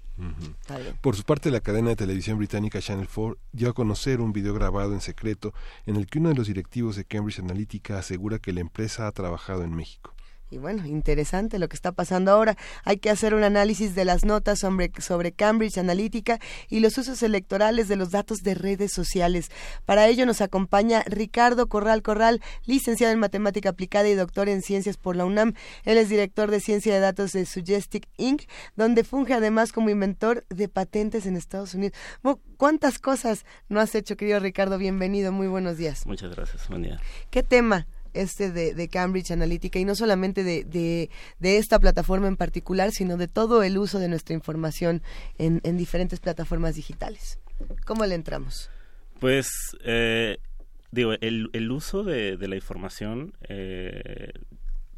[1.02, 4.54] Por su parte, la cadena de televisión británica Channel 4 dio a conocer un video
[4.54, 5.54] grabado en secreto
[5.86, 9.12] en el que uno de los directivos de Cambridge Analytica asegura que la empresa ha
[9.12, 10.15] trabajado en México.
[10.56, 12.56] Y bueno, interesante lo que está pasando ahora.
[12.86, 17.22] Hay que hacer un análisis de las notas sobre, sobre Cambridge Analytica y los usos
[17.24, 19.52] electorales de los datos de redes sociales.
[19.84, 24.96] Para ello nos acompaña Ricardo Corral Corral, licenciado en Matemática Aplicada y doctor en Ciencias
[24.96, 25.56] por la UNAM.
[25.84, 28.44] Él es director de Ciencia de Datos de Suggestic Inc.,
[28.78, 31.98] donde funge además como inventor de patentes en Estados Unidos.
[32.56, 34.78] ¿Cuántas cosas no has hecho, querido Ricardo?
[34.78, 36.08] Bienvenido, muy buenos días.
[36.08, 37.02] Muchas gracias, buen día.
[37.30, 42.92] ¿Qué tema este de, Cambridge Analytica y no solamente de, de, esta plataforma en particular,
[42.92, 45.02] sino de todo el uso de nuestra información
[45.38, 47.40] en, en diferentes plataformas digitales?
[47.86, 48.70] ¿Cómo le entramos?
[49.20, 49.48] Pues,
[49.84, 50.38] eh,
[50.92, 54.32] digo, el, uso de, de la información eh,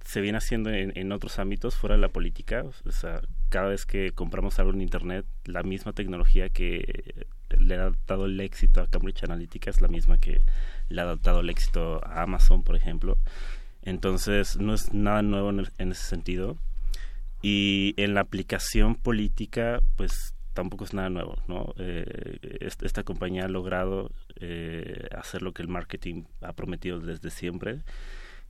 [0.06, 2.64] se viene haciendo en, en otros ámbitos fuera de la política.
[2.86, 7.27] O sea, cada vez que compramos algo en Internet, la misma tecnología que
[7.68, 10.42] le ha dado el éxito a Cambridge Analytica es la misma que
[10.90, 13.18] le ha dado el éxito a Amazon, por ejemplo.
[13.84, 16.58] Entonces, no es nada nuevo en, el- en ese sentido.
[17.42, 21.74] Y en la aplicación política, pues tampoco es nada nuevo, ¿no?
[21.78, 27.30] Eh, est- esta compañía ha logrado eh, hacer lo que el marketing ha prometido desde
[27.30, 27.82] siempre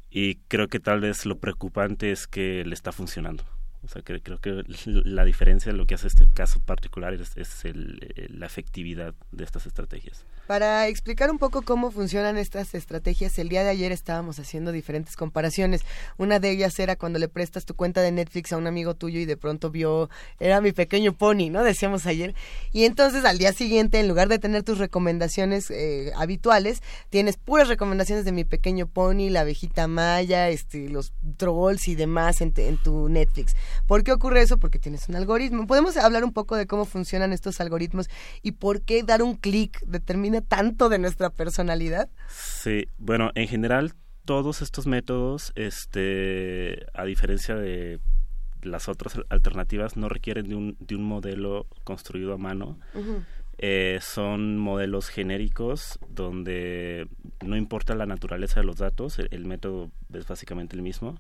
[0.09, 3.43] y creo que tal vez lo preocupante es que le está funcionando.
[3.87, 7.99] O sea, que creo que la diferencia, lo que hace este caso particular es, el-
[8.17, 10.25] eh, la efectividad de estas estrategias.
[10.45, 15.15] Para explicar un poco cómo funcionan estas estrategias, el día de ayer estábamos haciendo diferentes
[15.15, 15.81] comparaciones.
[16.17, 19.19] Una de ellas era cuando le prestas tu cuenta de Netflix a un amigo tuyo
[19.21, 20.09] y de pronto vio,
[20.39, 21.63] era mi pequeño pony, ¿no?
[21.63, 22.35] Decíamos ayer.
[22.73, 27.67] Y entonces al día siguiente, en lugar de tener tus recomendaciones eh, habituales, tienes puras
[27.69, 32.77] recomendaciones de mi pequeño pony, la abejita maya, este, los trolls y demás en, en
[32.77, 33.55] tu Netflix.
[33.85, 34.57] ¿Por qué ocurre eso?
[34.57, 35.67] Porque tienes un algoritmo.
[35.67, 38.09] ¿Podemos hablar un poco de cómo funcionan estos algoritmos
[38.41, 42.09] y por qué dar un clic determina tanto de nuestra personalidad?
[42.29, 43.93] Sí, bueno, en general
[44.25, 47.99] todos estos métodos, este, a diferencia de
[48.61, 52.77] las otras alternativas, no requieren de un, de un modelo construido a mano.
[53.59, 57.07] Eh, son modelos genéricos donde
[57.43, 61.17] no importa la naturaleza de los datos, el, el método es básicamente el mismo.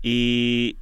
[0.00, 0.78] Y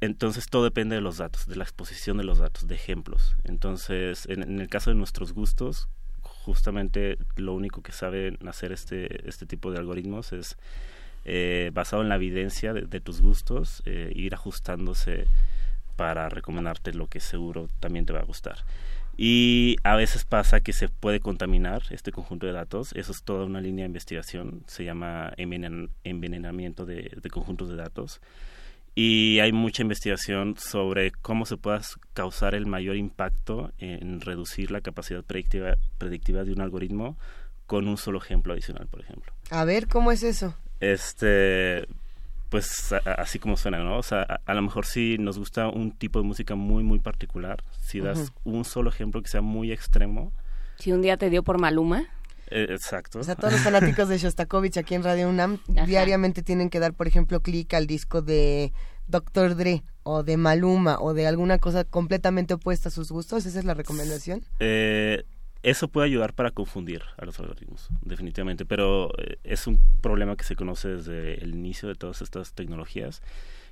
[0.00, 3.36] entonces todo depende de los datos, de la exposición de los datos, de ejemplos.
[3.44, 5.88] Entonces, en, el caso de nuestros gustos,
[6.20, 10.56] justamente lo único que saben hacer este, este tipo de algoritmos es
[11.24, 15.26] eh, basado en la evidencia de, tus gustos, eh, ir ajustándose
[15.96, 18.64] para recomendarte lo que seguro también te va a gustar.
[19.16, 22.92] Y a veces pasa que se puede contaminar este conjunto de datos.
[22.92, 24.62] Eso es toda una línea de investigación.
[24.66, 28.20] Se llama envenen- envenenamiento de conjuntos de datos.
[28.98, 31.82] Y hay mucha investigación sobre cómo se pueda
[32.14, 37.16] causar el mayor impacto en reducir la capacidad predictiva, predictiva de un algoritmo
[37.66, 39.32] con un solo ejemplo adicional, por ejemplo.
[39.50, 40.56] A ver, ¿cómo es eso?
[40.80, 41.86] Este,
[42.48, 43.98] pues a- a- así como suena, ¿no?
[43.98, 46.98] O sea, a, a lo mejor si nos gusta un tipo de música muy, muy
[46.98, 50.32] particular, si das un solo ejemplo que sea muy extremo,
[50.78, 52.04] Si un día te dio por Maluma.
[52.50, 53.18] Eh, exacto.
[53.18, 56.94] O sea, todos los fanáticos de Shostakovich aquí en Radio UNAM diariamente tienen que dar,
[56.94, 58.72] por ejemplo, clic al disco de
[59.08, 59.56] Dr.
[59.56, 63.46] Dre o de Maluma o de alguna cosa completamente opuesta a sus gustos.
[63.46, 64.42] ¿Esa es la recomendación?
[64.60, 65.24] Eh,
[65.62, 70.44] eso puede ayudar para confundir a los algoritmos, definitivamente, pero eh, es un problema que
[70.44, 73.20] se conoce desde el inicio de todas estas tecnologías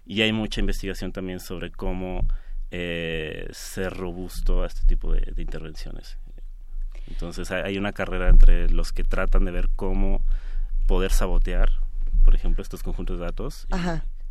[0.05, 2.27] y hay mucha investigación también sobre cómo
[2.71, 6.19] eh, ser robusto a este tipo de, intervenciones.
[7.09, 10.23] Entonces hay una carrera entre los que tratan de ver cómo
[10.87, 11.71] poder sabotear,
[12.25, 13.67] por ejemplo, estos conjuntos de datos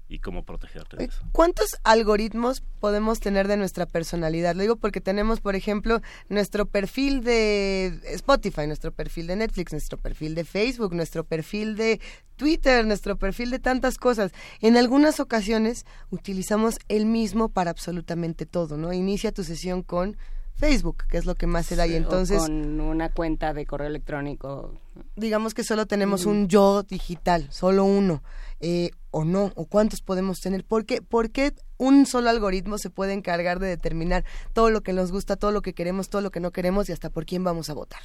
[0.09, 1.23] y cómo protegerte de Eh, eso.
[1.31, 4.53] ¿Cuántos algoritmos podemos tener de nuestra personalidad?
[4.55, 9.97] Lo digo porque tenemos, por ejemplo, nuestro perfil de Spotify, nuestro perfil de Netflix, nuestro
[9.97, 11.99] perfil de Facebook, nuestro perfil de
[12.35, 14.31] Twitter, nuestro perfil de tantas cosas.
[14.59, 18.93] En algunas ocasiones utilizamos el mismo para absolutamente todo, ¿no?
[18.93, 20.17] Inicia tu sesión con
[20.55, 23.65] Facebook, que es lo que más se da y O entonces con una cuenta de
[23.65, 24.79] correo electrónico.
[25.15, 28.23] digamos que solo tenemos un yo digital, solo uno,
[28.59, 30.63] eh, o no, o cuántos podemos tener.
[30.63, 34.23] ¿Por qué, por qué un solo algoritmo se puede encargar de determinar
[34.53, 36.91] todo lo que nos gusta, todo lo que queremos, todo lo que no queremos y
[36.93, 38.01] hasta por quién vamos a votar?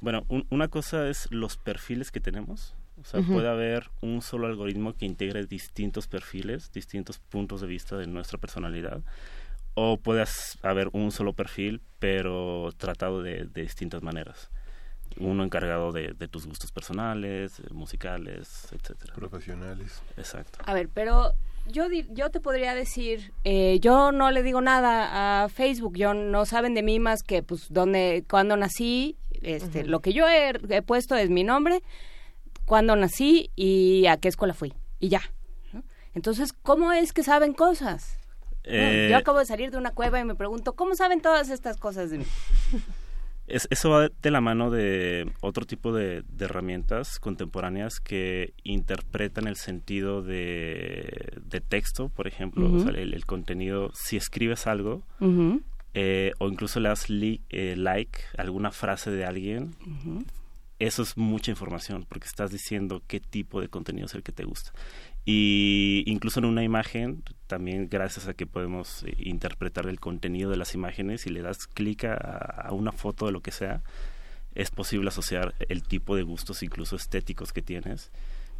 [0.00, 2.74] Bueno, un- una cosa es los perfiles que tenemos.
[3.00, 7.96] O sea, puede haber un solo algoritmo que integre distintos perfiles, distintos puntos de vista
[7.96, 9.00] de nuestra personalidad.
[9.74, 10.24] O puede
[10.62, 14.50] haber un solo perfil, pero tratado de, de distintas maneras.
[15.18, 19.14] Uno encargado de, de tus gustos personales, eh, musicales, etcétera.
[19.14, 20.02] Profesionales.
[20.16, 20.58] Exacto.
[20.64, 21.34] A ver, pero
[21.66, 26.14] yo di- yo te podría decir, eh, yo no le digo nada a Facebook, yo
[26.14, 30.52] no saben de mí más que pues dónde, cuándo nací, este, lo que yo he,
[30.68, 31.82] he puesto es mi nombre,
[32.66, 35.22] cuándo nací y a qué escuela fui y ya.
[35.72, 35.82] ¿no?
[36.14, 38.16] Entonces, ¿cómo es que saben cosas?
[38.64, 41.76] Eh, Yo acabo de salir de una cueva y me pregunto, ¿cómo saben todas estas
[41.78, 42.24] cosas de mí?
[43.46, 49.48] Es- eso va de la mano de otro tipo de, de herramientas contemporáneas que interpretan
[49.48, 53.90] el sentido de, de texto, por ejemplo, o sea, el, el contenido.
[53.94, 55.02] Si escribes algo
[55.94, 59.74] eh, o incluso le das li- eh, like a alguna frase de alguien,
[60.78, 64.44] eso es mucha información porque estás diciendo qué tipo de contenido es el que te
[64.44, 64.70] gusta.
[65.24, 70.56] Y incluso en una imagen, también gracias a que podemos eh, interpretar el contenido de
[70.56, 73.82] las imágenes y le das clic a, a una foto de lo que sea,
[74.54, 78.10] es posible asociar el tipo de gustos, incluso estéticos que tienes,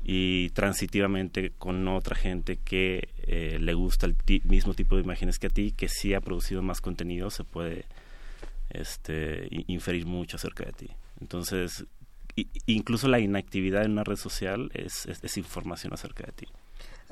[0.03, 5.49] y transitivamente con otra gente que eh, le gusta el mismo tipo de imágenes que
[5.49, 7.85] a ti, que sí ha producido más contenido, se puede
[8.71, 10.89] este, inferir mucho acerca de ti.
[11.21, 11.85] Entonces,
[12.67, 16.47] incluso la inactividad en una red social es, es, es información acerca de ti.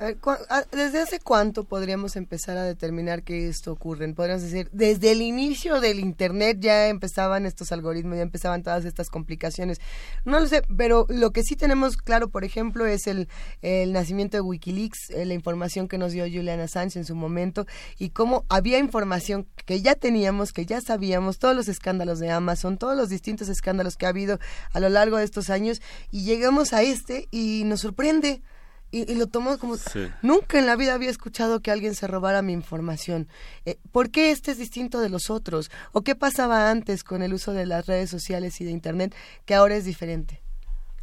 [0.01, 4.07] A ver, ¿cu- a- ¿Desde hace cuánto podríamos empezar a determinar que esto ocurre?
[4.13, 9.09] Podríamos decir, desde el inicio del Internet ya empezaban estos algoritmos, ya empezaban todas estas
[9.09, 9.81] complicaciones.
[10.23, 13.27] No lo sé, pero lo que sí tenemos claro, por ejemplo, es el,
[13.61, 17.65] el nacimiento de Wikileaks, eh, la información que nos dio Julian Assange en su momento,
[17.97, 22.77] y cómo había información que ya teníamos, que ya sabíamos, todos los escándalos de Amazon,
[22.77, 24.39] todos los distintos escándalos que ha habido
[24.71, 28.41] a lo largo de estos años, y llegamos a este y nos sorprende.
[28.91, 30.07] Y, y lo tomamos como Sí.
[30.21, 33.27] nunca en la vida había escuchado que alguien se robara mi información.
[33.65, 35.69] Eh, ¿Por qué este es distinto de los otros?
[35.91, 39.13] ¿O qué pasaba antes con el uso de las redes sociales y de internet
[39.45, 40.41] que ahora es diferente?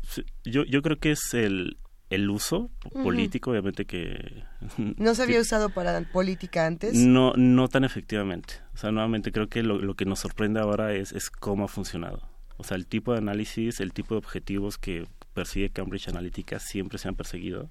[0.08, 1.78] Sí, Yo, yo creo que es el,
[2.10, 2.70] el uso
[3.02, 4.44] político, obviamente que...
[4.78, 6.94] ¿No se había usado para política antes?
[6.94, 8.54] No, no tan efectivamente.
[8.74, 11.68] O sea, nuevamente creo que lo, lo que nos sorprende ahora es, es cómo ha
[11.68, 12.20] funcionado.
[12.56, 15.06] O sea, el tipo de análisis, el tipo de objetivos que
[15.36, 17.68] persigue Cambridge Analytica siempre se han perseguido,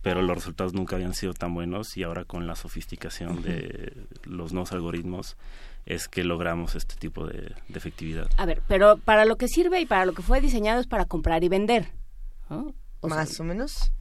[0.00, 3.92] pero los resultados nunca habían sido tan buenos y ahora con la sofisticación de
[4.24, 5.36] los nuevos algoritmos
[5.86, 8.28] es que logramos este tipo de, de efectividad.
[8.38, 11.04] A ver, pero para lo que sirve y para lo que fue diseñado es para
[11.04, 11.88] comprar y vender.
[12.48, 12.72] ¿no?
[13.00, 13.92] O sea, Más o menos.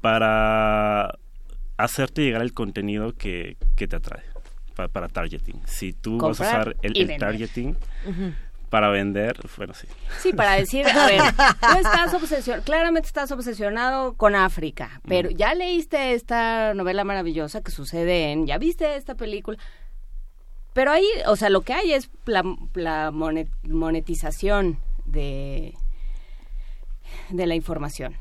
[0.00, 1.18] Para
[1.76, 4.22] hacerte llegar el contenido que, que te atrae,
[4.74, 5.60] pa- para targeting.
[5.66, 7.76] Si tú vas a usar el, targeting.
[8.68, 9.86] Para vender, bueno, sí.
[10.20, 11.20] Sí, para decir, a ver,
[11.60, 17.70] tú estás obsesionado, claramente estás obsesionado con África, pero ya leíste esta novela maravillosa que
[17.70, 19.58] sucede en, ya viste esta película,
[20.74, 22.42] pero ahí, o sea, lo que hay es la,
[22.74, 25.74] la monet- monetización de
[27.30, 28.14] de la información.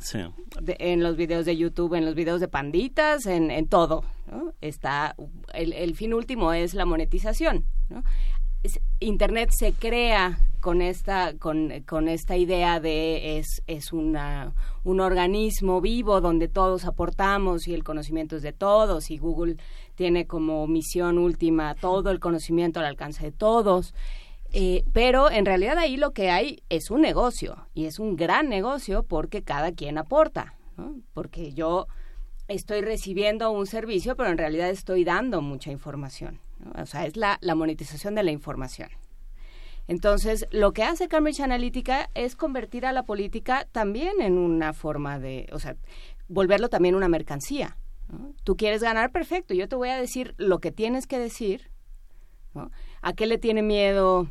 [0.00, 0.18] Sí.
[0.60, 4.04] De- en los videos de YouTube, en los videos de panditas, en, en todo.
[4.30, 4.52] ¿no?
[4.60, 5.14] Está
[5.54, 7.64] el, el fin último es la monetización.
[7.88, 8.02] ¿no?
[9.00, 15.80] Internet se crea con esta con, con esta idea de es es una un organismo
[15.80, 19.56] vivo donde todos aportamos y el conocimiento es de todos y Google
[19.96, 23.92] tiene como misión última todo el conocimiento al alcance de todos
[24.52, 28.50] eh, pero en realidad ahí lo que hay es un negocio y es un gran
[28.50, 30.54] negocio porque cada quien aporta,
[31.14, 31.86] porque yo
[32.48, 36.38] estoy recibiendo un servicio, pero en realidad estoy dando mucha información.
[36.62, 36.82] ¿No?
[36.82, 38.88] O sea, es la, la monetización de la información.
[39.88, 45.18] Entonces, lo que hace Cambridge Analytica es convertir a la política también en una forma
[45.18, 45.76] de, o sea,
[46.28, 47.76] volverlo también una mercancía.
[48.44, 51.70] Tú quieres ganar, perfecto, yo te voy a decir lo que tienes que decir.
[53.00, 54.28] ¿A qué le tiene miedo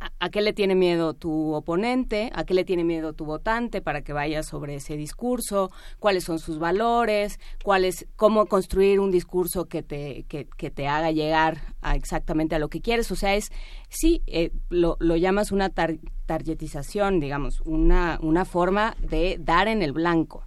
[0.00, 4.02] a, qué le tiene miedo tu oponente, a qué le tiene miedo tu votante para
[4.02, 7.84] que vaya sobre ese discurso, cuáles son sus valores, cuál
[8.16, 12.80] cómo construir un discurso que te, que, te haga llegar a exactamente a lo que
[12.80, 13.10] quieres.
[13.10, 13.50] O sea, es,
[13.88, 19.92] sí, eh, lo, lo, llamas una targetización, digamos, una, una forma de dar en el
[19.92, 20.44] blanco,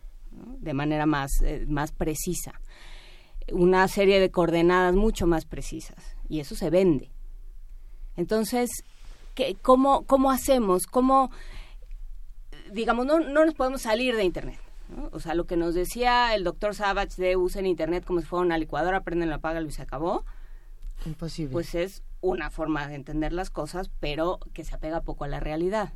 [0.60, 2.60] de manera más, eh, más precisa.
[3.52, 6.16] Una serie de coordenadas mucho más precisas.
[6.30, 7.12] Y eso se vende.
[8.16, 8.70] Entonces,
[9.61, 10.88] cómo, ¿cómo hacemos?
[10.88, 11.31] ¿Cómo,
[12.72, 14.60] digamos, no, no nos podemos salir de Internet?
[15.11, 18.45] O sea, lo que nos decía el doctor Savage de usen Internet como si fuera
[18.45, 20.26] una licuadora, prenden la paga y se acabó.
[21.05, 21.51] Imposible.
[21.51, 25.39] Pues es una forma de entender las cosas, pero que se apega poco a la
[25.39, 25.93] realidad.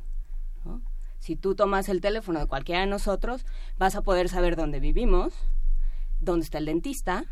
[1.18, 3.46] Si tú tomas el teléfono de cualquiera de nosotros,
[3.78, 5.34] vas a poder saber dónde vivimos,
[6.20, 7.24] dónde está el dentista,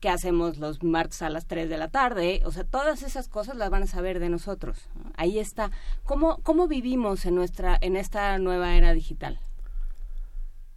[0.00, 3.56] qué hacemos los martes a las 3 de la tarde, o sea, todas esas cosas
[3.56, 4.88] las van a saber de nosotros.
[5.16, 5.70] Ahí está.
[6.04, 9.40] ¿Cómo, ¿Cómo vivimos en, nuestra, en esta nueva era digital?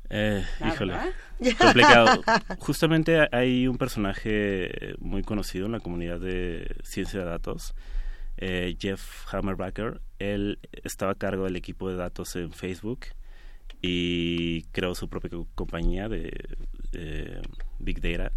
[0.09, 0.95] Eh, híjole,
[1.57, 2.21] complicado.
[2.59, 7.75] Justamente hay un personaje muy conocido en la comunidad de ciencia de datos,
[8.37, 10.01] eh, Jeff Hammerbacker.
[10.19, 13.05] Él estaba a cargo del equipo de datos en Facebook
[13.81, 17.41] y creó su propia compañía de
[17.79, 18.33] Big Data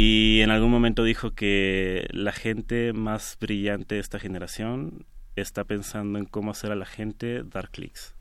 [0.00, 5.04] y en algún momento dijo que la gente más brillante de esta generación
[5.34, 8.14] está pensando en cómo hacer a la gente dar clics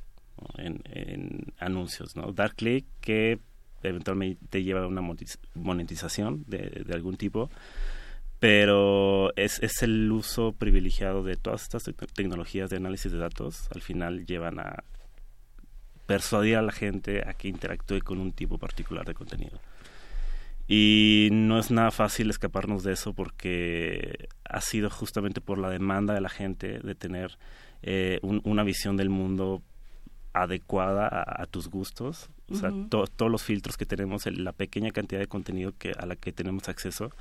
[0.58, 2.32] en, anuncios, ¿no?
[2.32, 3.38] Dar clic que
[3.84, 5.04] eventualmente lleva a una
[5.54, 7.52] monetización de, algún tipo,
[8.40, 11.84] pero es, es, el uso privilegiado de todas estas
[12.16, 14.84] tecnologías de análisis de datos, al final llevan a
[16.08, 19.60] persuadir a la gente a que interactúe con un tipo particular de contenido.
[20.68, 26.14] Y no es nada fácil escaparnos de eso porque ha sido justamente por la demanda
[26.14, 27.38] de la gente de tener
[27.84, 29.62] eh, una visión del mundo
[30.34, 32.30] adecuada a, tus gustos.
[32.50, 36.16] O sea, todos los filtros que tenemos, la pequeña cantidad de contenido que, a la
[36.16, 37.12] que tenemos acceso,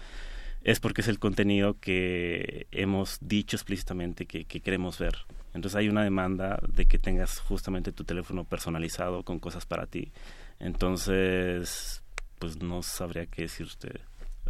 [0.62, 5.14] es porque es el contenido que hemos dicho explícitamente que, que, queremos ver.
[5.54, 10.12] Entonces hay una demanda de que tengas justamente tu teléfono personalizado con cosas para ti.
[10.58, 12.02] Entonces,
[12.38, 14.00] pues no sabría qué decir usted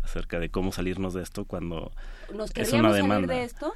[0.02, 1.92] acerca de cómo salirnos de esto cuando
[2.32, 3.26] ¿Nos es una demanda.
[3.26, 3.74] salir de esto?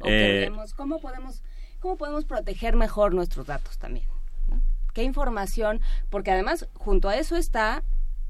[0.00, 1.42] ¿O eh, ¿cómo, podemos,
[1.80, 4.06] ¿Cómo podemos proteger mejor nuestros datos también?
[4.92, 5.80] ¿Qué información?
[6.10, 7.82] Porque además, junto a eso está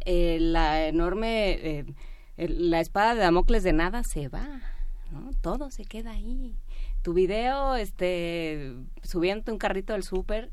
[0.04, 1.50] eh, la enorme...
[1.78, 1.94] Eh,
[2.36, 4.62] la espada de Damocles de nada se va,
[5.10, 5.30] ¿no?
[5.42, 6.56] Todo se queda ahí.
[7.02, 10.50] Tu video, este, subiendo un carrito del súper,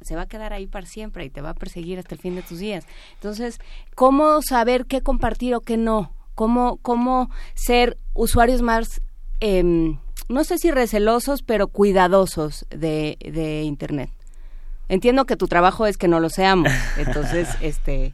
[0.00, 2.34] se va a quedar ahí para siempre y te va a perseguir hasta el fin
[2.34, 2.86] de tus días.
[3.14, 3.58] Entonces,
[3.94, 6.12] ¿cómo saber qué compartir o qué no?
[6.34, 9.02] ¿Cómo, cómo ser usuarios más,
[9.40, 9.62] eh,
[10.28, 14.10] no sé si recelosos, pero cuidadosos de, de Internet?
[14.88, 18.12] Entiendo que tu trabajo es que no lo seamos, entonces, este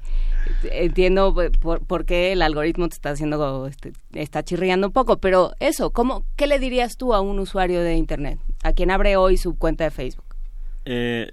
[0.70, 5.52] entiendo por, por, qué el algoritmo te está haciendo este, está chirriando un poco pero
[5.58, 9.38] eso cómo qué le dirías tú a un usuario de internet a quien abre hoy
[9.38, 10.36] su cuenta de Facebook
[10.84, 11.32] eh,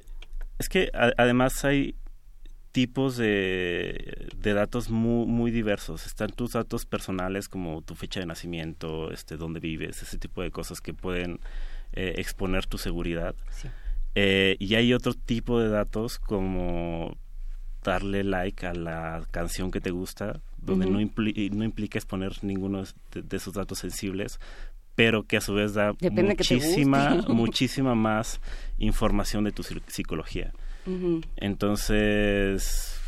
[0.59, 1.95] es que además hay
[2.73, 6.05] tipos de, de datos muy, muy diversos.
[6.05, 10.51] Están tus datos personales como tu fecha de nacimiento, este, dónde vives, ese tipo de
[10.51, 11.39] cosas que pueden
[11.93, 13.35] eh, exponer tu seguridad.
[14.15, 17.15] Eh, y hay otro tipo de datos como
[17.83, 23.21] darle like a la canción que te gusta, donde no, no implica exponer ninguno de,
[23.21, 24.39] de, esos datos sensibles,
[24.95, 28.39] pero que a su vez da muchísima, muchísima más
[28.77, 30.53] información de tu psicología.
[31.37, 32.99] Entonces,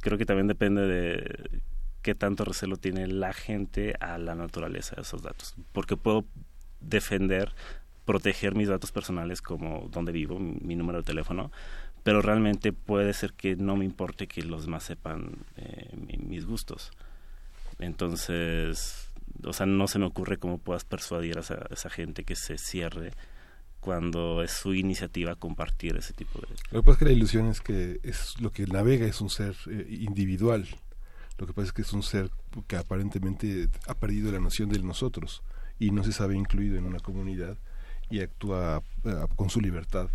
[0.00, 1.60] creo que también depende de
[2.02, 5.54] qué tanto recelo tiene la gente a la naturaleza de esos datos.
[5.72, 6.24] Porque puedo
[6.80, 7.52] defender,
[8.04, 11.50] proteger mis datos personales como dónde vivo, mi número de teléfono,
[12.02, 15.88] pero realmente puede ser que no me importe que los demás sepan eh,
[16.18, 16.92] mis gustos.
[17.78, 19.10] Entonces,
[19.42, 23.12] o sea, no se me ocurre cómo puedas persuadir a esa, gente que se cierre
[23.80, 26.48] cuando es su iniciativa compartir ese tipo de...
[26.70, 29.30] Lo que pasa es que la ilusión es que es lo que navega es un
[29.30, 30.66] ser eh, individual.
[31.38, 32.30] Lo que pasa es que es un ser
[32.66, 35.42] que aparentemente ha perdido la noción del nosotros
[35.78, 37.58] y no se sabe incluido en una comunidad
[38.08, 40.08] y actúa eh, con su libertad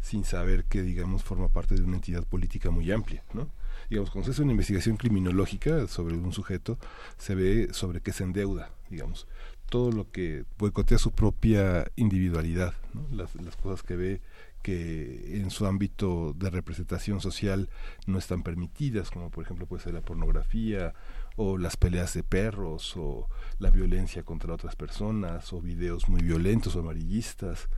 [0.00, 3.48] sin saber que, digamos, forma parte de una entidad política muy amplia, ¿no?
[3.90, 6.78] Digamos, cuando se hace una investigación criminológica sobre un sujeto,
[7.18, 9.26] se ve sobre qué se endeuda, digamos.
[9.70, 12.74] todo lo que boicotea su propia individualidad,
[13.10, 14.20] las, las cosas que ve
[14.64, 17.68] que en su ámbito de representación social
[18.06, 20.94] no están permitidas, como por ejemplo puede ser la pornografía
[21.36, 23.28] o las peleas de perros o
[23.58, 27.68] la violencia contra otras personas o videos muy violentos o amarillistas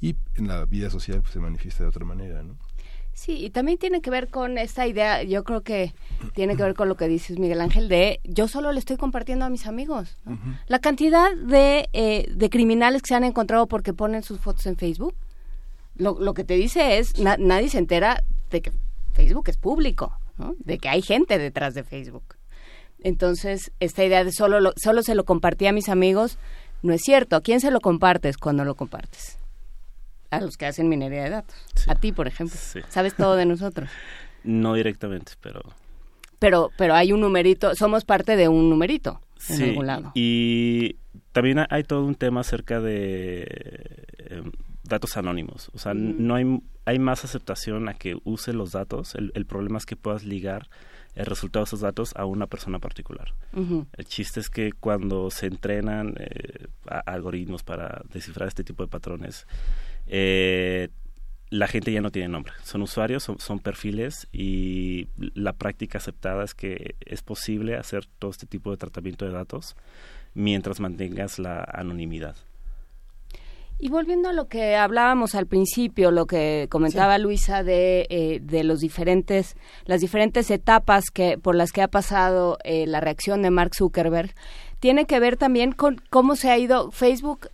[0.00, 2.56] y en la vida social pues, se manifiesta de otra manera, ¿no?
[3.20, 5.92] Sí, y también tiene que ver con esta idea, yo creo que
[6.32, 9.44] tiene que ver con lo que dices Miguel Ángel, de yo solo le estoy compartiendo
[9.44, 10.16] a mis amigos.
[10.68, 14.78] La cantidad de, eh, de criminales que se han encontrado porque ponen sus fotos en
[14.78, 15.14] Facebook,
[15.96, 18.72] lo, lo que te dice es, nadie se entera de que
[19.12, 20.54] Facebook es público, ¿no?
[20.58, 22.24] de que hay gente detrás de Facebook.
[23.00, 26.38] Entonces, esta idea de solo, solo se lo compartí a mis amigos,
[26.82, 27.36] no es cierto.
[27.36, 29.39] ¿A quién se lo compartes cuando lo compartes?
[30.30, 31.56] A los que hacen minería de datos.
[31.88, 32.56] A ti, por ejemplo.
[32.88, 33.88] Sabes todo de nosotros.
[34.42, 35.60] No directamente, pero...
[36.38, 39.20] Pero, pero hay un numerito, somos parte de un numerito
[39.50, 40.12] en algún lado.
[40.14, 40.96] Y
[41.32, 43.46] también hay todo un tema acerca de
[44.30, 44.50] em,
[44.82, 45.70] datos anónimos.
[45.74, 49.14] O sea, no hay, hay más aceptación a que use los datos.
[49.14, 50.70] El, el, problema es que puedas ligar
[51.14, 53.34] el resultado de esos datos a una persona particular.
[53.52, 56.68] El chiste es que cuando se entrenan eh,
[57.06, 59.46] algoritmos para descifrar este tipo de patrones,
[60.12, 60.88] eh,
[61.50, 62.52] la gente ya no tiene nombre.
[62.64, 68.30] Son usuarios, son, son, perfiles y la práctica aceptada es que es posible hacer todo
[68.30, 69.76] este tipo de tratamiento de datos
[70.34, 72.36] mientras mantengas la anonimidad.
[73.82, 78.62] Y volviendo a lo que hablábamos al principio, lo que comentaba Luisa de, eh, de
[78.62, 79.56] los diferentes,
[79.86, 84.34] las diferentes etapas que por las que ha pasado eh, la reacción de Mark Zuckerberg,
[84.80, 87.48] tiene que ver también con cómo se ha ido Facebook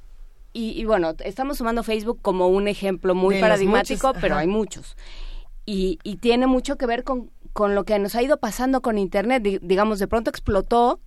[0.58, 4.96] y, bueno, estamos tomando Facebook como un ejemplo muy paradigmático, pero hay muchos.
[5.66, 8.96] Y, y, tiene mucho que ver con, con lo que nos ha ido pasando con
[8.96, 9.42] Internet.
[9.42, 11.00] digamos, de pronto explotó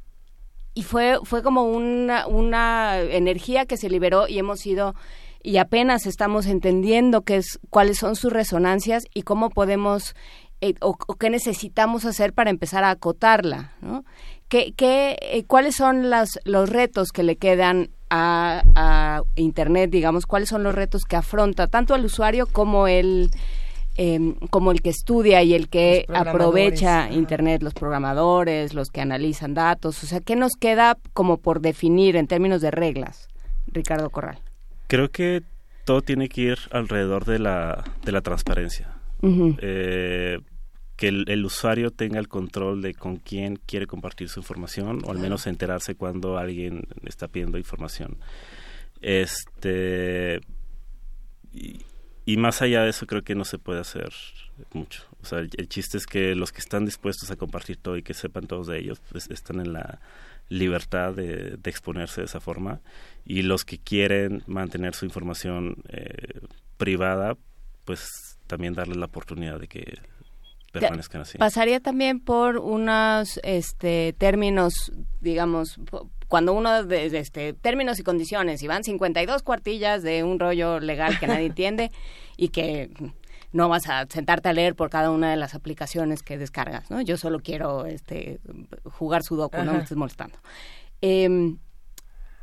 [0.73, 4.93] y fue, fue como una, una energía que se liberó y hemos ido
[5.41, 10.15] y apenas estamos entendiendo qué es, cuáles son sus resonancias y cómo podemos
[10.61, 14.03] eh, o, qué necesitamos hacer para empezar a acotarla, ¿no?
[14.49, 20.25] ¿Qué, qué, eh, ¿Cuáles son las, los retos que le quedan a, a, Internet, digamos?
[20.25, 23.29] ¿Cuáles son los retos que afronta tanto el usuario como el
[24.01, 29.53] Em, como el que estudia y el que aprovecha Internet, los programadores, los que analizan
[29.53, 30.01] datos.
[30.05, 33.27] O sea, ¿qué nos queda como por definir en términos de reglas,
[33.67, 34.39] Ricardo Corral?
[34.87, 35.43] Creo que
[35.83, 38.87] todo tiene que ir alrededor de la, de la transparencia.
[39.21, 40.39] Eh,
[40.99, 45.17] que el, usuario tenga el control de con quién quiere compartir su información o al
[45.17, 48.17] menos enterarse cuando alguien está pidiendo información.
[48.99, 50.41] Este
[52.25, 54.11] y más allá de eso creo que no se puede hacer
[54.73, 55.03] mucho.
[55.21, 58.13] O sea, el, chiste es que los que están dispuestos a compartir todo y que
[58.13, 60.01] sepan todos de ellos, pues están en la
[60.49, 62.81] libertad de, exponerse de esa forma.
[63.23, 66.41] Y los que quieren mantener su información eh,
[66.75, 67.37] privada,
[67.85, 69.97] pues también darles la oportunidad de que
[70.71, 71.37] permanezcan así.
[71.37, 74.91] Pasaría también por unos este, términos,
[75.21, 75.79] digamos,
[76.27, 81.19] cuando uno de, este términos y condiciones y van 52 cuartillas de un rollo legal
[81.19, 81.91] que nadie entiende
[82.37, 82.91] y que
[83.51, 87.01] no vas a sentarte a leer por cada una de las aplicaciones que descargas, ¿no?
[87.01, 88.39] Yo solo quiero este
[88.83, 90.37] jugar sudoku, no me estés molestando.
[91.01, 91.55] Eh,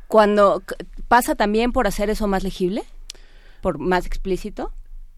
[0.07, 0.63] cuando
[1.07, 2.83] pasa también por hacer eso más legible,
[3.61, 4.73] por más explícito.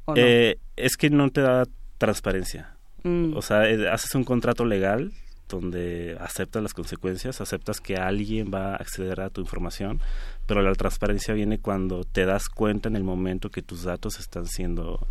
[0.06, 0.22] ¿o no?
[0.22, 1.66] eh, es que no te da
[1.98, 2.79] transparencia.
[3.04, 3.36] Mm.
[3.36, 5.12] O sea, eh, haces un contrato legal
[5.50, 10.00] donde aceptas las consecuencias, aceptas que alguien va a acceder a tu información,
[10.46, 14.46] pero la transparencia viene cuando te das cuenta en el momento que tus datos están
[14.46, 15.06] siendo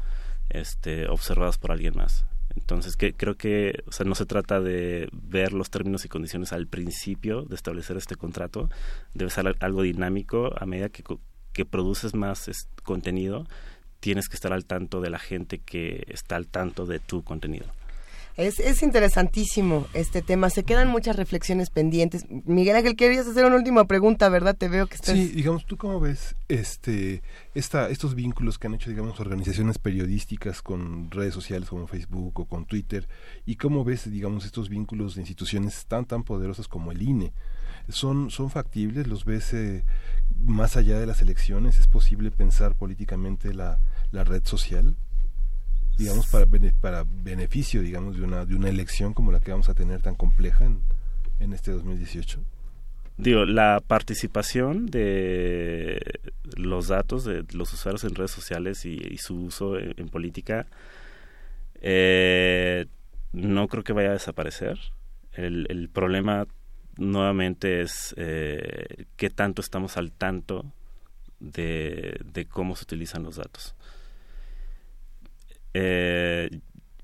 [0.48, 2.24] este, observados por alguien más.
[2.56, 6.66] Entonces, creo que o sea, no se trata de ver los términos y condiciones al
[6.66, 8.68] principio de establecer este contrato,
[9.14, 11.04] debe ser algo dinámico a medida que,
[11.52, 12.50] que produces más
[12.82, 13.46] contenido,
[14.00, 17.66] tienes que estar al tanto de la gente que está al tanto de tu contenido.
[18.38, 20.48] Es, es interesantísimo este tema.
[20.48, 22.24] Se quedan muchas reflexiones pendientes.
[22.44, 24.56] Miguel Ángel, querías hacer una última pregunta, ¿verdad?
[24.56, 25.16] Te veo que estás...
[25.16, 27.24] Sí, digamos, ¿tú cómo ves este,
[27.56, 32.44] esta, estos vínculos que han hecho, digamos, organizaciones periodísticas con redes sociales como Facebook o
[32.44, 33.08] con Twitter?
[33.44, 37.32] ¿Y cómo ves, digamos, estos vínculos de instituciones tan, tan poderosas como el INE?
[37.88, 39.08] ¿Son, son factibles?
[39.08, 39.84] ¿Los ves eh,
[40.38, 41.80] más allá de las elecciones?
[41.80, 43.80] ¿Es posible pensar políticamente la,
[44.12, 44.94] la red social?
[45.98, 46.46] Digamos, para,
[46.80, 50.14] para beneficio, digamos, de una, de una elección como la que vamos a tener tan
[50.14, 50.80] compleja en,
[51.40, 52.40] en este 2018?
[53.18, 56.00] Digo, la participación de
[56.56, 60.66] los datos de los usuarios en redes sociales y, su uso en, política
[61.80, 62.86] eh,
[63.32, 64.78] no creo que vaya a desaparecer.
[65.32, 66.46] El, el, problema
[66.96, 70.64] nuevamente es eh, qué tanto estamos al tanto
[71.40, 73.74] de, de cómo se utilizan los datos.
[75.74, 76.48] Eh,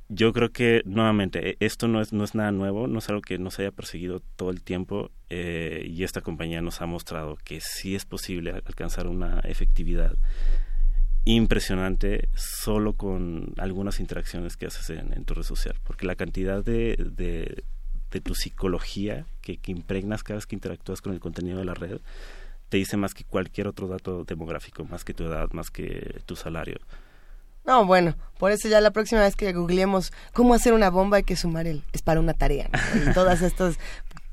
[0.09, 3.23] yo creo que nuevamente e, esto no es no es nada nuevo no es algo
[3.23, 7.61] que nos haya perseguido todo el tiempo eh, y esta compañía nos ha mostrado que
[7.61, 10.15] sí es posible alcanzar una efectividad
[11.25, 16.97] impresionante solo con algunas interacciones que haces en, tu red social porque la cantidad de,
[16.99, 17.65] de,
[18.21, 21.99] tu psicología que, que impregnas cada vez que interactúas con el contenido de la red
[22.69, 26.37] te dice más que cualquier otro dato demográfico más que tu edad más que tu
[26.37, 26.79] salario
[27.67, 31.23] no, bueno, por eso ya la próxima vez que googleemos cómo hacer una bomba hay
[31.23, 32.69] que sumar el es para una tarea.
[32.95, 33.79] Y todas estos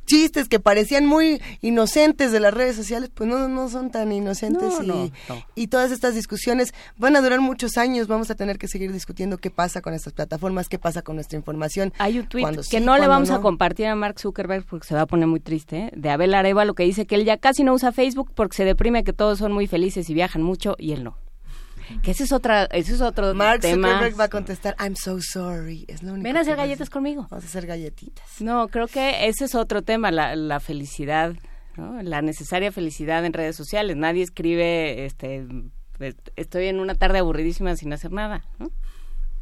[0.06, 4.74] chistes que parecían muy inocentes de las redes sociales, pues no, no son tan inocentes
[4.84, 5.14] y,
[5.56, 9.38] y todas estas discusiones van a durar muchos años, vamos a tener que seguir discutiendo
[9.38, 11.94] qué pasa con estas plataformas, qué pasa con nuestra información.
[11.98, 15.02] Hay un tweet que no le vamos a compartir a Mark Zuckerberg porque se va
[15.02, 15.92] a poner muy triste, ¿eh?
[15.96, 18.66] de Abel Areva lo que dice que él ya casi no usa Facebook porque se
[18.66, 21.16] deprime que todos son muy felices y viajan mucho y él no.
[22.02, 23.90] Que ese es otra, ese es otro Mark tema.
[23.90, 25.86] Zuckerberg va a contestar, I'm so sorry.
[25.88, 27.28] Es lo único Ven a hacer galletas conmigo.
[27.30, 28.42] Vamos a hacer galletitas.
[28.42, 31.36] No, creo que ese es otro tema, la, la felicidad,
[31.78, 32.02] ¿no?
[32.02, 33.98] la necesaria felicidad en redes sociales.
[33.98, 35.46] Nadie escribe, este,
[36.36, 38.72] estoy en una tarde aburridísima sin hacer nada, ¿no?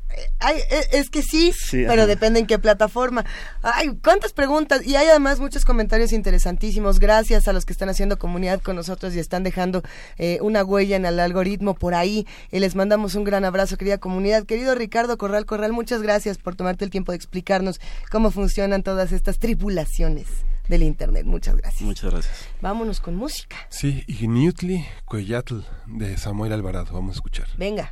[0.09, 3.25] E, es que sí, pero depende en qué plataforma.
[3.61, 6.99] Ay, cuántas preguntas y hay además muchos comentarios interesantísimos.
[6.99, 9.83] Gracias a los que están haciendo comunidad con nosotros y están dejando
[10.17, 12.25] eh, una huella en el algoritmo por ahí.
[12.51, 14.45] Y les mandamos un gran abrazo, querida comunidad.
[14.45, 17.79] Querido Ricardo Corral Corral, muchas gracias por tomarte el tiempo de explicarnos
[18.11, 20.27] cómo funcionan todas estas tripulaciones
[20.67, 21.25] del Internet.
[21.25, 21.81] Muchas gracias.
[21.81, 22.47] Muchas gracias.
[22.61, 23.57] Vámonos con música.
[23.69, 26.93] Sí, Ignutli Coyatl de Samuel Alvarado.
[26.93, 27.47] Vamos a escuchar.
[27.57, 27.91] Venga.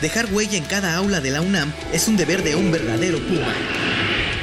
[0.00, 3.52] Dejar huella en cada aula de la UNAM es un deber de un verdadero Puma.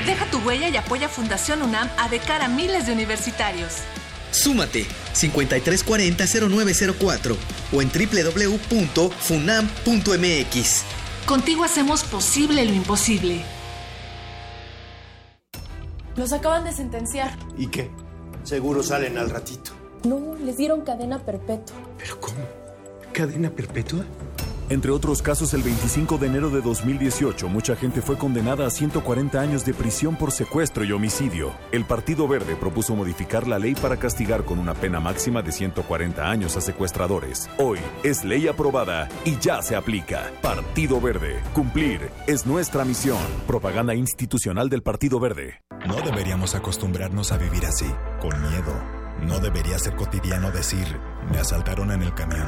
[0.06, 3.74] Deja tu huella y apoya Fundación UNAM a de cara a miles de universitarios.
[4.32, 7.36] Súmate 5340-0904
[7.72, 10.84] o en www.funam.mx.
[11.28, 13.44] Contigo hacemos posible lo imposible.
[16.16, 17.38] Los acaban de sentenciar.
[17.58, 17.92] ¿Y qué?
[18.44, 19.72] Seguro salen al ratito.
[20.04, 21.76] No, les dieron cadena perpetua.
[21.98, 22.40] ¿Pero cómo?
[23.14, 24.04] ¿Cadena perpetua?
[24.70, 29.40] Entre otros casos, el 25 de enero de 2018, mucha gente fue condenada a 140
[29.40, 31.52] años de prisión por secuestro y homicidio.
[31.72, 36.30] El Partido Verde propuso modificar la ley para castigar con una pena máxima de 140
[36.30, 37.50] años a secuestradores.
[37.58, 40.32] Hoy es ley aprobada y ya se aplica.
[40.42, 41.42] Partido Verde.
[41.54, 43.20] Cumplir es nuestra misión.
[43.46, 45.62] Propaganda institucional del Partido Verde.
[45.86, 47.92] No deberíamos acostumbrarnos a vivir así,
[48.22, 49.04] con miedo.
[49.22, 50.86] No debería ser cotidiano decir,
[51.32, 52.48] me asaltaron en el camión,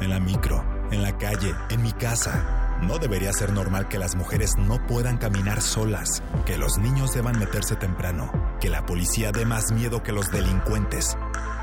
[0.00, 2.78] en la micro en la calle, en mi casa.
[2.82, 7.38] No debería ser normal que las mujeres no puedan caminar solas, que los niños deban
[7.38, 11.16] meterse temprano, que la policía dé más miedo que los delincuentes.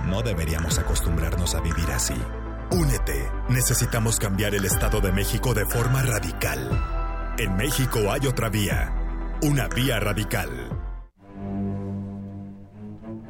[0.06, 2.16] No deberíamos acostumbrarnos a vivir así.
[2.72, 3.30] Únete.
[3.50, 6.70] Necesitamos cambiar el Estado de México de forma radical.
[7.38, 8.92] En México hay otra vía.
[9.42, 10.50] Una vía radical.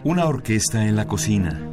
[0.04, 1.73] Una orquesta en la cocina.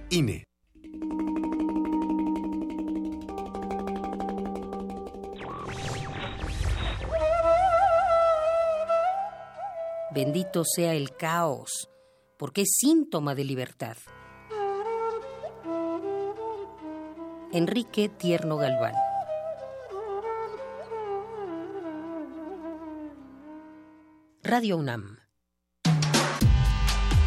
[0.13, 0.43] INE.
[10.13, 11.89] Bendito sea el caos,
[12.37, 13.95] porque es síntoma de libertad.
[17.53, 18.95] Enrique Tierno Galván.
[24.43, 25.19] Radio UNAM.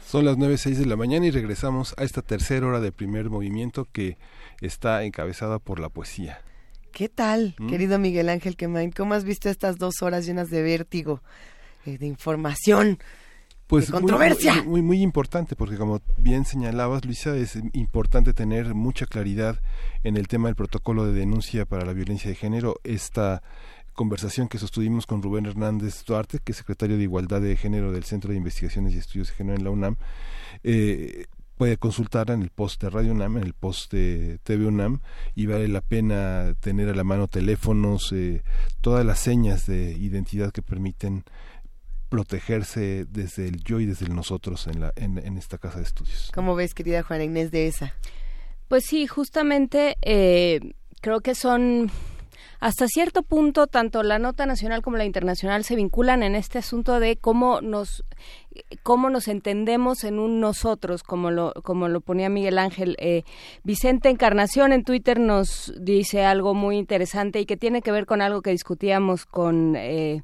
[0.06, 3.86] Son las 9.06 de la mañana y regresamos a esta tercera hora de primer movimiento
[3.92, 4.16] que
[4.60, 6.40] está encabezada por la poesía.
[6.92, 7.68] ¿Qué tal, ¿Mm?
[7.68, 8.92] querido Miguel Ángel Quemain?
[8.92, 11.20] ¿Cómo has visto estas dos horas llenas de vértigo,
[11.84, 12.98] eh, de información?
[13.66, 14.55] Pues de controversia.
[14.55, 19.60] Muy, muy, muy importante, porque como bien señalabas, Luisa, es importante tener mucha claridad
[20.05, 22.76] en el tema del protocolo de denuncia para la violencia de género.
[22.84, 23.43] Esta
[23.97, 28.05] conversación que sostuvimos con Rubén Hernández Duarte, que es secretario de Igualdad de Género del
[28.05, 29.97] Centro de Investigaciones y Estudios de Género en la UNAM,
[30.62, 31.24] eh,
[31.56, 35.01] puede consultar en el post de Radio UNAM, en el post de TV UNAM,
[35.34, 38.43] y vale la pena tener a la mano teléfonos, eh,
[38.80, 41.24] todas las señas de identidad que permiten
[42.08, 45.84] protegerse desde el yo y desde el nosotros en, la, en, en esta casa de
[45.84, 46.30] estudios.
[46.34, 47.94] ¿Cómo ves, querida Juana Inés, de esa?
[48.68, 50.60] Pues sí, justamente eh,
[51.00, 51.90] creo que son
[52.58, 56.98] hasta cierto punto tanto la nota nacional como la internacional se vinculan en este asunto
[56.98, 58.02] de cómo nos
[58.82, 63.24] cómo nos entendemos en un nosotros como lo como lo ponía Miguel Ángel eh,
[63.62, 68.22] Vicente Encarnación en Twitter nos dice algo muy interesante y que tiene que ver con
[68.22, 70.22] algo que discutíamos con eh,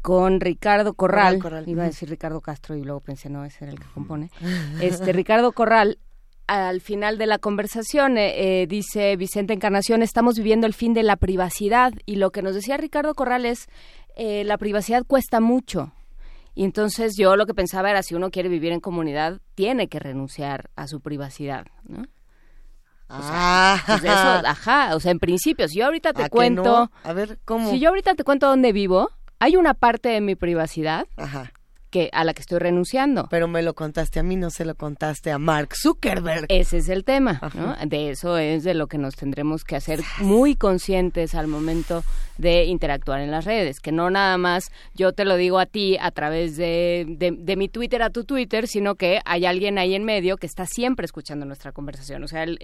[0.00, 3.80] con Ricardo Corral, iba a decir Ricardo Castro y luego pensé no ese era el
[3.80, 4.30] que compone
[4.80, 5.98] este Ricardo Corral
[6.46, 11.02] al final de la conversación, eh, eh, dice Vicente Encarnación, estamos viviendo el fin de
[11.02, 13.68] la privacidad y lo que nos decía Ricardo Corral es,
[14.16, 15.92] eh, la privacidad cuesta mucho.
[16.54, 19.98] Y entonces yo lo que pensaba era, si uno quiere vivir en comunidad, tiene que
[19.98, 22.02] renunciar a su privacidad, ¿no?
[23.08, 23.82] ah.
[23.86, 26.90] Pues ajá, o sea, en principio, si yo ahorita te cuento...
[27.02, 27.70] A ver, ¿cómo?
[27.70, 29.10] Si yo ahorita te cuento dónde vivo,
[29.42, 31.52] hay una parte de mi privacidad Ajá
[31.92, 33.28] que a la que estoy renunciando.
[33.30, 36.46] Pero me lo contaste a mí, no se lo contaste a Mark Zuckerberg.
[36.48, 37.76] Ese es el tema, ¿no?
[37.86, 42.02] De eso es de lo que nos tendremos que hacer muy conscientes al momento
[42.42, 45.96] de interactuar en las redes, que no nada más yo te lo digo a ti
[46.00, 50.04] a través de, de, mi Twitter a tu Twitter, sino que hay alguien ahí en
[50.04, 52.24] medio que está siempre escuchando nuestra conversación.
[52.24, 52.58] O sea, el,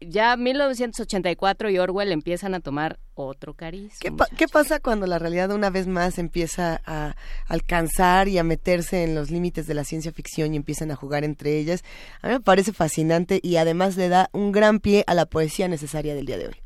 [0.00, 3.92] ya 1984 y Orwell empiezan a tomar otro cariz.
[4.00, 7.16] ¿Qué, ¿Qué, pasa cuando la realidad una vez más empieza a
[7.48, 11.22] alcanzar y a meterse en los límites de la ciencia ficción y empiezan a jugar
[11.22, 11.84] entre ellas?
[12.22, 15.68] A mí me parece fascinante y además le da un gran pie a la poesía
[15.68, 16.65] necesaria del día de hoy.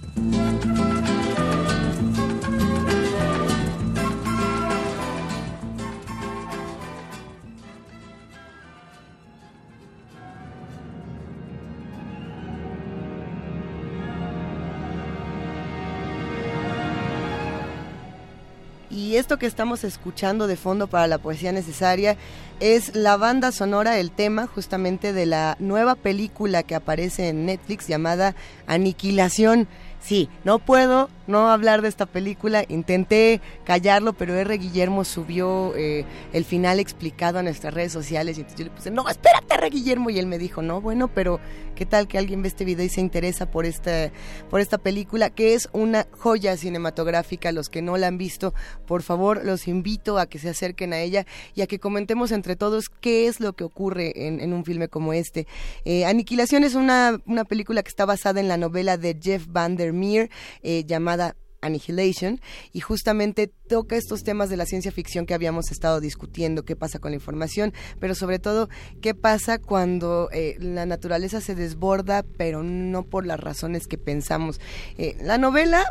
[19.11, 22.15] Y esto que estamos escuchando de fondo para la poesía necesaria
[22.61, 27.89] es la banda sonora, el tema justamente de la nueva película que aparece en Netflix
[27.89, 28.35] llamada
[28.67, 29.67] Aniquilación.
[29.99, 32.63] Sí, no puedo no hablar de esta película.
[32.67, 34.57] Intenté callarlo, pero R.
[34.57, 38.91] Guillermo subió eh, el final explicado a nuestras redes sociales y entonces yo le puse,
[38.91, 39.69] no, espérate, R.
[39.69, 40.09] Guillermo.
[40.09, 41.39] Y él me dijo, no, bueno, pero
[41.75, 44.11] ¿qué tal que alguien ve este video y se interesa por esta,
[44.49, 45.29] por esta película?
[45.29, 47.51] Que es una joya cinematográfica.
[47.51, 48.53] Los que no la han visto,
[48.85, 51.25] por favor, los invito a que se acerquen a ella
[51.55, 55.13] y a que comentemos entre todos qué es lo que ocurre en, un filme como
[55.13, 55.47] este.
[55.85, 60.29] Eh, Aniquilación es una, una película que está basada en la novela de Jeff Vandermeer
[60.63, 61.20] eh, llamada
[61.61, 62.41] Annihilation
[62.73, 66.99] y justamente toca estos temas de la ciencia ficción que habíamos estado discutiendo, qué pasa
[66.99, 68.69] con la información, pero sobre todo
[69.01, 74.59] qué pasa cuando eh, la naturaleza se desborda, pero no por las razones que pensamos.
[74.97, 75.85] Eh, la novela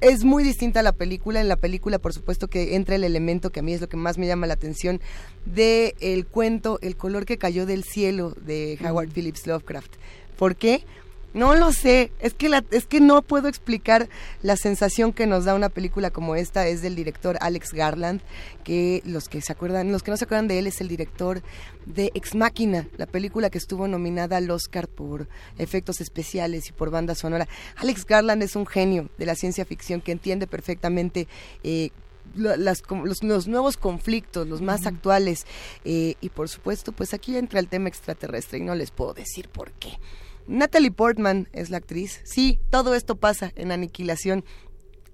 [0.00, 1.40] es muy distinta a la película.
[1.40, 3.96] En la película, por supuesto, que entra el elemento que a mí es lo que
[3.96, 5.00] más me llama la atención
[5.44, 9.96] de el cuento El color que cayó del cielo de Howard Phillips Lovecraft.
[10.36, 10.84] ¿Por qué?
[11.32, 14.08] No lo sé, es que, la, es que no puedo explicar
[14.42, 18.20] la sensación que nos da una película como esta, es del director Alex Garland,
[18.64, 21.42] que los que se acuerdan, los que no se acuerdan de él es el director
[21.86, 26.90] de Ex Máquina, la película que estuvo nominada al Oscar por efectos especiales y por
[26.90, 27.46] banda sonora.
[27.76, 31.28] Alex Garland es un genio de la ciencia ficción que entiende perfectamente
[31.62, 31.90] eh,
[32.34, 32.82] las,
[33.22, 35.46] los, nuevos conflictos, los más actuales.
[35.84, 39.48] Eh, y por supuesto, pues aquí entra el tema extraterrestre y no les puedo decir
[39.48, 39.98] por qué.
[40.46, 42.20] Natalie Portman es la actriz.
[42.24, 44.44] Sí, todo esto pasa en Aniquilación.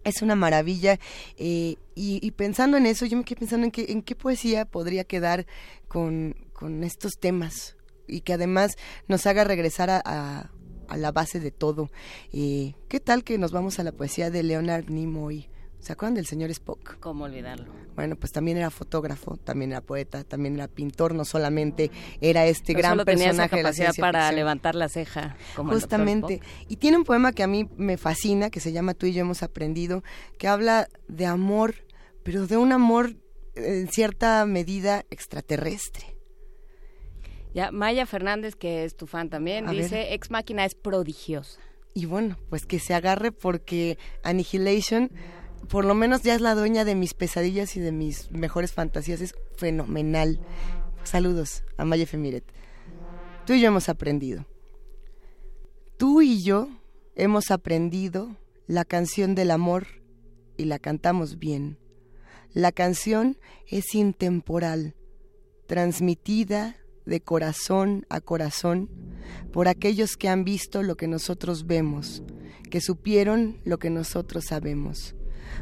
[0.04, 0.98] Es una maravilla.
[1.36, 5.46] Eh, y, pensando en eso, yo me quedé pensando en, en qué poesía podría quedar
[5.88, 6.36] con,
[6.82, 7.76] estos temas
[8.06, 8.76] y que además
[9.08, 10.50] nos haga regresar a,
[10.94, 11.90] la base de todo.
[12.32, 15.48] Eh, ¿Qué tal que nos vamos a la poesía de Leonard Nimoy?
[15.86, 16.98] ¿Se acuerdan del señor Spock?
[16.98, 17.72] ¿Cómo olvidarlo?
[17.94, 22.72] Bueno, pues también era fotógrafo, también era poeta, también era pintor, no solamente era este
[22.72, 25.36] gran solo personaje esa capacidad para levantar la ceja.
[25.54, 26.40] Como Justamente.
[26.66, 29.20] Y tiene un poema que a mí me fascina, que se llama Tú y yo
[29.20, 30.02] hemos aprendido,
[30.38, 31.76] que habla de amor,
[32.24, 33.14] pero de un amor
[33.54, 36.16] en cierta medida extraterrestre.
[37.54, 40.14] Ya, Maya Fernández, que es tu fan también, A dice, ver.
[40.14, 41.60] Ex Máquina es prodigiosa.
[41.94, 45.12] Y bueno, pues que se agarre porque Annihilation,
[45.68, 49.20] por lo menos ya es la dueña de mis pesadillas y de mis mejores fantasías,
[49.20, 50.40] es fenomenal.
[51.04, 52.44] Saludos a Maya Femiret.
[53.46, 54.46] Tú y yo hemos aprendido.
[55.96, 56.68] Tú y yo
[57.14, 58.36] hemos aprendido
[58.66, 59.86] la canción del amor
[60.56, 61.78] y la cantamos bien.
[62.52, 64.94] La canción es intemporal,
[65.66, 68.90] transmitida de corazón a corazón
[69.52, 72.22] por aquellos que han visto lo que nosotros vemos,
[72.70, 75.14] que supieron lo que nosotros sabemos,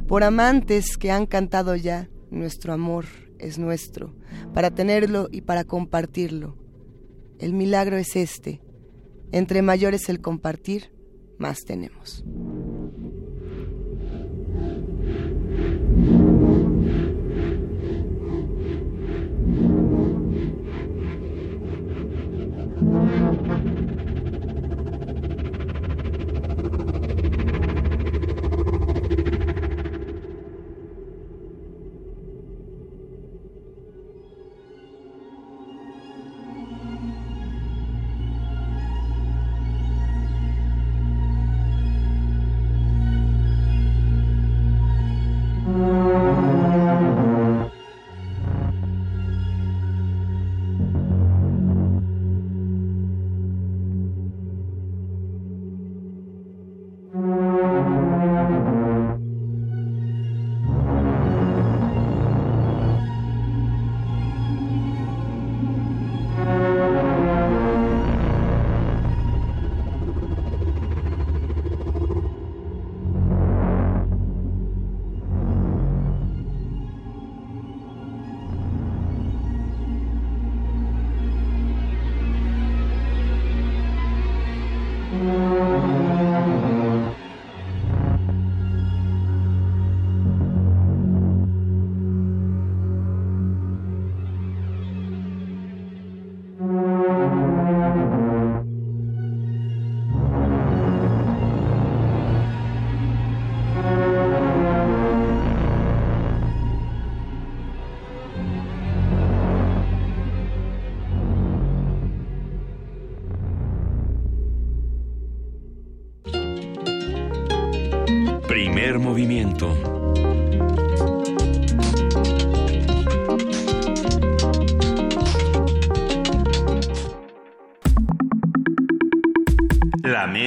[0.07, 3.07] por amantes que han cantado ya, nuestro amor
[3.39, 4.15] es nuestro,
[4.53, 6.57] para tenerlo y para compartirlo.
[7.39, 8.61] El milagro es este,
[9.33, 10.93] entre mayor es el compartir,
[11.39, 12.25] más tenemos.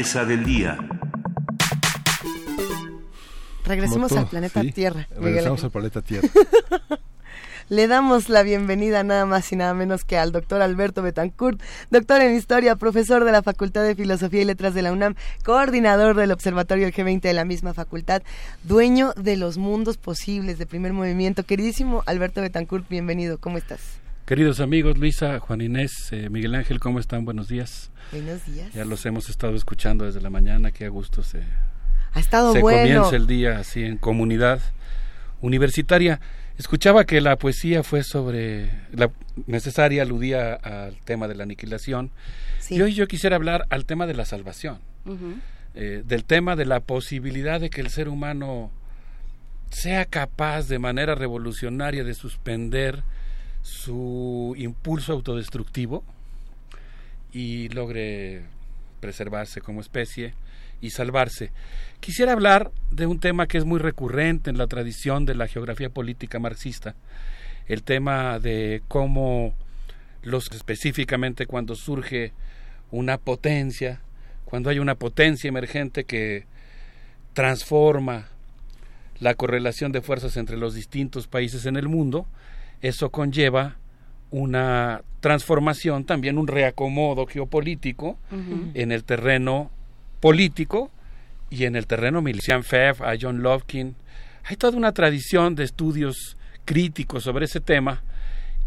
[0.07, 0.77] Mesa del día.
[3.65, 5.05] Regresemos al planeta sí, Tierra.
[5.19, 6.29] Regresamos al planeta Tierra.
[7.67, 11.61] Le damos la bienvenida nada más y nada menos que al doctor Alberto Betancourt,
[11.91, 16.15] doctor en Historia, profesor de la Facultad de Filosofía y Letras de la UNAM, coordinador
[16.15, 18.21] del Observatorio G20 de la misma facultad,
[18.63, 21.43] dueño de los mundos posibles de primer movimiento.
[21.43, 24.06] Queridísimo Alberto Betancourt, bienvenido, ¿cómo estás?
[24.27, 27.23] Queridos amigos, Luisa, Juan Inés, eh, Miguel Ángel, ¿cómo están?
[27.23, 27.91] Buenos días.
[28.11, 28.73] Buenos días.
[28.73, 31.43] Ya los hemos estado escuchando desde la mañana, qué a gusto se,
[32.11, 32.77] Ha estado se bueno.
[32.77, 34.59] comienza el día así en comunidad
[35.39, 36.19] universitaria.
[36.57, 39.11] Escuchaba que la poesía fue sobre la
[39.45, 42.11] necesaria, aludía al tema de la aniquilación.
[42.69, 44.79] Y hoy yo quisiera hablar al tema de la salvación,
[45.73, 48.71] eh, del tema de la posibilidad de que el ser humano
[49.69, 53.05] sea capaz de manera revolucionaria de suspender
[53.67, 56.03] su impulso autodestructivo
[57.33, 58.43] y logre
[59.01, 60.33] preservarse como especie
[60.79, 61.51] y salvarse.
[61.99, 65.89] Quisiera hablar de un tema que es muy recurrente en la tradición de la geografía
[65.89, 66.95] política marxista,
[67.67, 69.53] el tema de cómo
[70.23, 72.31] los específicamente cuando surge
[72.89, 73.99] una potencia,
[74.45, 76.45] cuando hay una potencia emergente que
[77.33, 78.29] transforma
[79.19, 82.27] la correlación de fuerzas entre los distintos países en el mundo,
[82.81, 83.77] eso conlleva
[84.29, 88.17] una transformación, también un reacomodo geopolítico
[88.73, 89.71] en el terreno
[90.19, 90.91] político
[91.49, 92.63] y en el terreno militar.
[92.63, 93.95] Fev, a John Lovkin,
[94.43, 98.03] hay toda una tradición de estudios críticos sobre ese tema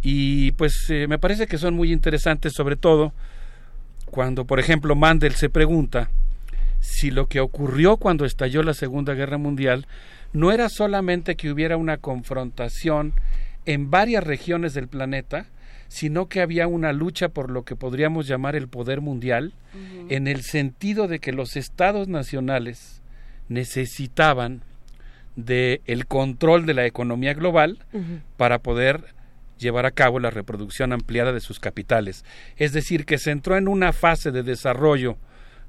[0.02, 3.12] y pues eh, me parece que son muy interesantes sobre todo
[4.06, 6.10] cuando por ejemplo Mandel se pregunta
[6.80, 9.86] si lo que ocurrió cuando estalló la Segunda Guerra Mundial
[10.32, 13.12] no era solamente que hubiera una confrontación
[13.72, 15.46] en varias regiones del planeta,
[15.88, 19.54] sino que había una lucha por lo que podríamos llamar el poder mundial,
[20.08, 23.02] en el sentido de que los estados nacionales
[23.48, 24.62] necesitaban
[25.36, 27.78] de el control de la economía global
[28.36, 29.14] para poder
[29.58, 32.24] llevar a cabo la reproducción ampliada de sus capitales.
[32.56, 35.16] Es decir, que se entró en una fase de desarrollo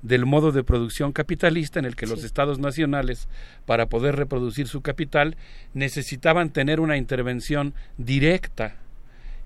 [0.02, 3.28] del modo de producción capitalista en el que los estados nacionales,
[3.66, 5.38] para poder reproducir su capital,
[5.74, 8.76] necesitaban tener una intervención directa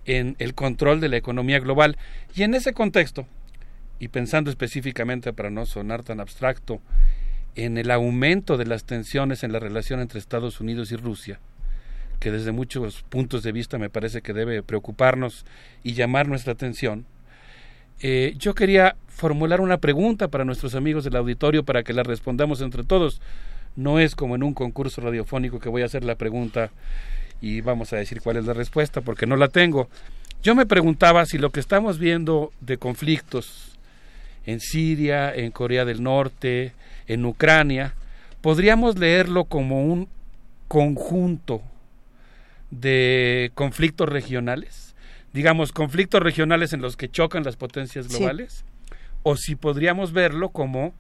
[0.06, 1.98] en el control de la economía global.
[2.36, 3.28] Y en ese contexto,
[4.00, 6.82] y pensando específicamente para no sonar tan abstracto,
[7.56, 11.40] en el aumento de las tensiones en la relación entre Estados Unidos y Rusia,
[12.20, 15.46] que desde muchos puntos de vista me parece que debe preocuparnos
[15.84, 17.06] y llamar nuestra atención,
[18.02, 22.62] eh, yo quería formular una pregunta para nuestros amigos del auditorio para que la respondamos
[22.62, 23.22] entre todos.
[23.76, 26.70] No es como en un concurso radiofónico que voy a hacer la pregunta
[27.42, 29.90] y vamos a decir cuál es la respuesta porque no la tengo.
[30.44, 33.78] Yo me preguntaba si lo que estamos viendo de conflictos
[34.46, 36.74] en Siria, en Corea del Norte,
[37.08, 37.94] en Ucrania,
[38.42, 40.08] podríamos leerlo como un
[40.68, 41.62] conjunto
[42.70, 44.94] de conflictos regionales,
[45.34, 48.66] digamos, conflictos regionales en los que chocan las potencias globales,
[49.28, 50.94] o si podríamos verlo como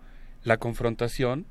[0.43, 1.45] la confrontación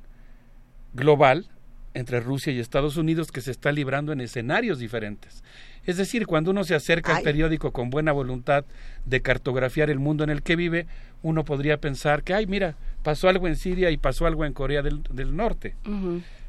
[0.93, 1.47] global
[1.93, 5.41] entre Rusia y Estados Unidos que se está librando en escenarios diferentes.
[5.85, 8.65] Es decir, cuando uno se acerca al periódico con buena voluntad
[9.05, 10.85] de cartografiar el mundo en el que vive,
[11.23, 14.81] uno podría pensar que, ay, mira, pasó algo en Siria y pasó algo en Corea
[14.81, 15.01] del,
[15.33, 15.75] Norte.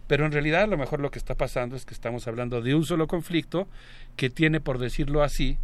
[0.09, 2.75] Pero en realidad a lo mejor lo que está pasando es que estamos hablando de
[2.75, 3.69] un solo conflicto
[4.17, 5.57] que tiene, por decirlo así,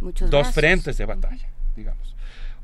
[0.00, 2.16] dos frentes de batalla, digamos.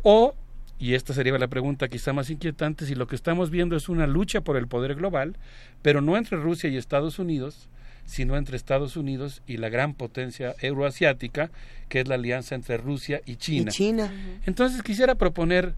[0.03, 0.35] O,
[0.79, 4.07] y esta sería la pregunta quizá más inquietante, si lo que estamos viendo es una
[4.07, 5.37] lucha por el poder global,
[5.83, 7.69] pero no entre Rusia y Estados Unidos,
[8.05, 11.51] sino entre Estados Unidos y la gran potencia euroasiática,
[11.89, 13.71] que es la alianza entre Rusia y China.
[13.71, 14.11] China.
[14.47, 15.75] Entonces quisiera proponer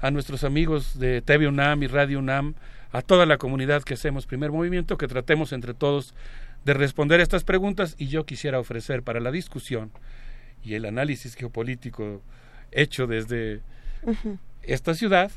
[0.00, 2.54] a nuestros amigos de TV UNAM y Radio UNAM
[2.92, 6.14] a toda la comunidad que hacemos primer movimiento, que tratemos entre todos
[6.64, 9.90] de responder estas preguntas y yo quisiera ofrecer para la discusión
[10.64, 12.22] y el análisis geopolítico
[12.72, 13.60] hecho desde
[14.62, 15.30] esta ciudad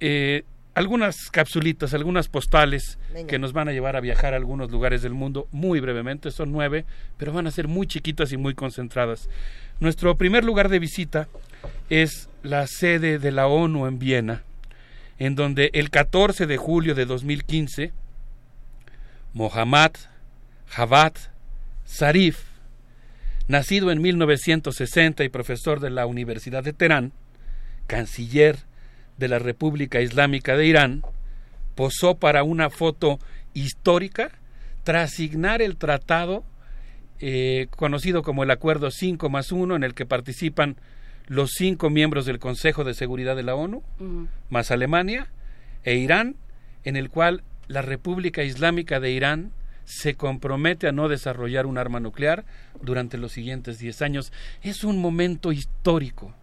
[0.00, 0.44] eh,
[0.74, 2.98] algunas capsulitas, algunas postales
[3.28, 6.50] que nos van a llevar a viajar a algunos lugares del mundo muy brevemente, son
[6.50, 6.84] nueve,
[7.16, 9.28] pero van a ser muy chiquitas y muy concentradas.
[9.78, 11.28] Nuestro primer lugar de visita
[11.90, 14.42] es la sede de la ONU en Viena,
[15.18, 17.92] en donde el 14 de julio de 2015,
[19.32, 19.92] Mohammad
[20.66, 21.12] Javad
[21.86, 22.40] Zarif,
[23.46, 27.12] nacido en 1960 y profesor de la Universidad de Teherán,
[27.86, 28.58] canciller
[29.18, 31.02] de la República Islámica de Irán,
[31.74, 33.18] posó para una foto
[33.52, 34.30] histórica
[34.82, 36.44] tras signar el tratado
[37.20, 40.76] eh, conocido como el Acuerdo 5 más 1, en el que participan
[41.26, 43.82] los cinco miembros del Consejo de Seguridad de la ONU,
[44.50, 45.28] más Alemania
[45.84, 46.36] e Irán,
[46.84, 49.52] en el cual la República Islámica de Irán
[49.84, 52.44] se compromete a no desarrollar un arma nuclear
[52.82, 54.32] durante los siguientes diez años.
[54.62, 56.34] Es un momento histórico.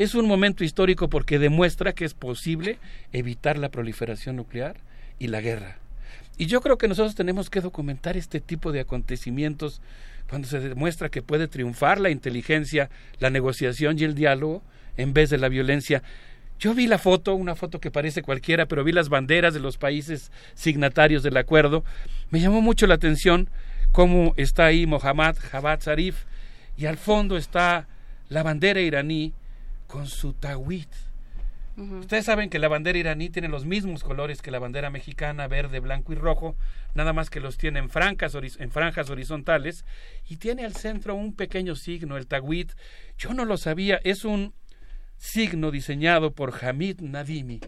[0.00, 2.78] Es un momento histórico porque demuestra que es posible
[3.12, 4.76] evitar la proliferación nuclear
[5.18, 5.76] y la guerra.
[6.38, 9.82] Y yo creo que nosotros tenemos que documentar este tipo de acontecimientos
[10.26, 14.62] cuando se demuestra que puede triunfar la inteligencia, la negociación y el diálogo
[14.96, 16.02] en vez de la violencia.
[16.58, 19.76] Yo vi la foto, una foto que parece cualquiera, pero vi las banderas de los
[19.76, 21.84] países signatarios del acuerdo.
[22.30, 23.50] Me llamó mucho la atención
[23.92, 26.24] cómo está ahí Mohammad Javad Zarif
[26.78, 27.86] y al fondo está
[28.30, 29.34] la bandera iraní
[29.90, 30.88] con su tawit
[31.76, 35.80] Ustedes saben que la bandera iraní tiene los mismos colores que la bandera mexicana, verde,
[35.80, 36.54] blanco y rojo,
[36.94, 39.86] nada más que los tiene en franjas, en franjas horizontales
[40.28, 42.72] y tiene al centro un pequeño signo, el tawit.
[43.16, 44.52] Yo no lo sabía, es un
[45.16, 47.60] signo diseñado por Hamid Nadimi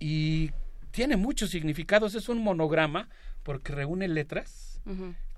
[0.00, 0.50] y
[0.90, 3.08] tiene muchos significados, es un monograma
[3.44, 4.80] porque reúne letras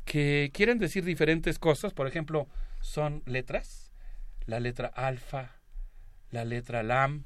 [0.07, 2.49] que quieren decir diferentes cosas, por ejemplo,
[2.81, 3.93] son letras,
[4.47, 5.60] la letra alfa,
[6.31, 7.25] la letra lam,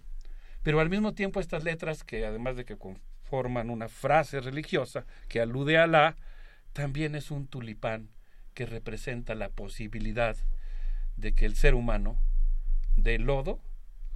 [0.62, 5.40] pero al mismo tiempo estas letras, que además de que conforman una frase religiosa que
[5.40, 6.16] alude a la,
[6.72, 8.08] también es un tulipán
[8.54, 10.36] que representa la posibilidad
[11.16, 12.18] de que el ser humano
[12.96, 13.60] de lodo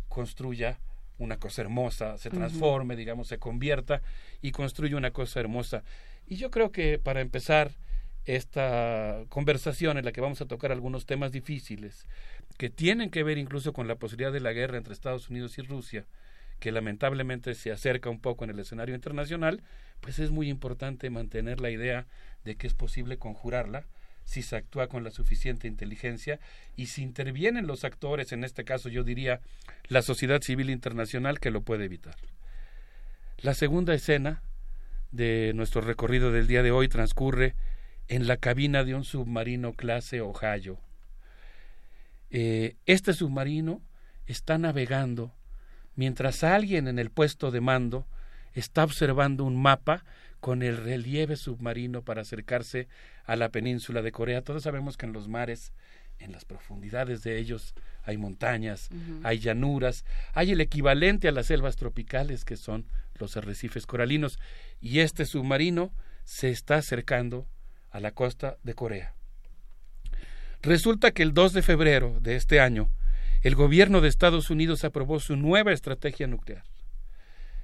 [0.09, 0.79] construya
[1.19, 4.03] una cosa hermosa, se transforme, digamos, se convierta
[4.41, 5.83] y construya una cosa hermosa.
[6.27, 7.73] Y yo creo que para empezar
[8.29, 12.07] esta conversación en la que vamos a tocar algunos temas difíciles
[12.59, 15.63] que tienen que ver incluso con la posibilidad de la guerra entre Estados Unidos y
[15.63, 16.05] Rusia,
[16.61, 19.63] que lamentablemente se acerca un poco en el escenario internacional,
[20.01, 22.07] pues es muy importante mantener la idea
[22.45, 23.87] de que es posible conjurarla
[24.25, 26.39] si se actúa con la suficiente inteligencia
[26.77, 29.41] y si intervienen los actores, en este caso yo diría
[29.89, 32.17] la sociedad civil internacional que lo puede evitar.
[33.39, 34.43] La segunda escena
[35.13, 37.55] de nuestro recorrido del día de hoy transcurre
[38.09, 40.79] en la cabina de un submarino clase Ohio.
[42.31, 43.83] eh, este submarino
[44.27, 45.35] está navegando
[45.95, 48.07] mientras alguien en el puesto de mando
[48.55, 50.05] está observando un mapa
[50.41, 52.89] con el relieve submarino para acercarse
[53.25, 54.43] a la península de Corea.
[54.43, 55.73] Todos sabemos que en los mares,
[56.19, 57.75] en las profundidades de ellos,
[58.05, 58.89] hay montañas,
[59.23, 62.87] hay llanuras, hay el equivalente a las selvas tropicales que son
[63.19, 64.39] los arrecifes coralinos.
[64.81, 65.93] Y este submarino
[66.25, 67.47] se está acercando
[67.91, 69.15] a la costa de Corea.
[70.63, 72.91] Resulta que el 2 de febrero de este año,
[73.43, 76.65] el gobierno de Estados Unidos aprobó su nueva estrategia nuclear.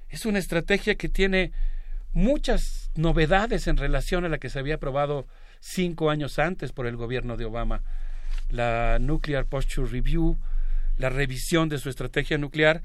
[0.09, 1.53] Es una estrategia que tiene
[2.13, 5.27] muchas novedades en relación a la que se había aprobado
[5.59, 7.83] cinco años antes por el gobierno de Obama.
[8.51, 10.39] La Nuclear Posture Review,
[10.97, 12.83] la revisión de su estrategia nuclear,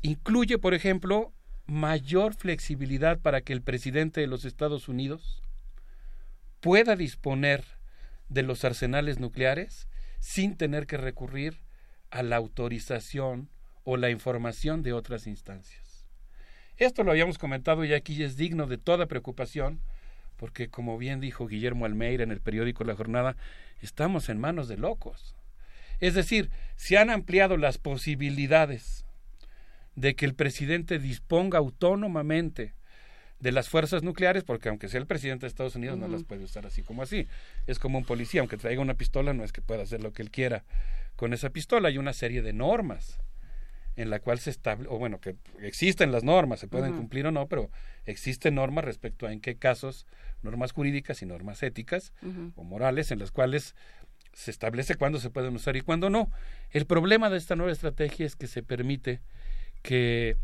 [0.00, 1.32] incluye, por ejemplo,
[1.66, 5.42] mayor flexibilidad para que el presidente de los Estados Unidos
[6.62, 7.64] pueda disponer
[8.28, 9.88] de los arsenales nucleares
[10.20, 11.58] sin tener que recurrir
[12.10, 13.50] a la autorización
[13.82, 16.06] o la información de otras instancias.
[16.76, 19.80] Esto lo habíamos comentado y aquí es digno de toda preocupación,
[20.36, 23.36] porque como bien dijo Guillermo Almeida en el periódico La Jornada,
[23.80, 25.34] estamos en manos de locos.
[25.98, 29.04] Es decir, se han ampliado las posibilidades
[29.96, 32.72] de que el presidente disponga autónomamente
[33.42, 36.44] de las fuerzas nucleares, porque aunque sea el presidente de Estados Unidos, no las puede
[36.44, 37.26] usar así como así.
[37.66, 40.22] Es como un policía, aunque traiga una pistola, no es que pueda hacer lo que
[40.22, 40.62] él quiera
[41.16, 41.88] con esa pistola.
[41.88, 43.18] Hay una serie de normas
[43.96, 47.32] en la cual se establece, o bueno, que existen las normas, se pueden cumplir o
[47.32, 47.68] no, pero
[48.06, 50.06] existen normas respecto a en qué casos,
[50.42, 52.12] normas jurídicas y normas éticas
[52.54, 53.74] o morales, en las cuales
[54.32, 56.30] se establece cuándo se pueden usar y cuándo no.
[56.70, 59.20] El problema de esta nueva estrategia es que se permite
[59.82, 60.36] que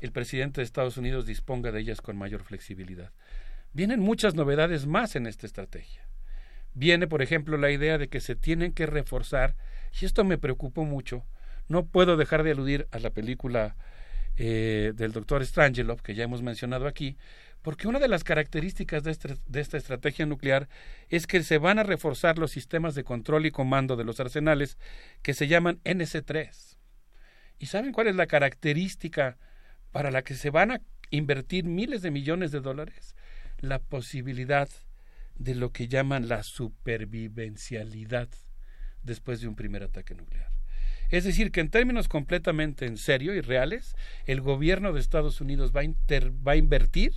[0.00, 3.12] el presidente de Estados Unidos disponga de ellas con mayor flexibilidad.
[3.72, 6.06] Vienen muchas novedades más en esta estrategia.
[6.74, 9.56] Viene, por ejemplo, la idea de que se tienen que reforzar,
[10.00, 11.24] y esto me preocupó mucho,
[11.68, 13.76] no puedo dejar de aludir a la película
[14.36, 17.16] eh, del doctor Strangelov, que ya hemos mencionado aquí,
[17.62, 20.68] porque una de las características de, este, de esta estrategia nuclear
[21.08, 24.78] es que se van a reforzar los sistemas de control y comando de los arsenales
[25.22, 26.78] que se llaman NC3.
[27.58, 29.36] ¿Y saben cuál es la característica
[29.92, 33.16] para la que se van a invertir miles de millones de dólares,
[33.58, 34.68] la posibilidad
[35.36, 38.28] de lo que llaman la supervivencialidad
[39.02, 40.50] después de un primer ataque nuclear.
[41.10, 43.96] Es decir, que en términos completamente en serio y reales,
[44.26, 45.84] el gobierno de Estados Unidos va a,
[46.46, 47.12] va a invertir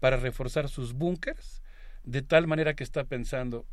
[0.00, 1.62] para reforzar sus búnkers
[2.04, 3.66] de tal manera que está pensando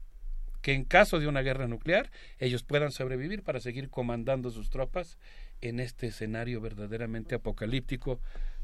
[0.62, 5.18] que en caso de una guerra nuclear ellos puedan sobrevivir para seguir comandando sus tropas
[5.62, 8.20] en este escenario verdaderamente apocalíptico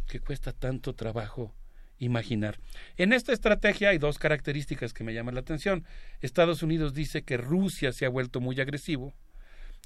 [0.07, 1.53] que cuesta tanto trabajo
[1.97, 2.59] imaginar.
[2.97, 5.85] En esta estrategia hay dos características que me llaman la atención.
[6.21, 9.13] Estados Unidos dice que Rusia se ha vuelto muy agresivo,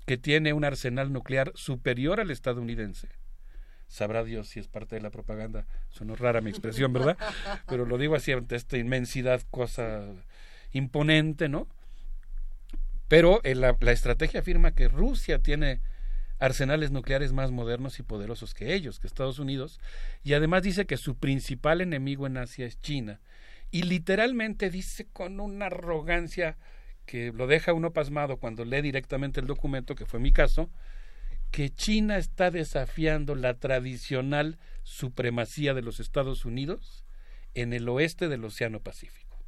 [0.05, 3.09] que tiene un arsenal nuclear superior al estadounidense.
[3.87, 5.65] Sabrá Dios si es parte de la propaganda.
[5.89, 7.17] Sonó rara mi expresión, ¿verdad?
[7.67, 10.03] Pero lo digo así ante esta inmensidad, cosa
[10.71, 11.67] imponente, ¿no?
[13.07, 15.79] Pero eh, la, la estrategia afirma que Rusia tiene
[16.39, 19.79] arsenales nucleares más modernos y poderosos que ellos, que Estados Unidos,
[20.23, 23.19] y además dice que su principal enemigo en Asia es China.
[23.71, 26.57] Y literalmente dice con una arrogancia
[27.05, 30.69] que lo deja uno pasmado cuando lee directamente el documento, que fue mi caso,
[31.51, 37.05] que China está desafiando la tradicional supremacía de los Estados Unidos
[37.53, 39.43] en el oeste del Océano Pacífico.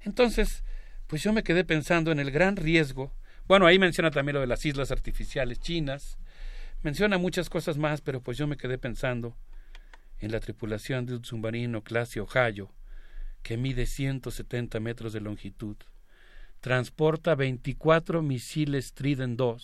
[0.00, 0.64] Entonces,
[1.06, 3.12] pues yo me quedé pensando en el gran riesgo.
[3.46, 6.18] Bueno, ahí menciona también lo de las islas artificiales chinas,
[6.82, 9.36] Menciona muchas cosas más, pero pues yo me quedé pensando
[10.18, 12.72] en la tripulación de un submarino clase Ohio,
[13.44, 15.76] que mide 170 metros de longitud.
[16.60, 19.56] Transporta 24 misiles Trident II,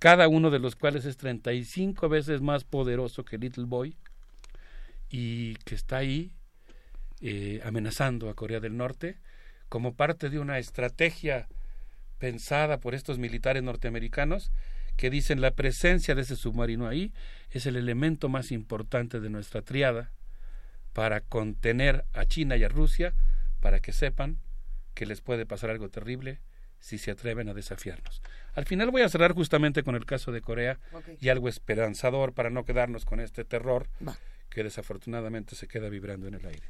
[0.00, 3.96] cada uno de los cuales es 35 veces más poderoso que Little Boy,
[5.10, 6.32] y que está ahí
[7.20, 9.18] eh, amenazando a Corea del Norte
[9.68, 11.46] como parte de una estrategia
[12.22, 14.52] pensada por estos militares norteamericanos
[14.96, 17.12] que dicen la presencia de ese submarino ahí
[17.50, 20.12] es el elemento más importante de nuestra triada
[20.92, 23.12] para contener a China y a Rusia
[23.58, 24.38] para que sepan
[24.94, 26.38] que les puede pasar algo terrible
[26.78, 28.22] si se atreven a desafiarnos.
[28.54, 30.78] Al final voy a cerrar justamente con el caso de Corea
[31.20, 33.88] y algo esperanzador para no quedarnos con este terror
[34.48, 36.68] que desafortunadamente se queda vibrando en el aire.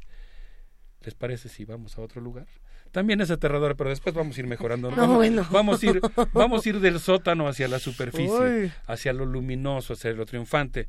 [1.05, 2.47] ¿Les parece si vamos a otro lugar?
[2.93, 4.91] también es aterrador, pero después vamos a ir mejorando.
[5.51, 6.01] vamos, a ir,
[6.33, 10.87] vamos a ir del sótano hacia la superficie, hacia lo luminoso, hacia lo triunfante.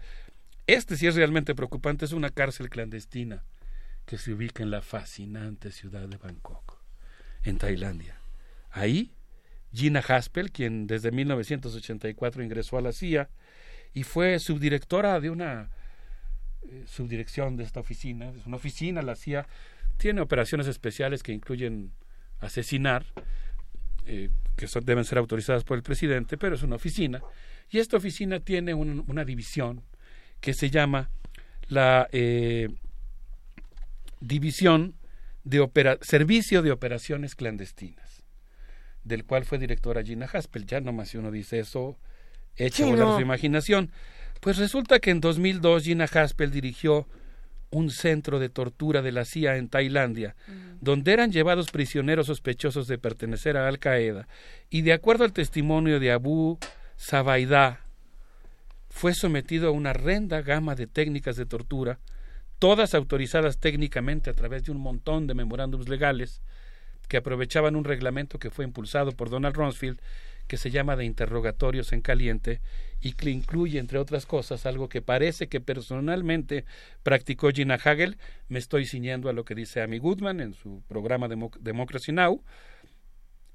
[0.67, 3.43] Este sí es realmente preocupante, es una cárcel clandestina
[4.05, 6.77] que se ubica en la fascinante ciudad de Bangkok,
[7.43, 8.17] en Tailandia.
[8.69, 9.13] Ahí
[9.73, 13.29] Gina Haspel, quien desde 1984 ingresó a la CIA
[13.93, 15.69] y fue subdirectora de una
[16.63, 18.29] eh, subdirección de esta oficina.
[18.29, 19.47] Es una oficina, la CIA
[19.97, 21.91] tiene operaciones especiales que incluyen
[22.39, 23.05] asesinar,
[24.05, 27.21] eh, que son, deben ser autorizadas por el presidente, pero es una oficina.
[27.69, 29.81] Y esta oficina tiene una división
[30.39, 31.09] que se llama
[31.69, 32.69] la eh,
[34.19, 34.95] División
[35.43, 38.23] de Servicio de Operaciones Clandestinas,
[39.03, 40.65] del cual fue directora Gina Haspel.
[40.65, 41.97] Ya nomás si uno dice eso,
[42.55, 43.91] echa a volar su imaginación.
[44.39, 47.07] Pues resulta que en 2002 Gina Haspel dirigió
[47.73, 50.35] un centro de tortura de la CIA en Tailandia,
[50.79, 54.27] donde eran llevados prisioneros sospechosos de pertenecer a Al Qaeda,
[54.69, 56.59] y de acuerdo al testimonio de Abu
[56.95, 57.81] Sabaidá,
[58.89, 61.99] fue sometido a una renda gama de técnicas de tortura,
[62.59, 66.41] todas autorizadas técnicamente a través de un montón de memorándums legales
[67.09, 69.99] que aprovechaban un reglamento que fue impulsado por Donald Rumsfeld
[70.47, 72.61] que se llama de interrogatorios en caliente
[73.01, 76.65] y que incluye, entre otras cosas, algo que parece que personalmente
[77.03, 78.17] practicó Gina Hagel.
[78.47, 81.27] Me estoy ciñendo a lo que dice Amy Goodman en su programa
[81.59, 82.43] Democracy Now!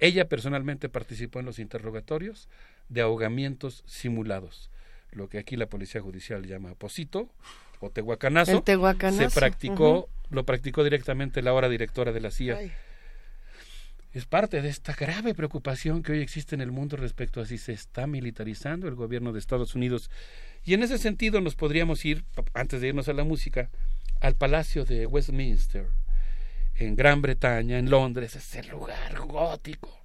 [0.01, 2.49] Ella personalmente participó en los interrogatorios
[2.89, 4.71] de ahogamientos simulados
[5.13, 7.29] lo que aquí la policía judicial llama posito
[7.81, 12.59] o tehuacanazo, se practicó, lo practicó directamente la hora directora de la CIA.
[14.19, 17.57] Es parte de esta grave preocupación que hoy existe en el mundo respecto a si
[17.57, 20.11] se está militarizando el gobierno de Estados Unidos.
[20.65, 23.71] Y en ese sentido nos podríamos ir, antes de irnos a la música,
[24.21, 25.87] al Palacio de Westminster,
[26.75, 30.01] en Gran Bretaña, en Londres, ese lugar gótico,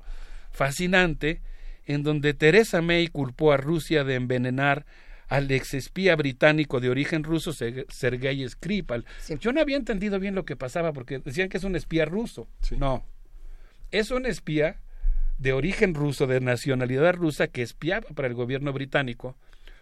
[0.52, 1.42] fascinante,
[1.88, 4.86] en donde Teresa May culpó a Rusia de envenenar
[5.28, 9.08] al exespía británico de origen ruso Sergei Skripal.
[9.40, 12.48] Yo no había entendido bien lo que pasaba porque decían que es un espía ruso.
[12.78, 13.04] No,
[13.94, 14.78] es un espía
[15.38, 19.36] de origen ruso, de nacionalidad rusa, que espiaba para el gobierno británico.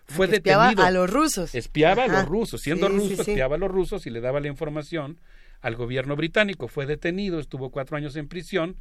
[0.05, 1.55] Fue espiaba a los rusos.
[1.55, 2.61] Espiaba a los rusos.
[2.61, 5.17] Siendo ruso, espiaba a los rusos y le daba la información
[5.61, 6.67] al gobierno británico.
[6.67, 8.75] Fue detenido, estuvo cuatro años en prisión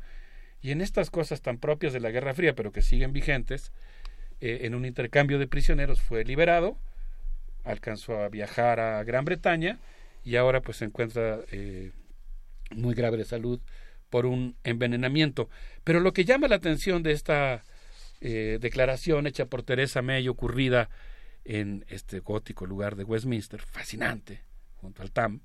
[0.63, 3.73] y en estas cosas tan propias de la Guerra Fría, pero que siguen vigentes,
[4.41, 6.77] eh, en un intercambio de prisioneros fue liberado,
[7.65, 9.79] alcanzó a viajar a Gran Bretaña
[10.25, 11.93] y ahora pues se encuentra eh,
[12.75, 13.61] muy grave de salud
[14.11, 15.49] por un envenenamiento.
[15.85, 17.63] Pero lo que llama la atención de esta
[18.21, 20.91] eh, declaración hecha por Teresa May ocurrida
[21.45, 24.43] en este gótico lugar de Westminster, fascinante,
[24.77, 25.41] junto al TAM,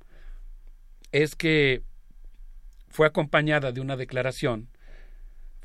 [1.12, 1.84] es que
[2.90, 4.68] fue acompañada de una declaración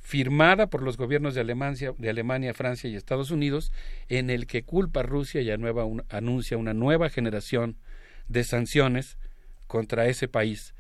[0.01, 3.73] firmada por los gobiernos de Alemania, de Alemania, Francia y Estados Unidos,
[4.09, 7.77] en el que culpa a Rusia y anuncia una nueva generación
[8.29, 9.19] de sanciones
[9.67, 10.75] contra ese país.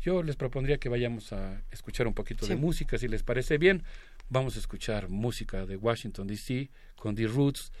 [0.00, 3.82] Yo les propondría que vayamos a escuchar un poquito de música, si les parece bien.
[4.28, 7.72] Vamos a escuchar música de Washington DC con The Roots,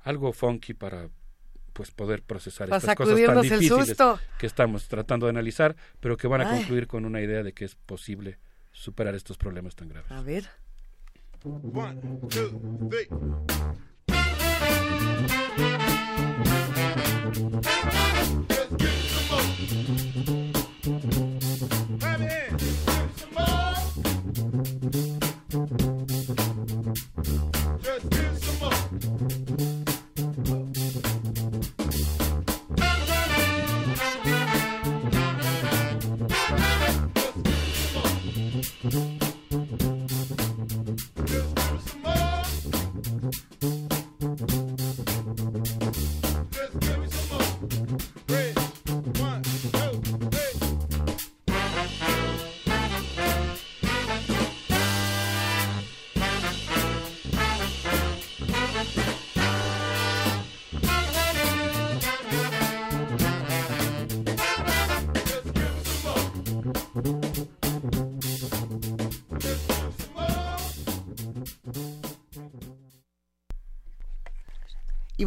[0.00, 1.08] algo funky para
[1.72, 3.96] pues poder procesar estas cosas tan difíciles
[4.38, 7.64] que estamos tratando de analizar, pero que van a concluir con una idea de que
[7.64, 8.38] es posible
[8.72, 10.10] superar estos problemas tan graves.
[10.10, 10.48] A ver.
[20.26, 20.49] Y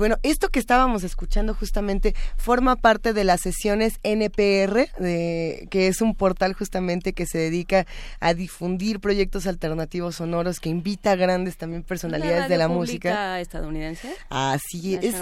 [0.03, 6.01] bueno, esto que estábamos escuchando justamente forma parte de las sesiones NPR, de, que es
[6.01, 7.87] un portal justamente que se dedica
[8.19, 13.39] a difundir proyectos alternativos sonoros, que invita a grandes también personalidades de la música.
[13.39, 14.13] estadounidense?
[14.27, 15.15] Así es.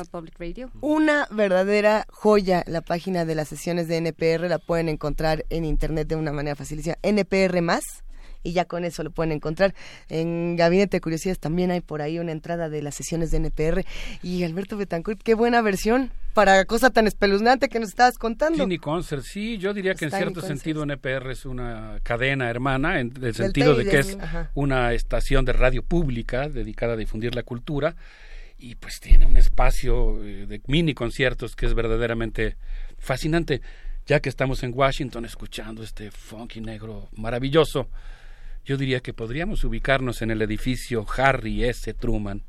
[0.81, 6.07] Una verdadera joya la página de las sesiones de NPR, la pueden encontrar en internet
[6.07, 6.95] de una manera facilísima.
[7.03, 8.03] NPR más
[8.43, 9.73] y ya con eso lo pueden encontrar.
[10.09, 13.85] En Gabinete de Curiosidades también hay por ahí una entrada de las sesiones de NPR.
[14.23, 18.63] Y Alberto Betancourt, qué buena versión para cosa tan espeluznante que nos estabas contando.
[18.63, 23.13] Tiny Concert, sí, yo diría que en cierto sentido NPR es una cadena hermana, en
[23.21, 24.17] el sentido de que es
[24.53, 27.95] una estación de radio pública dedicada a difundir la cultura
[28.61, 32.57] y pues tiene un espacio eh, de mini conciertos que es verdaderamente
[32.99, 33.61] fascinante,
[34.05, 37.89] ya que estamos en Washington escuchando este funky negro maravilloso.
[38.65, 41.93] Yo diría que podríamos ubicarnos en el edificio Harry S.
[41.93, 42.43] Truman,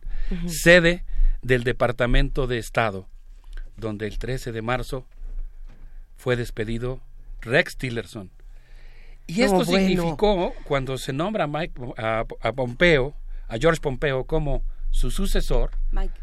[0.46, 1.04] sede
[1.42, 3.08] del Departamento de Estado,
[3.76, 5.06] donde el 13 de marzo
[6.16, 7.00] fue despedido
[7.40, 8.30] Rex Tillerson.
[9.26, 13.14] Y esto significó, cuando se nombra a, Mike, a Pompeo,
[13.48, 16.14] a George Pompeo como su sucesor, Mike,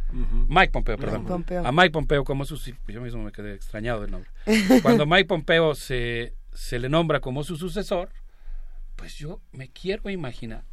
[0.47, 4.29] Mike Pompeo, perdón, a Mike Pompeo como su, yo mismo me quedé extrañado del nombre.
[4.83, 8.09] Cuando Mike Pompeo se, se le nombra como su sucesor,
[8.99, 10.63] pues yo me quiero imaginar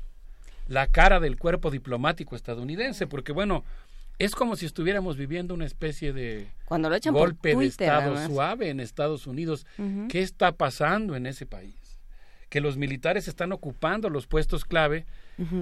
[0.67, 3.65] la cara del cuerpo diplomático estadounidense, porque bueno,
[4.19, 8.81] es como si estuviéramos viviendo una especie de Cuando lo golpe de Estado suave en
[8.81, 9.67] Estados Unidos.
[10.09, 11.99] ¿Qué está pasando en ese país?
[12.49, 15.07] Que los militares están ocupando los puestos clave.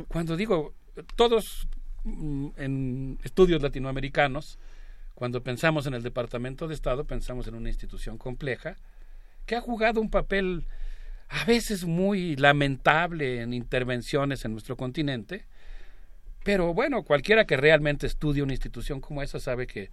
[0.09, 0.73] Cuando digo,
[1.17, 1.69] todos
[2.05, 4.59] Mm, en estudios latinoamericanos,
[5.15, 8.77] cuando pensamos en el Departamento de Estado, pensamos en una institución compleja
[9.47, 10.67] que ha jugado un papel
[11.29, 15.47] a veces muy lamentable en intervenciones en nuestro continente,
[16.45, 19.91] pero bueno, cualquiera que realmente estudie una institución como esa sabe que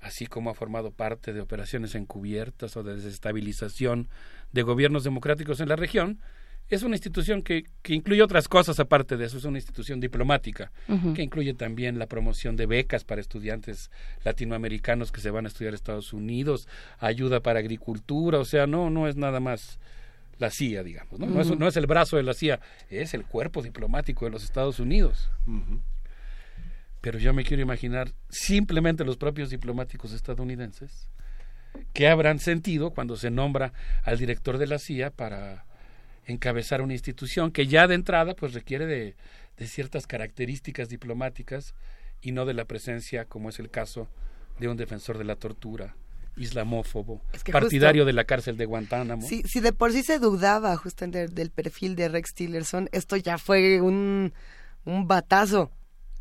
[0.00, 4.08] así como ha formado parte de operaciones encubiertas o de desestabilización
[4.52, 6.20] de gobiernos democráticos en la región,
[6.68, 10.72] es una institución que, que, incluye otras cosas aparte de eso, es una institución diplomática,
[11.14, 13.90] que incluye también la promoción de becas para estudiantes
[14.24, 16.68] latinoamericanos que se van a estudiar a Estados Unidos,
[16.98, 19.78] ayuda para agricultura, o sea, no, no es nada más
[20.38, 21.26] la CIA, digamos, ¿no?
[21.26, 24.44] no, es, no es el brazo de la CIA, es el cuerpo diplomático de los
[24.44, 25.30] Estados Unidos.
[27.00, 31.08] Pero yo me quiero imaginar simplemente los propios diplomáticos estadounidenses
[31.92, 33.72] que habrán sentido cuando se nombra
[34.02, 35.66] al director de la CIA para
[36.26, 39.14] encabezar una institución que ya de entrada pues requiere de,
[39.66, 41.74] ciertas características diplomáticas
[42.20, 44.08] y no de la presencia, como es el caso
[44.58, 45.96] de un defensor de la tortura,
[46.36, 49.26] islamófobo, partidario de la cárcel de Guantánamo.
[49.26, 53.38] Si, si de por sí se dudaba justamente del, perfil de Rex Tillerson, esto ya
[53.38, 54.32] fue un,
[54.84, 55.70] un batazo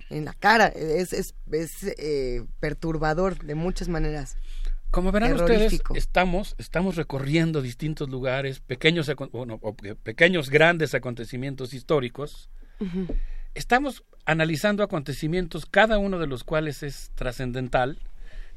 [0.09, 0.67] en la cara.
[0.67, 4.37] Es, es, es eh, perturbador de muchas maneras.
[4.93, 9.59] Como verán ustedes, estamos, estamos recorriendo distintos lugares, pequeños, bueno,
[10.03, 12.47] pequeños grandes acontecimientos históricos.
[13.55, 17.97] Estamos analizando acontecimientos, cada uno de los cuales es trascendental,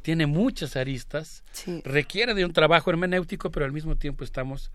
[0.07, 1.43] tiene muchas aristas,
[1.83, 4.70] requiere de un trabajo hermenéutico, pero al mismo tiempo estamos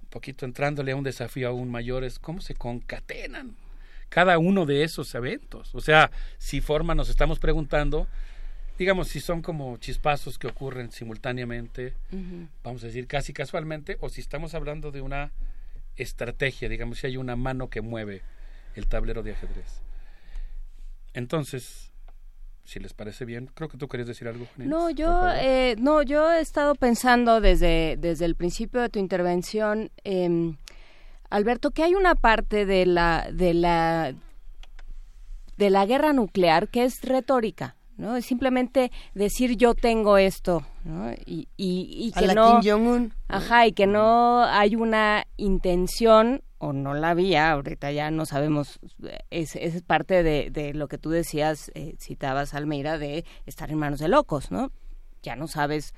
[0.00, 3.56] un poquito entrándole a un desafío aún mayor, es cómo se concatenan
[4.08, 5.74] cada uno de esos eventos.
[5.74, 8.06] O sea, si forma, nos estamos preguntando
[8.78, 11.94] digamos, si son como chispazos que ocurren simultáneamente,
[12.62, 15.32] vamos a decir casi casualmente, o si estamos hablando de una
[15.96, 18.22] estrategia, digamos, si hay una mano que mueve
[18.76, 19.82] el tablero de ajedrez.
[21.12, 21.89] Entonces,
[22.70, 24.46] si les parece bien, creo que tú querías decir algo.
[24.56, 29.90] no, yo, eh, no, yo he estado pensando desde, desde el principio de tu intervención,
[30.04, 30.54] eh,
[31.30, 34.14] Alberto, que hay una parte de la, de la,
[35.56, 37.74] de la guerra nuclear que es retórica.
[37.96, 38.16] ¿no?
[38.16, 41.12] Es simplemente decir yo tengo esto, ¿no?
[41.26, 42.60] Y, y, que no...
[43.28, 48.80] Ajá, y que no hay una intención, o no la había, ahorita ya no sabemos,
[49.30, 53.78] es, es parte de, de lo que tú decías, eh, citabas Almeida, de estar en
[53.78, 54.70] manos de locos, ¿no?
[55.22, 55.94] Ya no sabes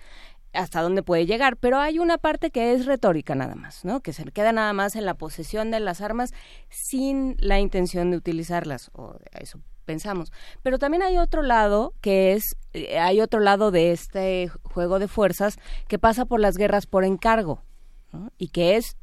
[0.53, 4.01] hasta dónde puede llegar, pero hay una parte que es retórica nada más, ¿no?
[4.01, 6.33] Que se queda nada más en la posesión de las armas
[6.69, 10.33] sin la intención de utilizarlas, o eso pensamos.
[10.63, 15.09] Pero también hay otro lado que es, eh, hay otro lado de este juego de
[15.09, 15.59] fuerzas
[15.89, 17.63] que pasa por las guerras por encargo
[18.39, 18.97] y que es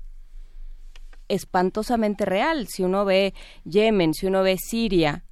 [1.30, 2.68] espantosamente real.
[2.68, 3.34] Si uno ve
[3.64, 5.24] Yemen, si uno ve Siria,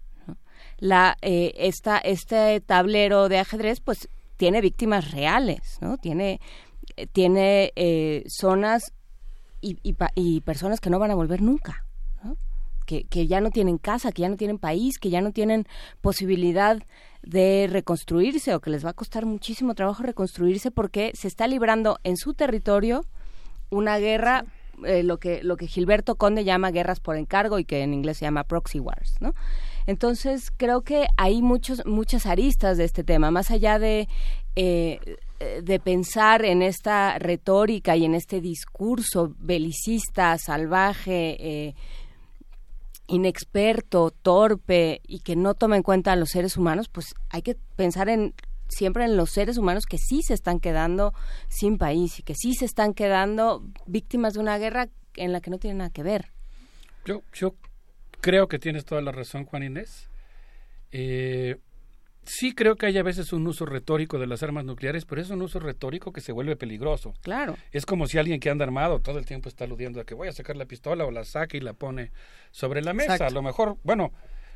[0.78, 5.98] la eh, esta, este tablero de ajedrez, pues tiene víctimas reales, ¿no?
[5.98, 6.40] Tiene
[7.12, 8.94] tiene eh, zonas
[9.62, 11.88] y, y personas que no van a volver nunca
[12.88, 15.68] que, ya no tienen casa, que ya no tienen país, que ya no tienen
[16.02, 16.82] posibilidad
[17.22, 22.00] de reconstruirse o que les va a costar muchísimo trabajo reconstruirse porque se está librando
[22.04, 23.06] en su territorio
[23.70, 24.46] una guerra,
[24.86, 28.18] eh, lo, que, lo que Gilberto Conde llama guerras por encargo y que en inglés
[28.18, 29.34] se llama proxy wars, ¿no?
[29.86, 34.08] Entonces creo que hay muchos, muchas aristas de este tema, más allá de,
[34.56, 35.00] eh,
[35.64, 41.76] de pensar en esta retórica y en este discurso belicista, salvaje, eh,
[43.08, 47.56] inexperto, torpe y que no toma en cuenta a los seres humanos, pues hay que
[47.76, 48.34] pensar en
[48.70, 51.14] siempre en los seres humanos que sí se están quedando
[51.50, 55.50] sin país y que sí se están quedando víctimas de una guerra en la que
[55.50, 56.32] no tienen nada que ver.
[57.06, 57.56] Yo, yo
[58.22, 60.10] creo que tienes toda la razón, Juan Inés.
[60.92, 61.58] Eh,
[62.28, 65.30] sí creo que hay a veces un uso retórico de las armas nucleares, pero es
[65.30, 67.14] un uso retórico que se vuelve peligroso.
[67.22, 67.56] Claro.
[67.72, 70.28] Es como si alguien que anda armado todo el tiempo está aludiendo a que voy
[70.28, 72.12] a sacar la pistola o la saca y la pone
[72.52, 73.26] sobre la mesa.
[73.26, 74.12] A lo mejor, bueno,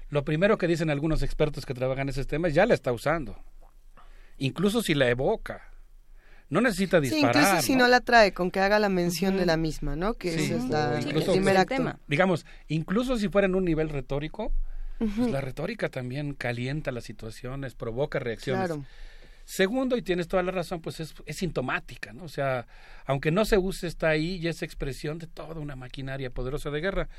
[0.09, 2.91] lo primero que dicen algunos expertos que trabajan en ese tema es ya la está
[2.91, 3.37] usando.
[4.41, 5.61] Incluso si la evoca.
[6.49, 7.33] No necesita disparar.
[7.33, 10.15] Sí, incluso si no la trae, con que haga la mención de la misma, ¿no?
[10.15, 10.51] Que sí.
[10.51, 11.97] es la, incluso, el primer tema.
[12.07, 14.51] Digamos, incluso si fuera en un nivel retórico,
[14.97, 18.65] pues la retórica también calienta las situaciones, provoca reacciones.
[18.65, 18.85] Claro.
[19.45, 22.23] Segundo, y tienes toda la razón, pues es, es, sintomática, ¿no?
[22.23, 22.67] O sea,
[23.05, 26.81] aunque no se use, está ahí y es expresión de toda una maquinaria poderosa de
[26.81, 27.09] guerra.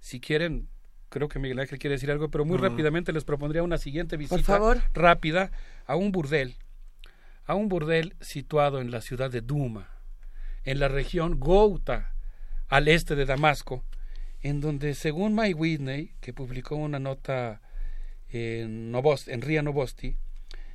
[0.00, 0.68] Si quieren,
[1.08, 4.42] creo que Miguel Ángel quiere decir algo, pero muy rápidamente les propondría una siguiente visita
[4.42, 4.82] favor.
[4.92, 5.50] rápida
[5.86, 6.56] a un burdel,
[7.48, 9.88] a un burdel situado en la ciudad de Duma,
[10.64, 12.12] en la región Gouta,
[12.68, 13.82] al este de Damasco,
[14.42, 17.62] en donde según Mike Whitney, que publicó una nota
[18.28, 20.16] en, Novosti, en Ria Novosti,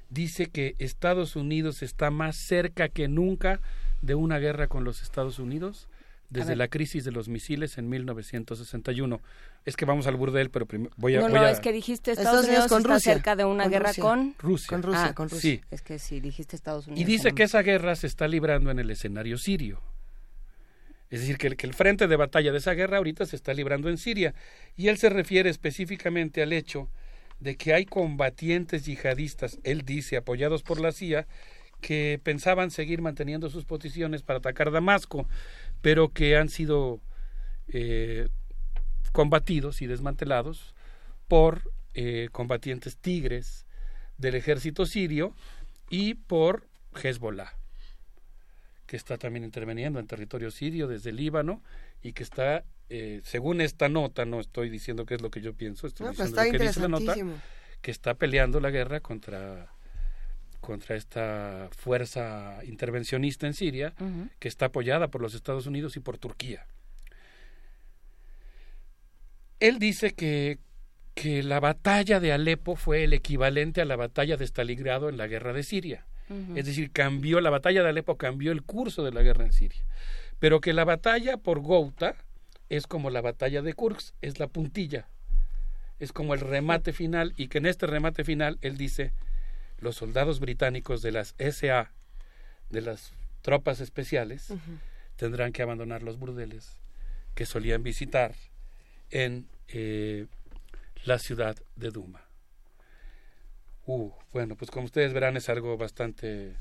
[0.09, 3.61] dice que Estados Unidos está más cerca que nunca
[4.01, 5.87] de una guerra con los Estados Unidos
[6.31, 9.21] desde la crisis de los misiles en 1961.
[9.65, 11.19] Es que vamos al burdel, pero primero voy a...
[11.19, 13.13] no, voy no, a- es que dijiste Estados Estados, Unidos Unidos con está Rusia.
[13.13, 14.03] cerca de una Con guerra Rusia.
[14.03, 14.67] con Rusia.
[14.69, 15.51] Con Rusia, Ah, con Rusia.
[15.51, 15.61] Sí.
[15.71, 17.01] Es que si dijiste Estados Unidos.
[17.01, 19.81] Y dice que esa guerra se está librando en el escenario sirio.
[21.09, 23.53] Es decir, que el, que el frente de batalla de esa guerra ahorita se está
[23.53, 24.33] librando en Siria.
[24.75, 26.89] Y él se refiere específicamente al hecho
[27.39, 31.27] de que hay combatientes yihadistas, él dice, apoyados por la CIA,
[31.81, 35.27] que pensaban seguir manteniendo sus posiciones para atacar Damasco,
[35.81, 36.99] pero que han sido
[37.67, 38.29] eh,
[39.13, 40.73] combatidos y desmantelados
[41.29, 43.65] por eh, combatientes tigres
[44.17, 45.33] del ejército sirio
[45.89, 46.67] y por
[47.01, 47.53] Hezbollah,
[48.87, 51.61] que está también interviniendo en territorio sirio desde el Líbano
[52.01, 55.53] y que está, eh, según esta nota, no estoy diciendo qué es lo que yo
[55.53, 57.15] pienso, estoy No, pero diciendo lo que dice la nota,
[57.81, 59.69] que está peleando la guerra contra
[60.59, 63.93] contra esta fuerza intervencionista en Siria,
[64.39, 66.65] que está apoyada por los Estados Unidos y por Turquía.
[69.63, 70.59] Él dice que,
[71.13, 75.27] que la batalla de Alepo fue el equivalente a la batalla de Stalingrado en la
[75.27, 76.05] guerra de Siria.
[76.53, 79.81] Es decir, cambió la batalla de Alepo cambió el curso de la guerra en Siria.
[80.39, 82.17] Pero que la batalla por Gouta
[82.67, 85.07] es como la batalla de Kursk, es la puntilla.
[85.97, 89.13] Es como el remate final y que en este remate final él dice
[89.77, 91.89] los soldados británicos de las SA,
[92.69, 94.53] de las tropas especiales,
[95.15, 96.75] tendrán que abandonar los burdeles
[97.33, 98.33] que solían visitar
[99.13, 100.25] en eh,
[101.05, 102.21] la ciudad de Duma.
[103.85, 106.55] Uh, bueno, pues como ustedes verán es algo bastante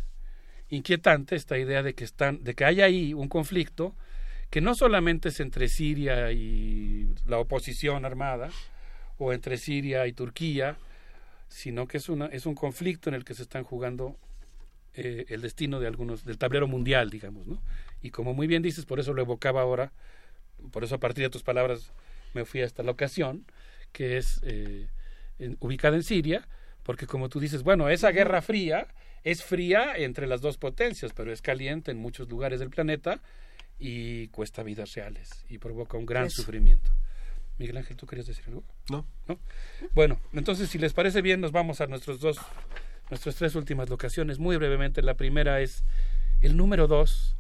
[0.69, 3.95] inquietante esta idea de que están, de que hay ahí un conflicto
[4.51, 8.51] que no solamente es entre Siria y la oposición armada
[9.17, 10.77] o entre Siria y Turquía,
[11.49, 14.17] sino que es una es un conflicto en el que se están jugando
[14.95, 17.63] eh, el destino de algunos del tablero mundial, digamos, ¿no?
[18.03, 19.91] Y como muy bien dices, por eso lo evocaba ahora,
[20.71, 21.93] por eso a partir de tus palabras
[22.35, 23.45] me fui a esta locación
[23.93, 24.89] que es eh,
[25.39, 26.47] en- ubicada en Siria,
[26.83, 28.89] porque como tú dices, bueno, esa guerra fría
[29.25, 33.21] es fría entre las dos potencias, pero es caliente en muchos lugares del planeta
[33.79, 36.43] y cuesta vidas reales y provoca un gran Eso.
[36.43, 36.91] sufrimiento.
[37.59, 38.65] Miguel Ángel, ¿tú querías decir algo?
[38.91, 39.07] No.
[39.29, 39.39] ¿No?
[39.93, 42.39] Bueno, entonces si les parece bien, nos vamos a nuestros dos,
[43.11, 44.39] nuestras tres últimas locaciones.
[44.39, 45.85] Muy brevemente, la primera es
[46.41, 47.37] el número dos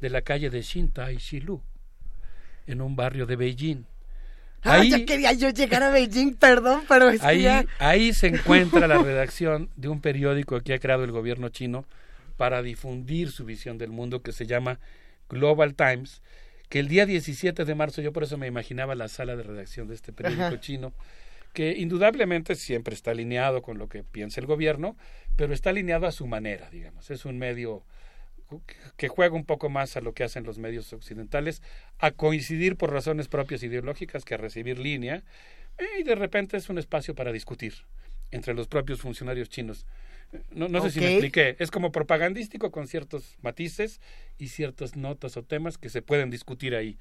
[0.00, 1.62] de la calle de Xintai Shilu,
[2.66, 3.84] en un barrio de Beijing.
[4.64, 8.86] Ah, ya quería yo llegar a Beijing, perdón, pero es Ahí, ya- ahí se encuentra
[8.86, 11.84] la redacción de un periódico que ha creado el gobierno chino
[12.36, 14.78] para difundir su visión del mundo que se llama
[15.28, 16.22] Global Times,
[16.68, 19.88] que el día 17 de marzo, yo por eso me imaginaba la sala de redacción
[19.88, 20.60] de este periódico Ajá.
[20.60, 20.92] chino,
[21.52, 24.96] que indudablemente siempre está alineado con lo que piensa el gobierno,
[25.36, 27.10] pero está alineado a su manera, digamos.
[27.10, 27.82] Es un medio
[28.96, 31.62] que juega un poco más a lo que hacen los medios occidentales,
[31.98, 35.22] a coincidir por razones propias ideológicas que a recibir línea,
[35.78, 37.74] eh, y de repente es un espacio para discutir
[38.30, 39.86] entre los propios funcionarios chinos.
[40.50, 44.00] No, no sé si me expliqué, es como propagandístico con ciertos matices
[44.38, 46.96] y ciertas notas o temas que se pueden discutir ahí.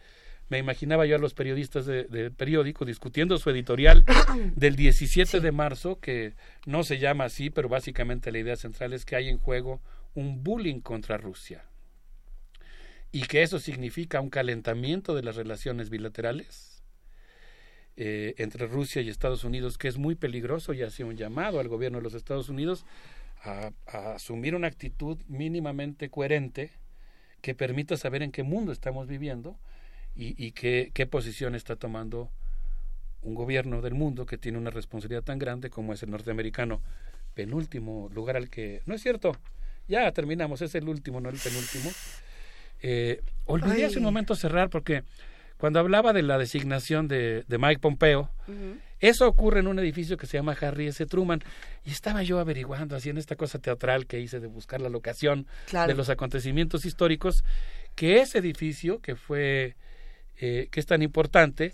[0.49, 4.03] Me imaginaba yo a los periodistas de- del periódico discutiendo su editorial
[4.57, 6.33] del 17 de marzo, que
[6.65, 9.79] no se llama así, pero básicamente la idea central es que hay en juego
[10.13, 11.65] un bullying contra Rusia
[13.11, 16.83] y que eso significa un calentamiento de las relaciones bilaterales
[17.97, 21.67] eh, entre Rusia y Estados Unidos que es muy peligroso y hace un llamado al
[21.67, 22.85] gobierno de los Estados Unidos
[23.43, 26.71] a, asumir una actitud mínimamente coherente
[27.41, 29.57] que permita saber en qué mundo estamos viviendo
[30.15, 32.29] y, qué posición está tomando
[33.21, 36.81] un gobierno del mundo que tiene una responsabilidad tan grande como es el norteamericano,
[37.33, 38.81] penúltimo lugar al que...
[38.85, 39.35] No es cierto,
[39.87, 41.91] ya terminamos, es el último, no el penúltimo.
[42.81, 45.03] Eh, olvidé hace un momento cerrar porque
[45.57, 48.31] cuando hablaba de la designación de, de Mike Pompeo,
[48.99, 51.05] eso ocurre en un edificio que se llama Harry S.
[51.05, 51.41] Truman.
[51.83, 55.47] Y estaba yo averiguando, así en esta cosa teatral que hice de buscar la locación
[55.71, 57.43] de los acontecimientos históricos,
[57.95, 59.75] que ese edificio, que fue,
[60.39, 61.73] eh, que es tan importante,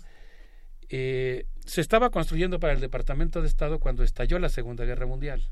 [0.88, 5.42] eh, se estaba construyendo para el Departamento de Estado cuando estalló la Segunda Guerra Mundial.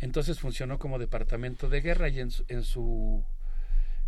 [0.00, 3.24] Entonces funcionó como Departamento de Guerra y en su, en su,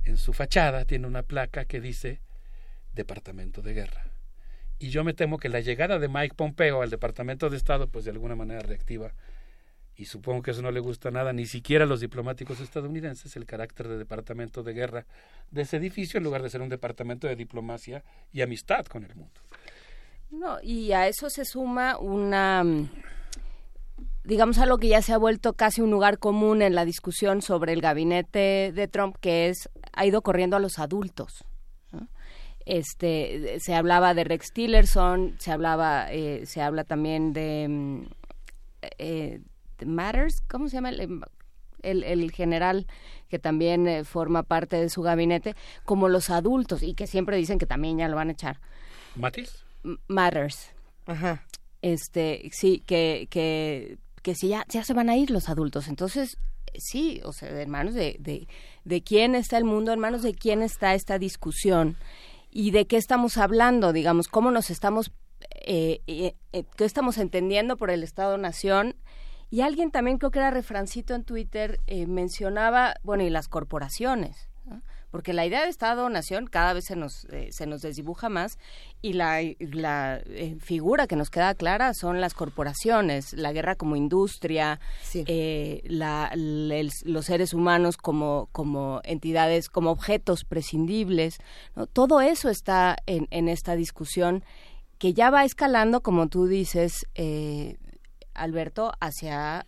[0.04, 2.20] en su fachada tiene una placa que dice
[2.94, 4.04] Departamento de Guerra.
[4.78, 8.04] Y yo me temo que la llegada de Mike Pompeo al Departamento de Estado, pues
[8.04, 9.12] de alguna manera reactiva,
[9.94, 13.44] y supongo que eso no le gusta nada, ni siquiera a los diplomáticos estadounidenses, el
[13.44, 15.06] carácter de Departamento de Guerra
[15.50, 18.02] de ese edificio, en lugar de ser un departamento de diplomacia
[18.32, 19.38] y amistad con el mundo.
[20.30, 22.64] No, y a eso se suma una
[24.24, 27.72] digamos algo que ya se ha vuelto casi un lugar común en la discusión sobre
[27.72, 31.44] el gabinete de Trump, que es ha ido corriendo a los adultos.
[32.66, 38.02] Este, se hablaba de Rex Tillerson, se hablaba, eh, se habla también de, mm,
[38.98, 39.40] eh,
[39.84, 40.90] Matters, ¿cómo se llama?
[40.90, 42.86] El, el, general
[43.28, 47.58] que también eh, forma parte de su gabinete, como los adultos y que siempre dicen
[47.58, 48.60] que también ya lo van a echar.
[49.16, 49.64] ¿Matis?
[50.06, 50.72] Matters.
[51.06, 51.42] Ajá.
[51.82, 55.88] Este, sí, que, que, que si ya, ya se van a ir los adultos.
[55.88, 56.36] Entonces,
[56.74, 58.48] sí, o sea, en manos de, de,
[58.84, 61.96] de quién está el mundo, en manos de quién está esta discusión
[62.50, 65.12] y de qué estamos hablando, digamos, cómo nos estamos,
[65.66, 68.96] eh, eh, eh, qué estamos entendiendo por el Estado-Nación.
[69.50, 74.49] Y alguien también, creo que era refrancito en Twitter, mencionaba, bueno, y las corporaciones
[75.10, 78.58] porque la idea de Estado-Nación cada vez se nos, eh, se nos desdibuja más
[79.02, 83.96] y la, la eh, figura que nos queda clara son las corporaciones, la guerra como
[83.96, 84.80] industria,
[85.14, 91.38] eh, la, los seres humanos como, como entidades, como objetos prescindibles.
[91.92, 94.44] Todo eso está en, en esta discusión
[94.98, 97.06] que ya va escalando, como tú dices,
[98.34, 99.66] Alberto, hacia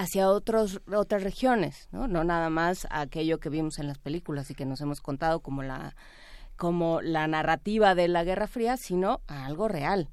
[0.00, 2.08] hacia otros, otras regiones, ¿no?
[2.08, 5.62] No nada más aquello que vimos en las películas y que nos hemos contado como
[5.62, 5.94] la,
[6.56, 10.08] como la narrativa de la Guerra Fría, sino a algo real.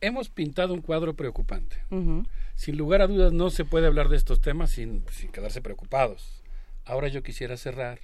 [0.00, 1.76] Hemos pintado un cuadro preocupante.
[2.56, 6.42] Sin lugar a dudas no se puede hablar de estos temas sin, sin quedarse preocupados.
[6.84, 8.00] Ahora yo quisiera cerrar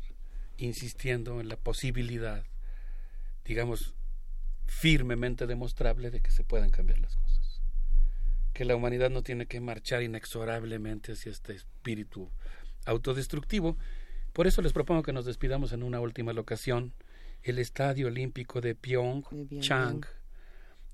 [0.58, 2.44] insistiendo en la posibilidad,
[3.44, 3.94] digamos,
[4.66, 7.45] firmemente demostrable de que se puedan cambiar las cosas
[8.56, 12.30] que la humanidad no tiene que marchar inexorablemente hacia este espíritu
[12.86, 13.76] autodestructivo.
[14.32, 16.94] Por eso les propongo que nos despidamos en una última locación,
[17.42, 20.06] el Estadio Olímpico de Pyeongchang,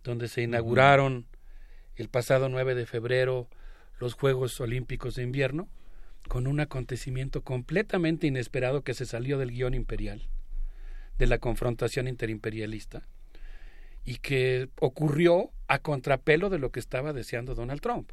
[0.02, 1.28] donde se inauguraron
[1.94, 3.48] el pasado 9 de febrero
[4.00, 5.68] los Juegos Olímpicos de Invierno,
[6.26, 10.28] con un acontecimiento completamente inesperado que se salió del guion imperial,
[11.16, 13.06] de la confrontación interimperialista
[14.04, 18.10] y que ocurrió a contrapelo de lo que estaba deseando Donald Trump.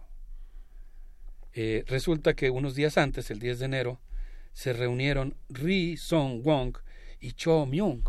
[1.53, 3.99] Eh, resulta que unos días antes, el 10 de enero,
[4.53, 6.77] se reunieron Ri Song Wong
[7.19, 8.03] y Cho Myung,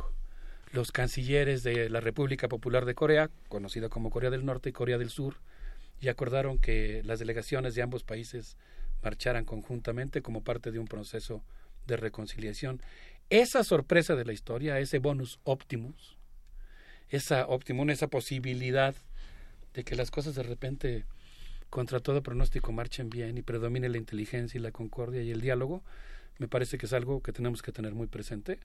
[0.72, 4.98] los cancilleres de la República Popular de Corea, conocida como Corea del Norte y Corea
[4.98, 5.36] del Sur,
[6.00, 8.56] y acordaron que las delegaciones de ambos países
[9.02, 11.42] marcharan conjuntamente como parte de un proceso
[11.86, 12.80] de reconciliación.
[13.30, 16.16] Esa sorpresa de la historia, ese bonus optimus,
[17.10, 18.94] esa optimum, esa posibilidad
[19.74, 21.04] de que las cosas de repente,
[21.68, 25.82] contra todo pronóstico, marchen bien y predomine la inteligencia y la concordia y el diálogo,
[26.38, 28.58] me parece que es algo que tenemos que tener muy presente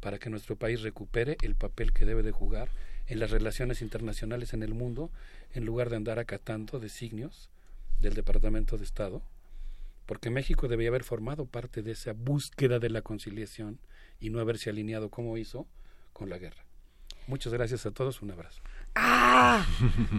[0.00, 2.68] para que nuestro país recupere el papel que debe de jugar
[3.06, 5.10] en las relaciones internacionales en el mundo,
[5.52, 7.50] en lugar de andar acatando designios
[8.00, 9.22] del Departamento de Estado,
[10.06, 13.78] porque México debía haber formado parte de esa búsqueda de la conciliación
[14.18, 15.66] y no haberse alineado como hizo
[16.12, 16.69] con la guerra.
[17.30, 18.60] Muchas gracias a todos, un abrazo.
[18.96, 19.64] ¡Ah!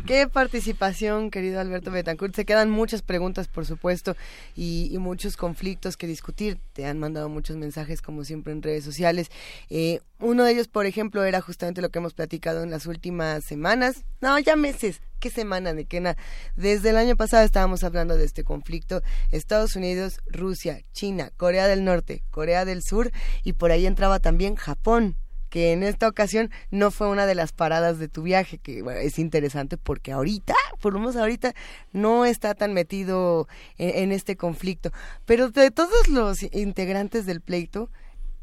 [0.07, 2.33] ¡Qué participación, querido Alberto Betancourt!
[2.33, 4.15] Se quedan muchas preguntas, por supuesto,
[4.55, 6.57] y, muchos conflictos que discutir.
[6.71, 9.29] Te han mandado muchos mensajes, como siempre, en redes sociales.
[9.69, 13.43] Eh, uno de ellos, por ejemplo, era justamente lo que hemos platicado en las últimas
[13.43, 14.05] semanas.
[14.21, 15.01] No, ya meses.
[15.19, 16.15] ¿Qué semana de qué
[16.55, 19.01] Desde el año pasado estábamos hablando de este conflicto.
[19.31, 23.11] Estados Unidos, Rusia, China, Corea del Norte, Corea del Sur,
[23.43, 25.17] y por ahí entraba también Japón
[25.51, 29.19] que en esta ocasión no fue una de las paradas de tu viaje, que es
[29.19, 31.53] interesante porque ahorita, por lo menos ahorita,
[31.91, 34.91] no está tan metido en, este conflicto.
[35.25, 37.91] Pero de todos los integrantes del pleito,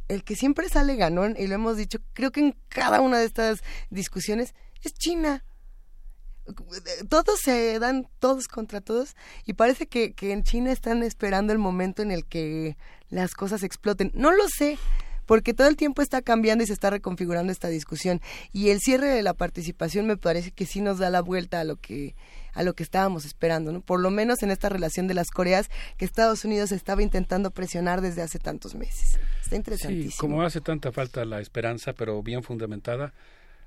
[0.09, 3.25] el que siempre sale ganón, y lo hemos dicho, creo que en cada una de
[3.25, 5.43] estas discusiones, es China
[7.11, 11.59] todos se dan todos contra todos y parece que, que, en China están esperando el
[11.59, 12.79] momento en el que
[13.11, 14.11] las cosas exploten.
[14.15, 14.79] No lo sé,
[15.29, 19.09] porque todo el tiempo está cambiando y se está reconfigurando esta discusión y el cierre
[19.09, 22.17] de la participación me parece que sí nos da la vuelta a lo que
[22.55, 23.83] a lo que estábamos esperando, ¿no?
[23.83, 28.01] Por lo menos en esta relación de las Coreas que Estados Unidos estaba intentando presionar
[28.01, 29.21] desde hace tantos meses.
[29.43, 30.11] Está interesantísimo.
[30.11, 33.13] Sí, como hace tanta falta la esperanza, pero bien fundamentada,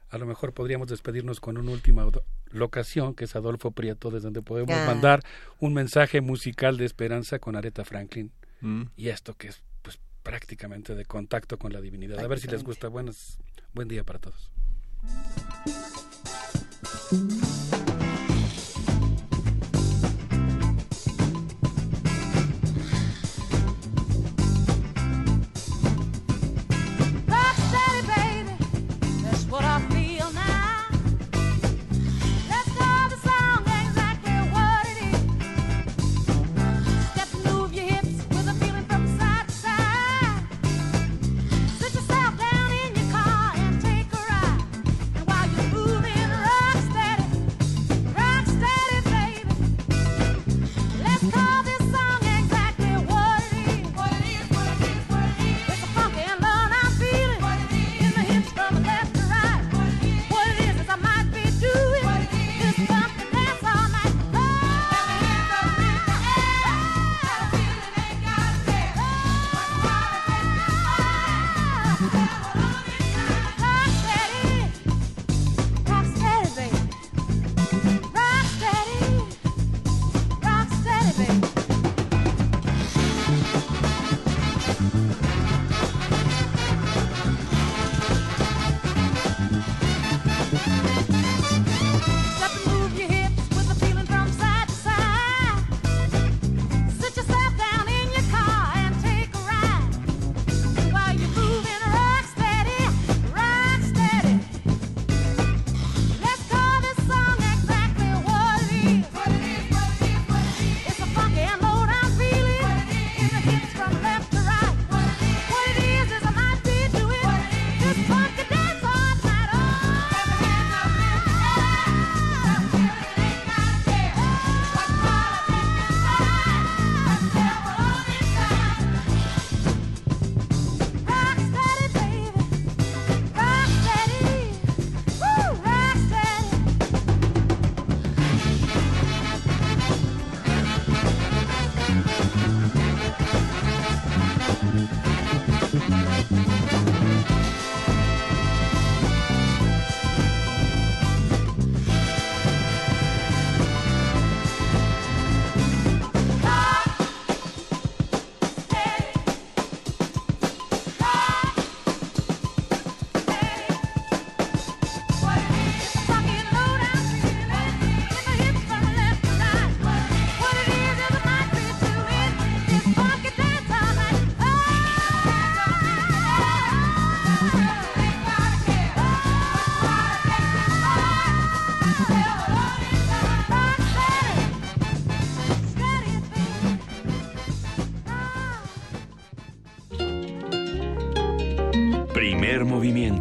[0.10, 2.06] a lo mejor podríamos despedirnos con una última
[2.50, 4.86] locación, que es Adolfo Prieto, desde donde podemos ah.
[4.88, 5.22] mandar
[5.60, 8.32] un mensaje musical de esperanza con Aretha Franklin.
[8.62, 8.86] Mm.
[8.98, 9.62] Y esto que es
[10.24, 12.20] prácticamente de contacto con la divinidad.
[12.20, 12.88] A ver si les gusta.
[12.88, 13.38] Buenos,
[13.74, 14.52] buen día para todos.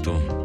[0.07, 0.40] momento.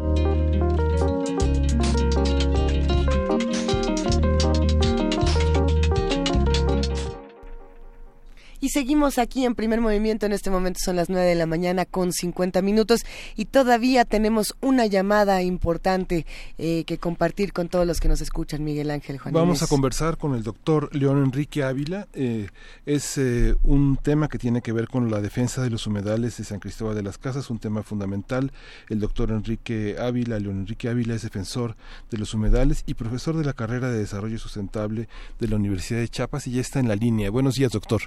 [8.76, 10.26] Seguimos aquí en primer movimiento.
[10.26, 14.54] En este momento son las 9 de la mañana con 50 minutos y todavía tenemos
[14.60, 16.26] una llamada importante
[16.58, 19.32] eh, que compartir con todos los que nos escuchan, Miguel Ángel Juan.
[19.32, 22.06] Vamos a conversar con el doctor León Enrique Ávila.
[22.12, 22.48] Eh,
[22.84, 26.44] es eh, un tema que tiene que ver con la defensa de los humedales de
[26.44, 28.52] San Cristóbal de las Casas, un tema fundamental.
[28.90, 31.76] El doctor Enrique Ávila, León Enrique Ávila, es defensor
[32.10, 35.08] de los humedales y profesor de la carrera de Desarrollo Sustentable
[35.40, 37.30] de la Universidad de Chiapas y ya está en la línea.
[37.30, 38.02] Buenos días, doctor.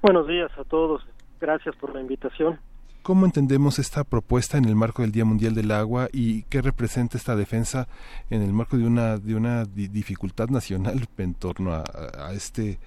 [0.00, 1.04] Buenos días a todos.
[1.40, 2.58] Gracias por la invitación.
[3.02, 7.16] ¿Cómo entendemos esta propuesta en el marco del Día Mundial del Agua y qué representa
[7.16, 7.88] esta defensa
[8.28, 12.78] en el marco de una de una dificultad nacional en torno a, este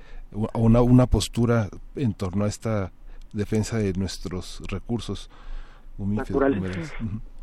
[0.54, 2.92] a una, una postura en torno a esta
[3.34, 5.30] defensa de nuestros recursos
[5.98, 6.94] naturales?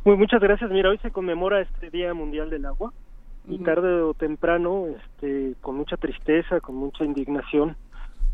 [0.05, 0.71] Muy, muchas gracias.
[0.71, 2.93] Mira, hoy se conmemora este Día Mundial del Agua
[3.49, 7.77] y tarde o temprano, este, con mucha tristeza, con mucha indignación,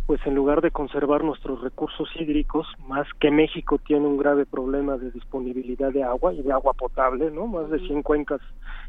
[0.07, 4.99] pues en lugar de conservar nuestros recursos hídricos, más que México tiene un grave problema
[4.99, 7.47] de disponibilidad de agua y de agua potable, ¿no?
[7.47, 8.41] Más de 100 cuencas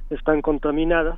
[0.09, 1.17] están contaminadas.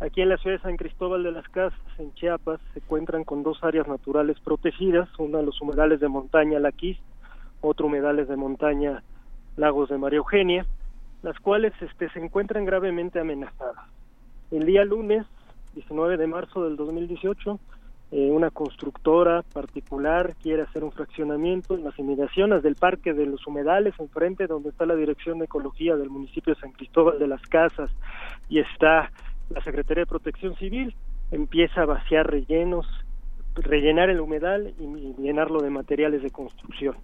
[0.00, 3.42] Aquí en la ciudad de San Cristóbal de las Casas, en Chiapas, se encuentran con
[3.42, 6.96] dos áreas naturales protegidas, una los humedales de montaña Laquís,
[7.60, 9.02] otro humedales de montaña
[9.56, 10.64] Lagos de María Eugenia,
[11.22, 13.84] las cuales este, se encuentran gravemente amenazadas.
[14.50, 15.26] El día lunes,
[15.74, 17.58] 19 de marzo del 2018,
[18.10, 23.46] eh, una constructora particular quiere hacer un fraccionamiento en las inmediaciones del Parque de los
[23.46, 27.42] Humedales, enfrente donde está la Dirección de Ecología del municipio de San Cristóbal de las
[27.42, 27.90] Casas
[28.48, 29.12] y está
[29.50, 30.94] la Secretaría de Protección Civil,
[31.30, 32.86] empieza a vaciar rellenos,
[33.54, 36.96] rellenar el humedal y, llenarlo de materiales de construcción,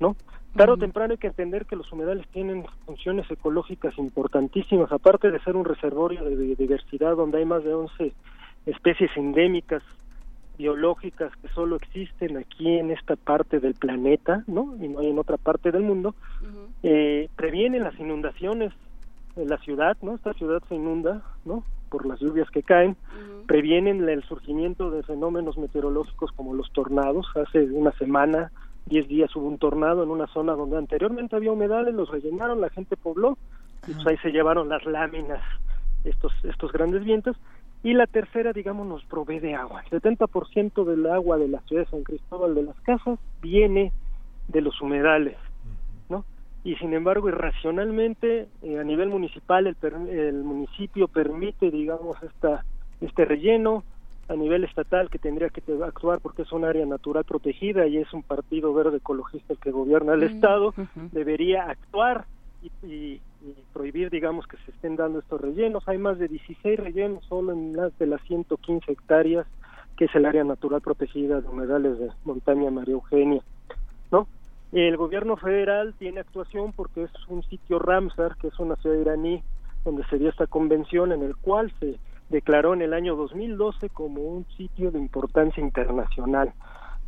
[0.00, 0.16] ¿no?
[0.56, 5.38] Tarde o temprano hay que entender que los humedales tienen funciones ecológicas importantísimas, aparte de
[5.40, 8.12] ser un reservorio de biodiversidad donde hay más de 11
[8.66, 9.84] especies endémicas
[10.58, 14.76] biológicas que solo existen aquí en esta parte del planeta, ¿no?
[14.80, 16.14] Y no hay en otra parte del mundo,
[16.82, 18.72] eh, previenen las inundaciones
[19.36, 20.16] en la ciudad, ¿no?
[20.16, 21.62] Esta ciudad se inunda, ¿no?
[21.88, 22.96] Por las lluvias que caen,
[23.46, 27.26] previenen el surgimiento de fenómenos meteorológicos como los tornados.
[27.36, 28.50] Hace una semana,
[28.86, 32.68] diez días hubo un tornado en una zona donde anteriormente había humedales, los rellenaron, la
[32.70, 33.38] gente pobló,
[33.86, 35.40] y pues ahí se llevaron las láminas
[36.04, 37.36] estos estos grandes vientos
[37.82, 39.82] y la tercera, digamos, nos provee de agua.
[39.90, 43.92] El 70% del agua de la ciudad de San Cristóbal de las Casas viene
[44.48, 45.36] de los humedales,
[46.08, 46.24] ¿no?
[46.64, 49.76] Y sin embargo, irracionalmente, eh, a nivel municipal, el,
[50.08, 52.64] el municipio permite, digamos, esta,
[53.00, 53.84] este relleno,
[54.28, 58.12] a nivel estatal que tendría que actuar porque es un área natural protegida y es
[58.12, 60.74] un partido verde ecologista el que gobierna el Estado,
[61.12, 62.26] debería actuar
[62.82, 63.20] y,
[63.72, 65.86] prohibir, digamos, que se estén dando estos rellenos.
[65.88, 69.46] Hay más de 16 rellenos solo en las de las 115 hectáreas,
[69.96, 73.42] que es el área natural protegida de humedales de montaña María Eugenia,
[74.10, 74.26] ¿no?
[74.72, 79.42] El gobierno federal tiene actuación porque es un sitio Ramsar, que es una ciudad iraní,
[79.84, 84.20] donde se dio esta convención en el cual se declaró en el año 2012 como
[84.20, 86.52] un sitio de importancia internacional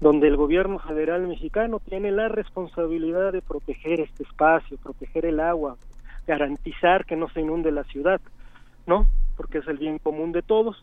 [0.01, 5.77] donde el gobierno federal mexicano tiene la responsabilidad de proteger este espacio, proteger el agua,
[6.27, 8.21] garantizar que no se inunde la ciudad,
[8.87, 9.07] ¿no?
[9.37, 10.83] Porque es el bien común de todos.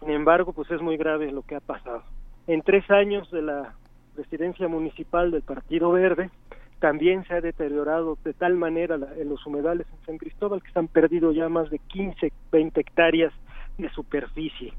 [0.00, 2.02] Sin embargo, pues es muy grave lo que ha pasado.
[2.46, 3.74] En tres años de la
[4.14, 6.30] presidencia municipal del Partido Verde,
[6.78, 10.78] también se ha deteriorado de tal manera en los humedales en San Cristóbal que se
[10.78, 13.32] han perdido ya más de 15, 20 hectáreas
[13.78, 14.72] de superficie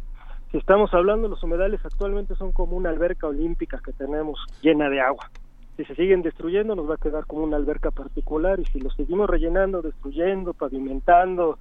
[0.58, 5.30] estamos hablando, los humedales actualmente son como una alberca olímpica que tenemos llena de agua.
[5.78, 8.96] Si se siguen destruyendo, nos va a quedar como una alberca particular y si los
[8.96, 11.58] seguimos rellenando, destruyendo, pavimentando,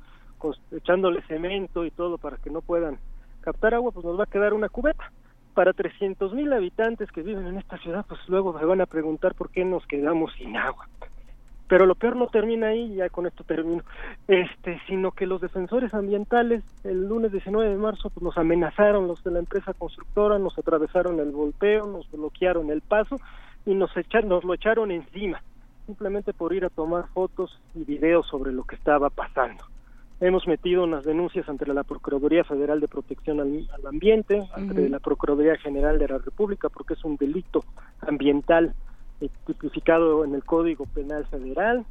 [0.70, 2.98] echándole cemento y todo para que no puedan
[3.40, 5.10] captar agua, pues nos va a quedar una cubeta.
[5.54, 9.34] Para 300 mil habitantes que viven en esta ciudad, pues luego me van a preguntar
[9.34, 10.88] por qué nos quedamos sin agua
[11.68, 13.82] pero lo peor no termina ahí, ya con esto termino,
[14.28, 19.22] este, sino que los defensores ambientales el lunes 19 de marzo pues, nos amenazaron los
[19.24, 23.18] de la empresa constructora, nos atravesaron el volteo, nos bloquearon el paso
[23.64, 25.42] y nos, echaron, nos lo echaron encima,
[25.86, 29.64] simplemente por ir a tomar fotos y videos sobre lo que estaba pasando.
[30.20, 35.56] Hemos metido unas denuncias ante la Procuraduría Federal de Protección al, Ambiente, ante la Procuraduría
[35.56, 37.64] General de la República, porque es un delito
[38.00, 38.74] ambiental
[39.46, 41.84] tipificado en el Código Penal Federal.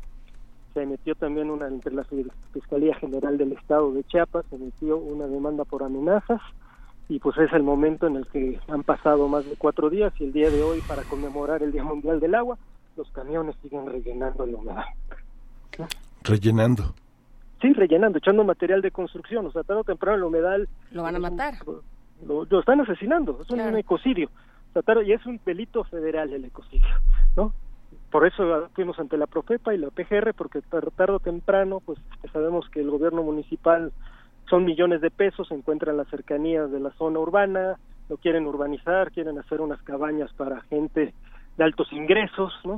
[0.74, 2.06] Se emitió también una entre la
[2.52, 6.42] Fiscalía General del Estado de Chiapas, se emitió una demanda por amenazas
[7.10, 10.24] y pues es el momento en el que han pasado más de cuatro días y
[10.24, 12.58] el día de hoy para conmemorar el Día Mundial del Agua,
[12.96, 14.86] los camiones siguen rellenando el humedal.
[16.24, 16.96] Rellenando.
[17.62, 20.70] Sí, rellenando, echando material de construcción, o sea, tarde o temprano el humedal...
[20.92, 21.56] Lo van a matar.
[22.26, 24.30] Lo, lo están asesinando, es un ecocidio
[25.04, 26.96] y es un delito federal el ecocidio,
[27.36, 27.54] ¿no?
[28.12, 32.00] Por eso fuimos ante la Profepa y la PGR, porque tarde o temprano, pues
[32.32, 33.92] sabemos que el gobierno municipal
[34.50, 37.78] son millones de pesos, se encuentra en las cercanías de la zona urbana,
[38.10, 41.14] lo quieren urbanizar, quieren hacer unas cabañas para gente
[41.58, 42.78] de altos ingresos, ¿no?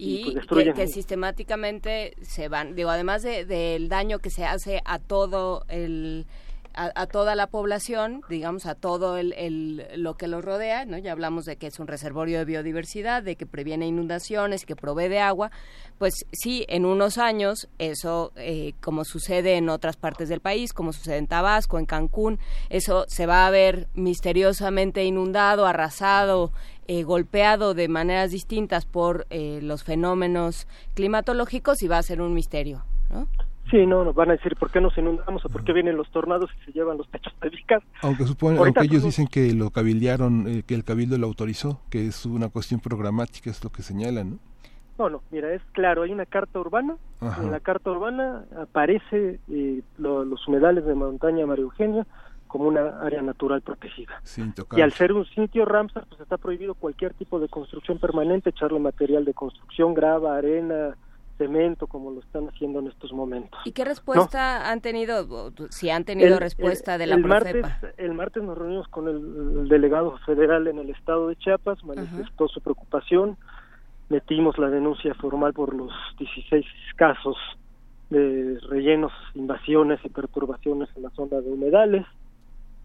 [0.00, 5.64] y, pues, que, sistemáticamente se van, digo, además del daño que se hace a todo
[5.68, 6.26] el
[6.74, 10.98] a, toda la población, digamos, a todo el, lo que los rodea, ¿no?
[10.98, 15.08] Ya hablamos de que es un reservorio de biodiversidad, de que previene inundaciones, que provee
[15.08, 15.50] de agua,
[15.98, 20.92] pues sí, en unos años eso, eh, como sucede en otras partes del país, como
[20.92, 26.52] sucede en Tabasco, en Cancún, eso se va a ver misteriosamente inundado, arrasado,
[26.86, 32.34] eh, golpeado de maneras distintas por eh, los fenómenos climatológicos y va a ser un
[32.34, 33.28] misterio ¿no?
[33.70, 36.10] Sí, no, nos van a decir por qué nos inundamos o por qué vienen los
[36.10, 37.58] tornados y se llevan los techos de mi
[38.02, 42.06] Aunque suponen, aunque ellos dicen que lo cabildearon, eh, que el cabildo lo autorizó, que
[42.06, 44.38] es una cuestión programática, es lo que señalan, ¿no?
[44.98, 49.82] No, no, mira, es claro, hay una carta urbana, en la carta urbana aparece eh,
[49.96, 52.06] los humedales de montaña María Eugenia
[52.46, 54.20] como una área natural protegida.
[54.76, 58.78] y al ser un sitio Ramsar, pues está prohibido cualquier tipo de construcción permanente, echarle
[58.78, 60.96] material de construcción, grava, arena,
[61.40, 63.58] cemento como lo están haciendo en estos momentos.
[63.64, 67.64] ¿Y qué respuesta han tenido, si han tenido respuesta de la el martes,
[67.96, 72.60] el martes nos reunimos con el, delegado federal en el estado de Chiapas, manifestó su
[72.60, 73.38] preocupación,
[74.10, 77.38] metimos la denuncia formal por los 16 casos
[78.10, 82.04] de rellenos, invasiones y perturbaciones en la zona de humedales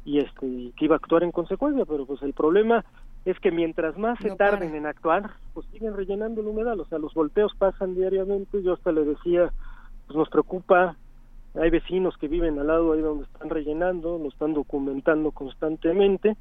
[0.05, 2.85] y este que iba a actuar en consecuencia, pero pues el problema
[3.25, 6.99] es que mientras más se tarden en actuar, pues siguen rellenando el humedal, o sea,
[6.99, 9.51] los volteos pasan diariamente, yo hasta le decía,
[10.05, 10.95] pues nos preocupa,
[11.55, 16.37] hay vecinos que viven al lado ahí donde están rellenando, lo están documentando constantemente,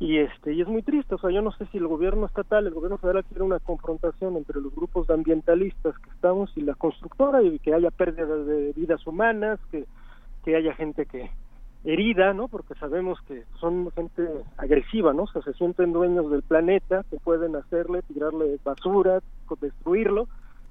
[0.00, 2.66] y este y es muy triste, o sea, yo no sé si el gobierno estatal,
[2.66, 6.74] el gobierno federal quiere una confrontación entre los grupos de ambientalistas que estamos y la
[6.74, 9.86] constructora y que haya pérdida de vidas humanas, que,
[10.44, 11.30] que haya gente que,
[11.86, 12.48] herida, ¿no?
[12.48, 15.22] Porque sabemos que son gente agresiva, ¿no?
[15.22, 19.20] O sea, se sienten dueños del planeta, que pueden hacerle, tirarle basura,
[19.60, 20.26] destruirlo,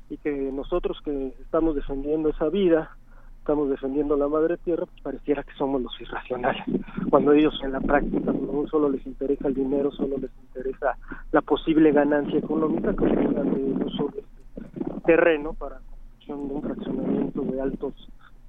[0.09, 2.91] y que nosotros que estamos defendiendo esa vida,
[3.39, 6.63] estamos defendiendo la madre tierra, pues pareciera que somos los irracionales,
[7.09, 10.97] cuando ellos en la práctica no solo les interesa el dinero, solo les interesa
[11.31, 17.41] la posible ganancia económica que de uso de este terreno para construcción de un fraccionamiento
[17.41, 17.93] de altos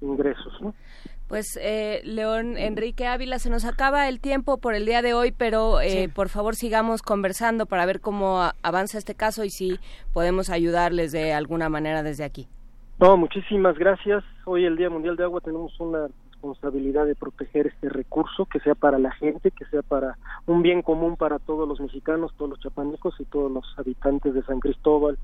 [0.01, 0.73] ingresos, ¿no?
[1.27, 5.33] Pues eh, León Enrique Ávila, se nos acaba el tiempo por el día de hoy,
[5.37, 9.77] pero eh, por favor sigamos conversando para ver cómo avanza este caso y si
[10.13, 12.47] podemos ayudarles de alguna manera desde aquí.
[12.99, 14.23] No, muchísimas gracias.
[14.45, 18.73] Hoy el Día Mundial de Agua tenemos una responsabilidad de proteger este recurso, que sea
[18.73, 22.59] para la gente, que sea para un bien común para todos los mexicanos, todos los
[22.59, 25.17] chapanecos y todos los habitantes de San Cristóbal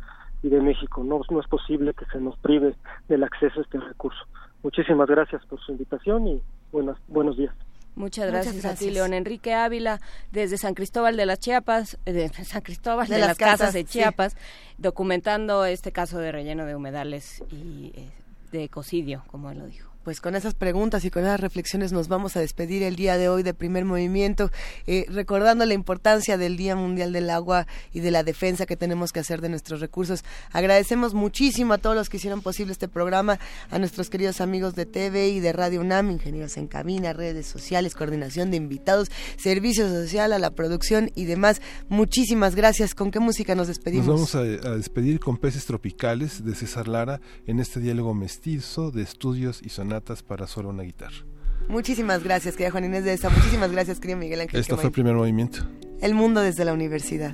[0.43, 1.03] y de México.
[1.03, 2.75] No, no es posible que se nos prive
[3.07, 4.25] del acceso a este recurso.
[4.63, 7.53] Muchísimas gracias por su invitación y buenas, buenos días.
[7.95, 9.99] Muchas gracias, a ti, León Enrique Ávila,
[10.31, 14.35] desde San Cristóbal de las Chiapas, de San Cristóbal de, las, Casas, de Chiapas,
[14.79, 18.09] documentando este caso de relleno de humedales y eh,
[18.51, 22.07] de ecocidio, como él lo dijo pues con esas preguntas y con esas reflexiones nos
[22.07, 24.51] vamos a despedir el día de hoy de primer movimiento,
[24.85, 29.11] eh, recordando la importancia del Día Mundial del Agua y de la defensa que tenemos
[29.11, 30.23] que hacer de nuestros recursos.
[30.51, 34.85] Agradecemos muchísimo a todos los que hicieron posible este programa, a nuestros queridos amigos de
[34.85, 40.33] TV y de Radio UNAM, ingenieros en cabina, redes sociales, coordinación de invitados, servicio social,
[40.33, 41.61] a la producción y demás.
[41.87, 42.93] Muchísimas gracias.
[42.93, 44.07] ¿Con qué música nos despedimos?
[44.07, 49.03] Nos vamos a, despedir con Peces Tropicales de César Lara en este diálogo mestizo de
[49.03, 51.25] estudios y sonatas para solo una guitarra.
[51.69, 53.29] Muchísimas gracias, querida Juan Inés de esa.
[53.29, 54.59] Muchísimas gracias, querido Miguel Ángel.
[54.59, 55.59] Esto fue el primer movimiento.
[56.01, 57.33] El mundo desde la universidad.